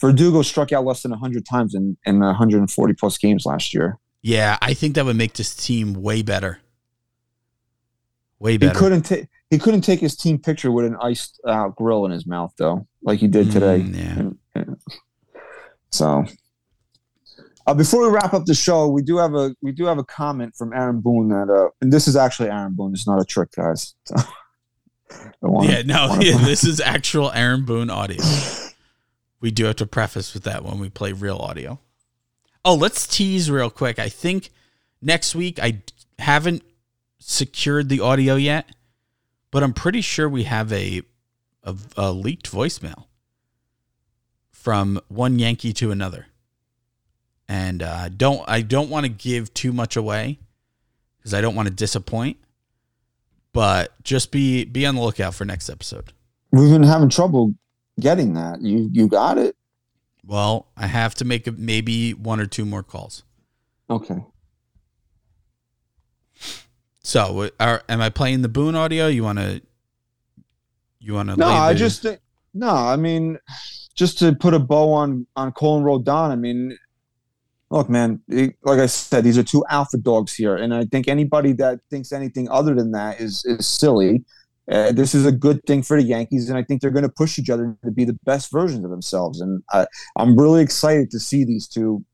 [0.00, 3.98] Verdugo struck out less than 100 times in, in 140 plus games last year.
[4.26, 6.58] Yeah, I think that would make this team way better.
[8.38, 8.72] Way better.
[8.72, 12.10] He couldn't take he couldn't take his team picture with an iced out grill in
[12.10, 13.80] his mouth though, like he did today.
[13.80, 14.18] Mm, yeah.
[14.18, 14.76] And- and-
[15.90, 16.24] so,
[17.66, 20.04] uh, before we wrap up the show, we do have a we do have a
[20.04, 22.94] comment from Aaron Boone that uh, and this is actually Aaron Boone.
[22.94, 23.94] It's not a trick, guys.
[25.42, 28.24] Wanna- yeah, no, yeah, this is actual Aaron Boone audio.
[29.40, 31.78] We do have to preface with that when we play real audio.
[32.64, 33.98] Oh, let's tease real quick.
[33.98, 34.50] I think
[35.02, 35.82] next week I
[36.18, 36.62] haven't
[37.18, 38.74] secured the audio yet,
[39.50, 41.02] but I'm pretty sure we have a
[41.62, 43.06] a, a leaked voicemail
[44.50, 46.26] from one Yankee to another.
[47.48, 50.38] And uh, don't I don't want to give too much away
[51.18, 52.38] because I don't want to disappoint.
[53.52, 56.12] But just be be on the lookout for next episode.
[56.50, 57.54] We've been having trouble
[58.00, 58.62] getting that.
[58.62, 59.54] You you got it.
[60.26, 63.22] Well, I have to make a, maybe one or two more calls.
[63.90, 64.22] Okay.
[67.02, 69.06] So, are, am I playing the Boone audio?
[69.08, 69.60] You want to?
[71.00, 71.36] You want to?
[71.36, 72.06] No, I just
[72.54, 72.70] no.
[72.70, 73.38] I mean,
[73.94, 76.30] just to put a bow on on Cole and Rodon.
[76.30, 76.78] I mean,
[77.70, 78.20] look, man.
[78.28, 81.80] it- like I said, these are two alpha dogs here, and I think anybody that
[81.90, 84.24] thinks anything other than that is is silly.
[84.70, 87.08] Uh, this is a good thing for the Yankees, and I think they're going to
[87.08, 89.40] push each other to be the best versions of themselves.
[89.40, 89.86] And I,
[90.16, 92.04] I'm really excited to see these two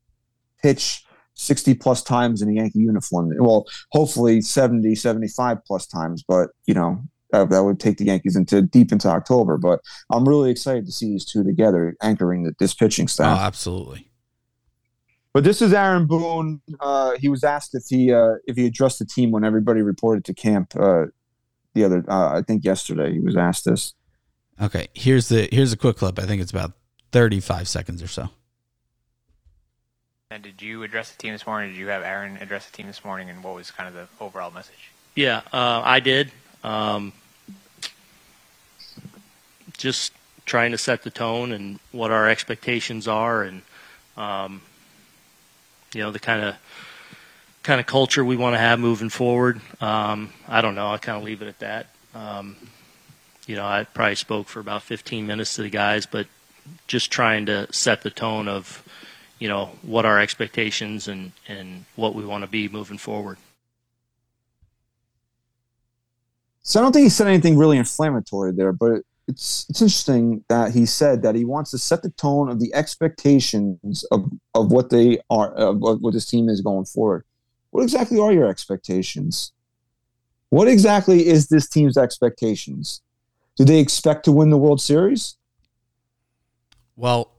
[0.61, 1.03] pitch
[1.35, 3.31] 60 plus times in a Yankee uniform.
[3.39, 7.01] Well, hopefully 70, 75 plus times, but you know,
[7.31, 9.57] that, that would take the Yankees into deep into October.
[9.57, 9.79] But
[10.11, 13.39] I'm really excited to see these two together anchoring the, this pitching Oh, staff.
[13.39, 14.11] absolutely.
[15.33, 16.61] But this is Aaron Boone.
[16.81, 20.25] Uh, he was asked if he uh, if he addressed the team when everybody reported
[20.25, 21.05] to camp uh,
[21.73, 22.03] the other.
[22.07, 23.93] Uh, I think yesterday he was asked this.
[24.61, 26.19] Okay, here's the here's a quick clip.
[26.19, 26.73] I think it's about
[27.11, 28.29] 35 seconds or so.
[30.29, 31.71] And did you address the team this morning?
[31.71, 33.29] Did you have Aaron address the team this morning?
[33.29, 34.91] And what was kind of the overall message?
[35.13, 36.31] Yeah, uh, I did.
[36.63, 37.11] Um,
[39.77, 40.13] just
[40.45, 43.61] trying to set the tone and what our expectations are, and
[44.15, 44.61] um,
[45.93, 46.55] you know the kind of
[47.63, 49.61] kind of culture we want to have moving forward.
[49.79, 50.91] Um, I don't know.
[50.91, 51.87] I kind of leave it at that.
[52.13, 52.55] Um,
[53.47, 56.27] you know, I probably spoke for about 15 minutes to the guys, but
[56.87, 58.83] just trying to set the tone of
[59.39, 63.37] you know what our expectations and and what we want to be moving forward.
[66.63, 70.73] So I don't think he said anything really inflammatory there, but it's it's interesting that
[70.73, 74.91] he said that he wants to set the tone of the expectations of, of what
[74.91, 77.25] they are of what what this team is going forward.
[77.71, 79.51] What exactly are your expectations?
[80.49, 83.01] What exactly is this team's expectations?
[83.57, 85.37] Do they expect to win the World Series?
[86.95, 87.31] Well,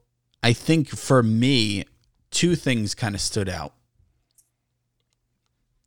[0.42, 1.84] I think for me,
[2.30, 3.74] two things kind of stood out.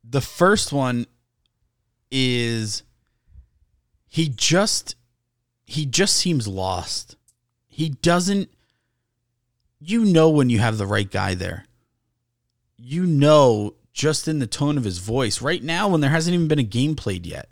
[0.04, 1.06] The first one
[2.10, 2.84] is
[4.06, 4.94] he just
[5.64, 7.16] he just seems lost.
[7.66, 8.48] He doesn't
[9.80, 11.66] you know when you have the right guy there.
[12.76, 16.46] you know just in the tone of his voice right now when there hasn't even
[16.46, 17.48] been a game played yet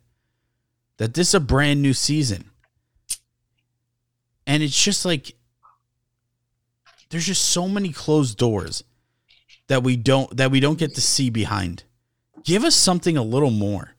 [0.98, 2.50] that this is a brand new season.
[4.46, 5.34] And it's just like
[7.08, 8.84] there's just so many closed doors
[9.68, 11.84] that we don't that we don't get to see behind.
[12.44, 13.94] Give us something a little more.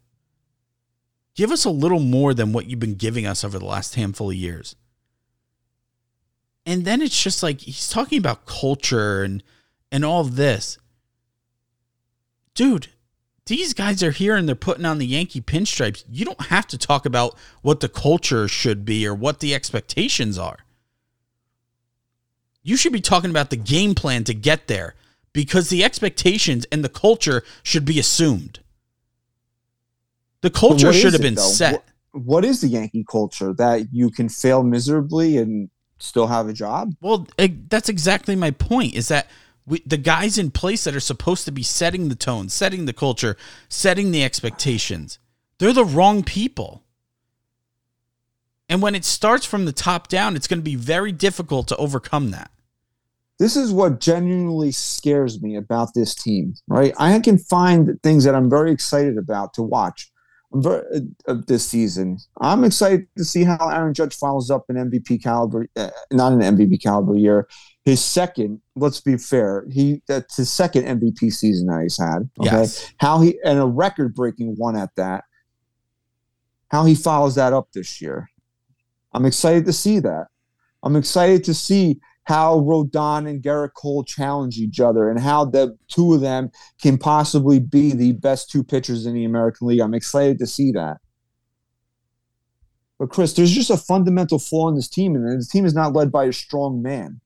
[1.33, 4.29] Give us a little more than what you've been giving us over the last handful
[4.29, 4.75] of years.
[6.63, 9.43] And then it's just like he's talking about culture and
[9.91, 10.77] and all this.
[12.55, 12.87] Dude,
[13.45, 16.03] these guys are here and they're putting on the Yankee pinstripes.
[16.09, 20.37] You don't have to talk about what the culture should be or what the expectations
[20.37, 20.59] are.
[22.63, 24.95] You should be talking about the game plan to get there
[25.33, 28.59] because the expectations and the culture should be assumed.
[30.41, 31.41] The culture should have been though?
[31.41, 31.73] set.
[31.73, 31.85] What-
[32.23, 35.69] what is the Yankee culture that you can fail miserably and
[35.99, 36.95] still have a job?
[37.01, 38.93] Well, eh, that's exactly my point.
[38.93, 39.27] Is that
[39.65, 42.93] we, the guys in place that are supposed to be setting the tone, setting the
[42.93, 43.35] culture,
[43.67, 45.19] setting the expectations,
[45.57, 46.83] they're the wrong people.
[48.69, 51.77] And when it starts from the top down, it's going to be very difficult to
[51.77, 52.51] overcome that.
[53.37, 56.93] this is what genuinely scares me about this team, right?
[56.97, 60.09] I can find things that I'm very excited about to watch
[60.63, 60.81] uh,
[61.47, 62.17] this season.
[62.39, 66.39] I'm excited to see how Aaron Judge follows up an MVP caliber, uh, not an
[66.39, 67.47] MVP caliber year.
[67.85, 72.27] His second, let's be fair, he that's his second MVP season that he's had.
[72.39, 72.91] Okay, Yes.
[72.97, 75.23] how he and a record-breaking one at that.
[76.69, 78.27] How he follows that up this year.
[79.13, 80.27] I'm excited to see that.
[80.81, 85.77] I'm excited to see how Rodon and Gerrit Cole challenge each other and how the
[85.87, 86.49] two of them
[86.81, 89.79] can possibly be the best two pitchers in the American League.
[89.79, 90.97] I'm excited to see that.
[92.97, 95.93] But Chris, there's just a fundamental flaw in this team, and this team is not
[95.93, 97.21] led by a strong man.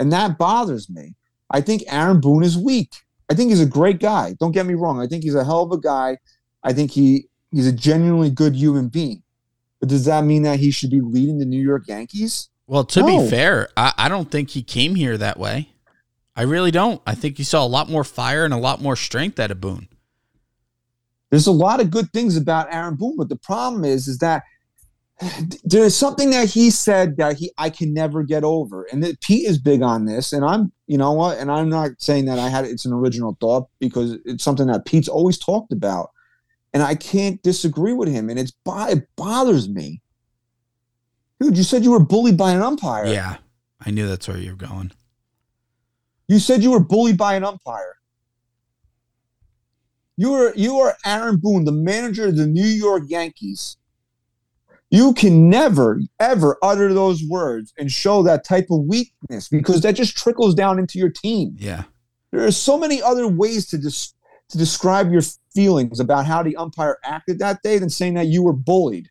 [0.00, 1.14] And that bothers me.
[1.50, 2.92] I think Aaron Boone is weak.
[3.30, 4.34] I think he's a great guy.
[4.40, 5.00] Don't get me wrong.
[5.00, 6.18] I think he's a hell of a guy.
[6.64, 9.22] I think he he's a genuinely good human being.
[9.78, 12.48] But does that mean that he should be leading the New York Yankees?
[12.66, 13.06] Well, to No.
[13.24, 15.70] be fair, I, I don't think he came here that way.
[16.36, 17.02] I really don't.
[17.06, 19.60] I think you saw a lot more fire and a lot more strength out of
[19.60, 19.88] Boone.
[21.30, 24.42] There's a lot of good things about Aaron Boone, but the problem is, is that
[25.64, 29.46] there's something that he said that he I can never get over, and that Pete
[29.46, 30.32] is big on this.
[30.32, 31.38] And I'm, you know what?
[31.38, 34.86] And I'm not saying that I had it's an original thought because it's something that
[34.86, 36.10] Pete's always talked about,
[36.72, 38.30] and I can't disagree with him.
[38.30, 40.00] And it's it bothers me,
[41.38, 41.56] dude.
[41.56, 43.06] You said you were bullied by an umpire.
[43.06, 43.36] Yeah,
[43.84, 44.92] I knew that's where you were going.
[46.28, 47.96] You said you were bullied by an umpire.
[50.16, 53.76] You are you are Aaron Boone, the manager of the New York Yankees.
[54.90, 59.94] You can never ever utter those words and show that type of weakness because that
[59.94, 61.54] just trickles down into your team.
[61.56, 61.84] Yeah.
[62.32, 64.14] There are so many other ways to dis-
[64.50, 65.22] to describe your
[65.54, 69.08] feelings about how the umpire acted that day than saying that you were bullied.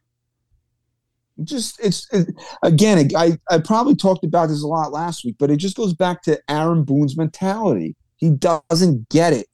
[1.44, 2.28] Just it's it,
[2.62, 5.94] again, I I probably talked about this a lot last week, but it just goes
[5.94, 7.96] back to Aaron Boone's mentality.
[8.18, 9.48] He doesn't get it.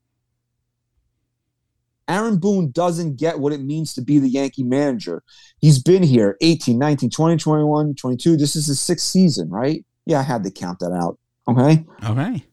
[2.08, 5.24] Aaron Boone doesn't get what it means to be the Yankee manager.
[5.60, 8.38] He's been here 18, 19, 20, 21, 22.
[8.38, 9.84] This is his sixth season, right?
[10.06, 11.18] Yeah, I had to count that out.
[11.48, 11.86] Okay.
[12.08, 12.44] Okay.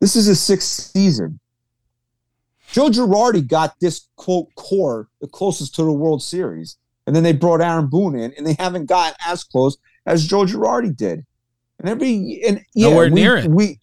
[0.00, 1.40] This is his sixth season.
[2.70, 6.76] Joe Girardi got this quote core the closest to the World Series.
[7.06, 10.44] And then they brought Aaron Boone in, and they haven't gotten as close as Joe
[10.44, 11.24] Girardi did.
[11.78, 13.46] And every and yeah, Nowhere we, near it.
[13.46, 13.80] We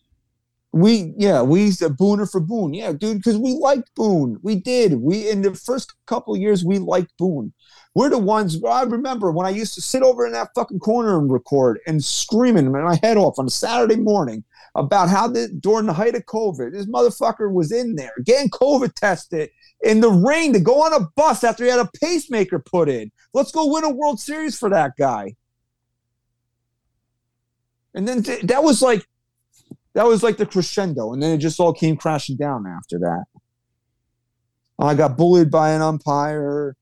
[0.75, 2.73] we yeah, we used a Booner for Boone.
[2.73, 4.37] Yeah, dude, because we liked Boone.
[4.43, 4.95] We did.
[4.95, 7.53] We in the first couple years we liked Boone.
[7.93, 11.17] We're the ones I remember when I used to sit over in that fucking corner
[11.17, 14.43] and record and screaming my head off on a Saturday morning
[14.75, 18.93] about how the, during the height of COVID, this motherfucker was in there getting COVID
[18.95, 22.89] tested in the rain to go on a bus after he had a pacemaker put
[22.89, 23.09] in.
[23.33, 25.35] Let's go win a World Series for that guy.
[27.93, 29.07] And then th- that was like
[29.95, 33.23] that was like the crescendo, and then it just all came crashing down after that.
[34.77, 36.75] I got bullied by an umpire.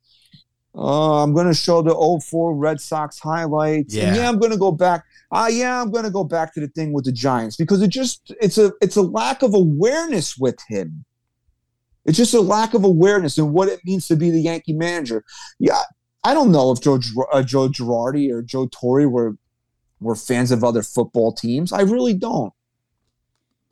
[0.75, 3.93] Uh, I'm going to show the 04 Red Sox highlights.
[3.95, 4.23] And Yeah.
[4.23, 5.03] yeah, I'm going to go back.
[5.31, 7.89] Uh, yeah, I'm going to go back to the thing with the Giants because it
[7.89, 11.05] just it's a it's a lack of awareness with him.
[12.05, 15.23] It's just a lack of awareness and what it means to be the Yankee manager.
[15.59, 15.79] Yeah,
[16.23, 16.99] I don't know if Joe
[17.31, 19.37] uh, Joe Girardi or Joe Torre were
[20.01, 21.71] were fans of other football teams.
[21.71, 22.51] I really don't.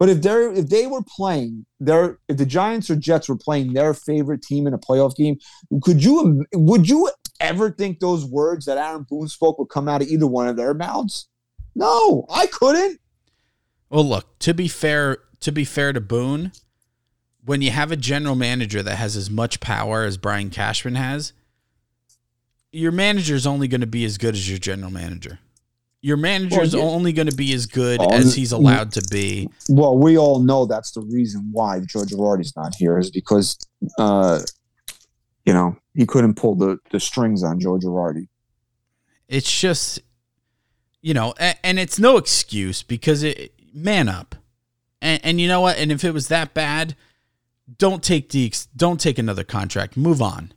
[0.02, 3.74] But if they're if they were playing their if the Giants or Jets were playing
[3.74, 5.38] their favorite team in a playoff game,
[5.84, 10.02] could you would you ever think those words that Aaron Boone spoke would come out
[10.02, 11.30] of either one of their mouths?
[11.76, 13.00] No, I couldn't.
[13.92, 16.52] Well, look, to be fair, to be fair to Boone,
[17.46, 21.32] when you have a general manager that has as much power as Brian Cashman has,
[22.72, 25.38] your manager is only going to be as good as your general manager.
[26.02, 26.90] Your manager is Well, yeah.
[26.90, 29.50] only going to be as good Well, as he's allowed to be.
[29.70, 33.58] Well, we all know that's the reason why George Girardi's not here is because,
[34.00, 34.40] uh,
[35.46, 38.28] you know, he couldn't pull the, the strings on George Girardi.
[39.28, 40.02] It's just,
[41.02, 44.36] you know, and, and it's no excuse because it man up,
[45.02, 45.78] and and you know what?
[45.78, 46.96] And if it was that bad,
[47.78, 49.96] don't take the don't take another contract.
[49.96, 50.54] Move on.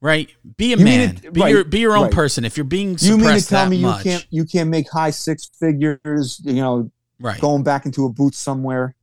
[0.00, 0.30] Right?
[0.56, 1.00] Be a You man.
[1.22, 2.12] it- be right, your be your own right.
[2.12, 2.44] person.
[2.44, 4.88] If you're being suppressed You mean to tell me you much, can't you can't make
[4.90, 6.40] high six figures?
[6.44, 7.40] You know, right?
[7.40, 8.94] going back into a booth somewhere.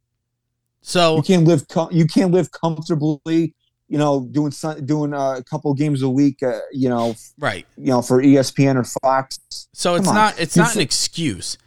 [0.82, 3.54] So you can't live you can't live comfortably.
[3.88, 6.42] You know, doing some, doing uh, a couple games a week.
[6.42, 7.68] Uh, you know, right.
[7.78, 9.40] You know, for ESPN or Fox.
[9.74, 10.24] So it's Come on.
[10.24, 11.58] not it's not an excuse,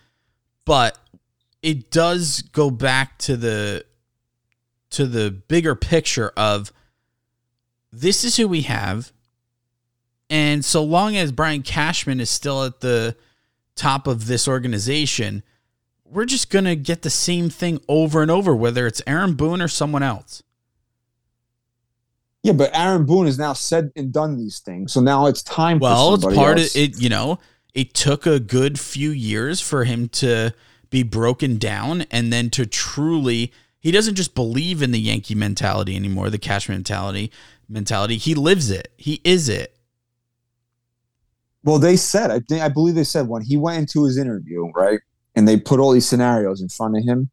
[0.64, 0.98] but
[1.62, 3.84] it does go back to the
[4.90, 6.72] to the bigger picture of
[7.92, 9.12] this is who we have.
[10.30, 13.16] And so long as Brian Cashman is still at the
[13.74, 15.42] top of this organization,
[16.04, 19.62] we're just going to get the same thing over and over whether it's Aaron Boone
[19.62, 20.42] or someone else.
[22.42, 25.80] Yeah, but Aaron Boone has now said and done these things, so now it's time.
[25.80, 26.74] Well, for it's part else.
[26.74, 27.02] of it.
[27.02, 27.40] You know,
[27.74, 30.54] it took a good few years for him to
[30.88, 35.96] be broken down, and then to truly, he doesn't just believe in the Yankee mentality
[35.96, 37.32] anymore, the cash mentality.
[37.68, 38.16] Mentality.
[38.16, 38.92] He lives it.
[38.96, 39.77] He is it.
[41.64, 44.70] Well, they said, I think, I believe they said when he went into his interview,
[44.74, 45.00] right,
[45.34, 47.30] and they put all these scenarios in front of him,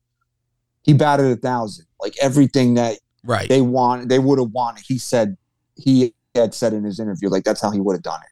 [0.84, 1.86] he batted a thousand.
[2.02, 3.50] Like everything that Right.
[3.50, 4.84] they want, they would have wanted.
[4.88, 5.38] He said
[5.76, 8.30] he had said in his interview, like that's how he would have done it.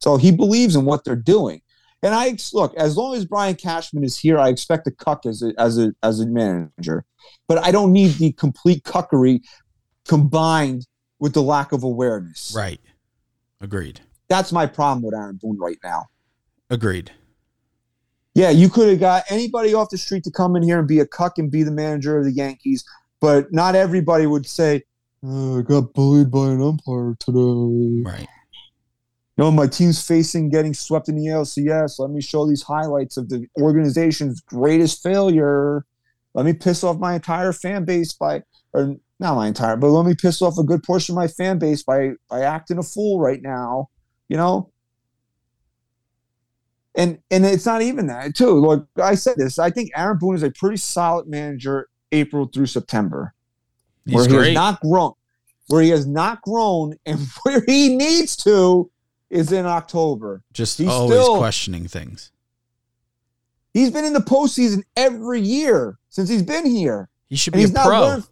[0.00, 1.62] So he believes in what they're doing.
[2.02, 5.42] And I look, as long as Brian Cashman is here, I expect a cuck as
[5.42, 7.04] a as a as a manager,
[7.48, 9.40] but I don't need the complete cuckery
[10.06, 10.86] combined
[11.18, 12.52] with the lack of awareness.
[12.54, 12.80] Right.
[13.60, 14.02] Agreed.
[14.28, 16.06] That's my problem with Aaron Boone right now.
[16.70, 17.12] Agreed.
[18.34, 21.00] Yeah, you could have got anybody off the street to come in here and be
[21.00, 22.84] a cuck and be the manager of the Yankees,
[23.20, 24.82] but not everybody would say,
[25.22, 28.28] "Oh, "I got bullied by an umpire today." Right.
[29.38, 31.98] No, my team's facing getting swept in the ALCS.
[31.98, 35.84] Let me show these highlights of the organization's greatest failure.
[36.34, 38.42] Let me piss off my entire fan base by,
[38.74, 41.58] or not my entire, but let me piss off a good portion of my fan
[41.58, 43.88] base by by acting a fool right now.
[44.28, 44.70] You know,
[46.94, 48.50] and and it's not even that too.
[48.60, 49.58] Look, I said this.
[49.58, 53.34] I think Aaron Boone is a pretty solid manager April through September,
[54.04, 54.46] He's where he great.
[54.48, 55.12] has not grown,
[55.68, 58.90] where he has not grown, and where he needs to
[59.30, 60.42] is in October.
[60.52, 62.30] Just He's always still- questioning things.
[63.74, 67.10] He's been in the postseason every year since he's been here.
[67.28, 68.00] He should And be a he's not pro.
[68.00, 68.28] learned-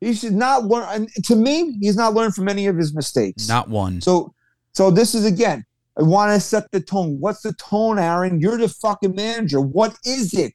[0.00, 0.88] he should not learn.
[0.88, 3.48] And to me, he's not learned from any of his mistakes.
[3.48, 4.00] Not one.
[4.00, 4.32] So,
[4.78, 5.64] so this is again.
[5.98, 7.16] I want to set the tone.
[7.18, 8.40] What's the tone, Aaron?
[8.40, 9.60] You're the fucking manager.
[9.60, 10.52] What is it?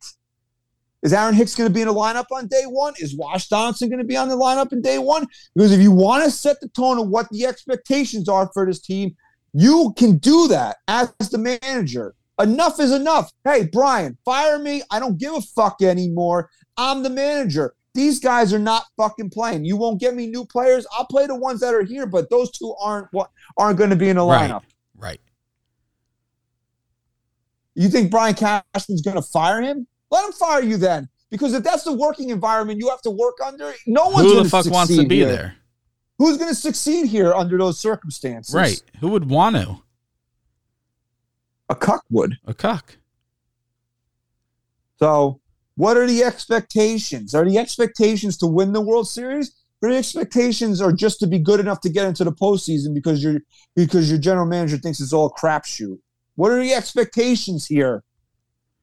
[1.02, 2.94] Is Aaron Hicks going to be in the lineup on day one?
[3.00, 5.28] Is Josh Donaldson going to be on the lineup in day one?
[5.54, 8.80] Because if you want to set the tone of what the expectations are for this
[8.80, 9.14] team,
[9.52, 12.16] you can do that as the manager.
[12.42, 13.30] Enough is enough.
[13.44, 14.84] Hey, Brian, fire me.
[14.90, 16.50] I don't give a fuck anymore.
[16.78, 17.76] I'm the manager.
[17.94, 19.66] These guys are not fucking playing.
[19.66, 20.88] You won't get me new players.
[20.98, 23.96] I'll play the ones that are here, but those two aren't what aren't going to
[23.96, 24.50] be in the Right.
[24.50, 24.64] lineup.
[24.96, 25.22] Right.
[27.76, 29.88] You think Brian Cashman's going to fire him?
[30.12, 31.10] Let him fire you then.
[31.30, 34.50] Because if that's the working environment you have to work under, no one's Who the
[34.50, 35.28] fuck wants to be here.
[35.28, 35.56] there?
[36.20, 38.54] Who's going to succeed here under those circumstances?
[38.54, 38.82] Right.
[39.00, 39.78] Who would want to?
[41.70, 42.38] A cuck would.
[42.46, 42.98] A cuck.
[45.00, 45.40] So,
[45.76, 47.34] what are the expectations?
[47.34, 49.56] Are the expectations to win the World Series?
[49.82, 53.22] Or the expectations are just to be good enough to get into the postseason because
[53.22, 53.42] your
[53.76, 56.00] because your general manager thinks it's all crapshoot.
[56.36, 58.04] What are the expectations here?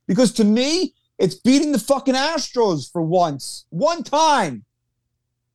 [0.06, 3.64] Because to me, it's beating the fucking Astros for once.
[3.70, 4.64] One time.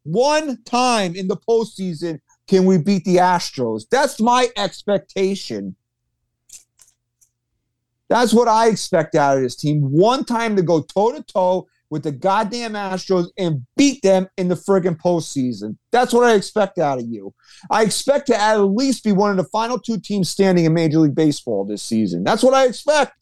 [0.03, 3.83] One time in the postseason can we beat the Astros.
[3.89, 5.75] That's my expectation.
[8.09, 9.81] That's what I expect out of this team.
[9.81, 14.47] One time to go toe to toe with the goddamn Astros and beat them in
[14.47, 15.77] the friggin' postseason.
[15.91, 17.33] That's what I expect out of you.
[17.69, 20.99] I expect to at least be one of the final two teams standing in Major
[20.99, 22.23] League Baseball this season.
[22.23, 23.13] That's what I expect.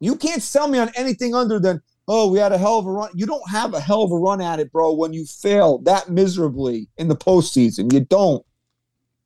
[0.00, 2.92] You can't sell me on anything other than, oh, we had a hell of a
[2.92, 3.10] run.
[3.14, 6.10] You don't have a hell of a run at it, bro, when you fail that
[6.10, 7.92] miserably in the postseason.
[7.92, 8.44] You don't.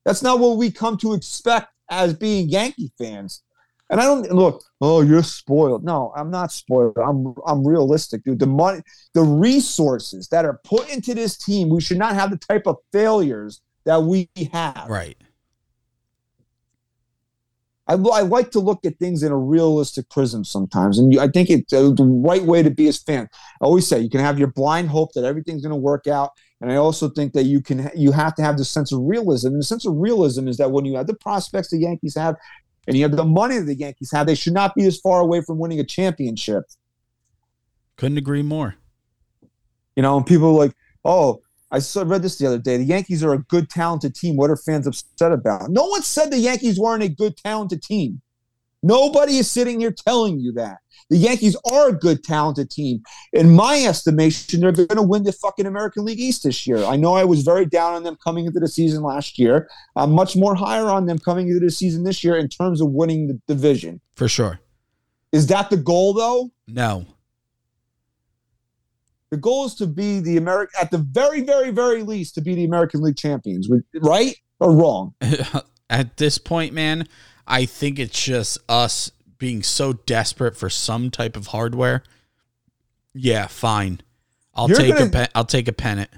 [0.04, 3.42] That's not what we come to expect as being Yankee fans.
[3.90, 4.62] And I don't look.
[4.80, 5.82] Oh, you're spoiled.
[5.82, 6.98] No, I'm not spoiled.
[6.98, 8.38] I'm I'm realistic, dude.
[8.38, 8.82] The money,
[9.14, 12.76] the resources that are put into this team, we should not have the type of
[12.92, 14.86] failures that we have.
[14.88, 15.16] Right.
[17.88, 21.28] I, I like to look at things in a realistic prism sometimes, and you, I
[21.28, 23.28] think it's uh, the right way to be as fan.
[23.62, 26.32] I always say you can have your blind hope that everything's going to work out,
[26.60, 29.48] and I also think that you can you have to have the sense of realism.
[29.48, 32.36] And the sense of realism is that when you have the prospects the Yankees have,
[32.88, 35.20] and you have the money that the Yankees have, they should not be as far
[35.20, 36.64] away from winning a championship.
[37.96, 38.76] Couldn't agree more.
[39.94, 40.72] You know, and people are like,
[41.04, 42.78] oh, I saw, read this the other day.
[42.78, 44.36] The Yankees are a good, talented team.
[44.36, 45.68] What are fans upset about?
[45.68, 48.22] No one said the Yankees weren't a good, talented team.
[48.82, 50.78] Nobody is sitting here telling you that.
[51.10, 53.02] The Yankees are a good, talented team.
[53.32, 56.84] In my estimation, they're going to win the fucking American League East this year.
[56.84, 59.68] I know I was very down on them coming into the season last year.
[59.96, 62.90] I'm much more higher on them coming into the season this year in terms of
[62.90, 64.00] winning the division.
[64.16, 64.60] For sure.
[65.32, 66.50] Is that the goal, though?
[66.66, 67.06] No.
[69.30, 72.54] The goal is to be the American, at the very, very, very least, to be
[72.54, 73.68] the American League champions,
[74.00, 75.14] right or wrong?
[75.90, 77.08] At this point, man,
[77.48, 82.02] I think it's just us being so desperate for some type of hardware.
[83.14, 84.02] Yeah, fine.
[84.54, 86.10] I'll You're take gonna- a pen, I'll take a pennant.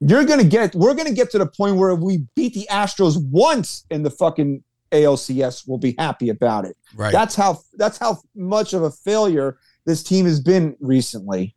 [0.00, 0.74] You're gonna get.
[0.74, 4.62] We're gonna get to the point where we beat the Astros once in the fucking
[4.92, 5.66] ALCS.
[5.66, 6.76] We'll be happy about it.
[6.94, 7.12] Right.
[7.12, 7.60] That's how.
[7.74, 9.56] That's how much of a failure
[9.86, 11.54] this team has been recently.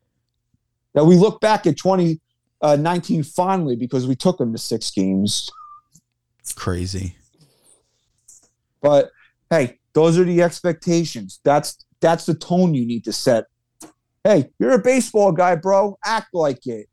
[0.94, 5.50] That we look back at 2019 uh, fondly because we took them to six games.
[6.56, 7.18] Crazy.
[8.82, 9.12] But
[9.50, 11.40] hey, those are the expectations.
[11.44, 13.46] That's that's the tone you need to set.
[14.24, 15.98] Hey, you're a baseball guy, bro.
[16.06, 16.88] Act like it.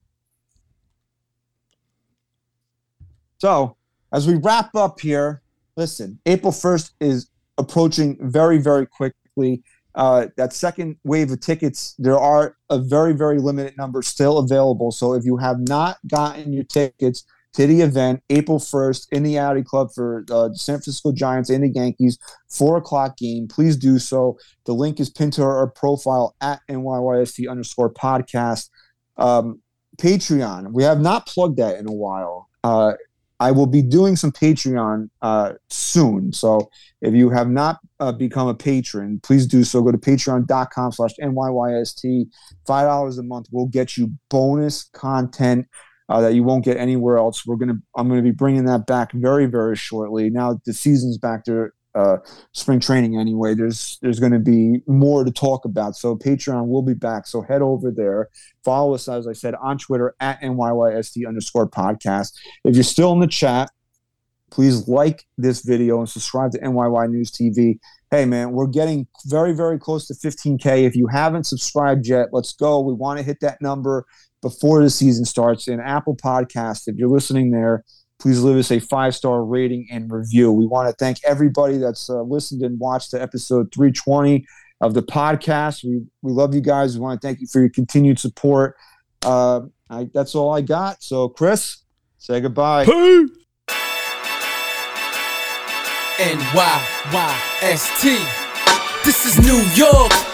[3.38, 3.76] So,
[4.12, 5.42] as we wrap up here,
[5.76, 7.28] listen, April 1st is
[7.58, 9.62] approaching very, very quickly.
[9.94, 14.92] Uh, that second wave of tickets, there are a very, very limited number still available.
[14.92, 17.24] So, if you have not gotten your tickets
[17.54, 21.50] to the event, April 1st in the Audi Club for uh, the San Francisco Giants
[21.50, 22.18] and the Yankees,
[22.48, 24.38] four o'clock game, please do so.
[24.66, 28.70] The link is pinned to our profile at NYYST underscore podcast.
[29.16, 29.62] Um,
[29.98, 32.48] Patreon, we have not plugged that in a while.
[32.64, 32.94] Uh,
[33.38, 36.32] I will be doing some Patreon uh, soon.
[36.32, 36.70] So
[37.02, 39.82] if you have not uh, become a patron, please do so.
[39.82, 42.28] Go to patreon.com slash NYYST.
[42.66, 45.66] $5 a month will get you bonus content
[46.08, 47.46] uh, that you won't get anywhere else.
[47.46, 50.30] We're gonna I'm gonna be bringing that back very very shortly.
[50.30, 52.16] Now the season's back to uh,
[52.52, 53.54] spring training anyway.
[53.54, 55.96] There's there's going to be more to talk about.
[55.96, 57.26] So Patreon will be back.
[57.26, 58.30] So head over there.
[58.64, 62.32] Follow us as I said on Twitter at NYYST underscore podcast.
[62.64, 63.70] If you're still in the chat,
[64.50, 67.78] please like this video and subscribe to NYY News TV.
[68.10, 70.84] Hey man, we're getting very very close to 15k.
[70.84, 72.80] If you haven't subscribed yet, let's go.
[72.80, 74.04] We want to hit that number
[74.44, 75.66] before the season starts.
[75.68, 77.82] In Apple Podcast, if you're listening there,
[78.20, 80.52] please leave us a five star rating and review.
[80.52, 84.46] We want to thank everybody that's uh, listened and watched to episode 320
[84.82, 85.82] of the podcast.
[85.82, 86.94] We we love you guys.
[86.94, 88.76] We want to thank you for your continued support.
[89.24, 91.02] Uh, I, that's all I got.
[91.02, 91.78] So Chris,
[92.18, 92.84] say goodbye.
[96.18, 98.04] NYYST.
[99.04, 100.33] This is New York.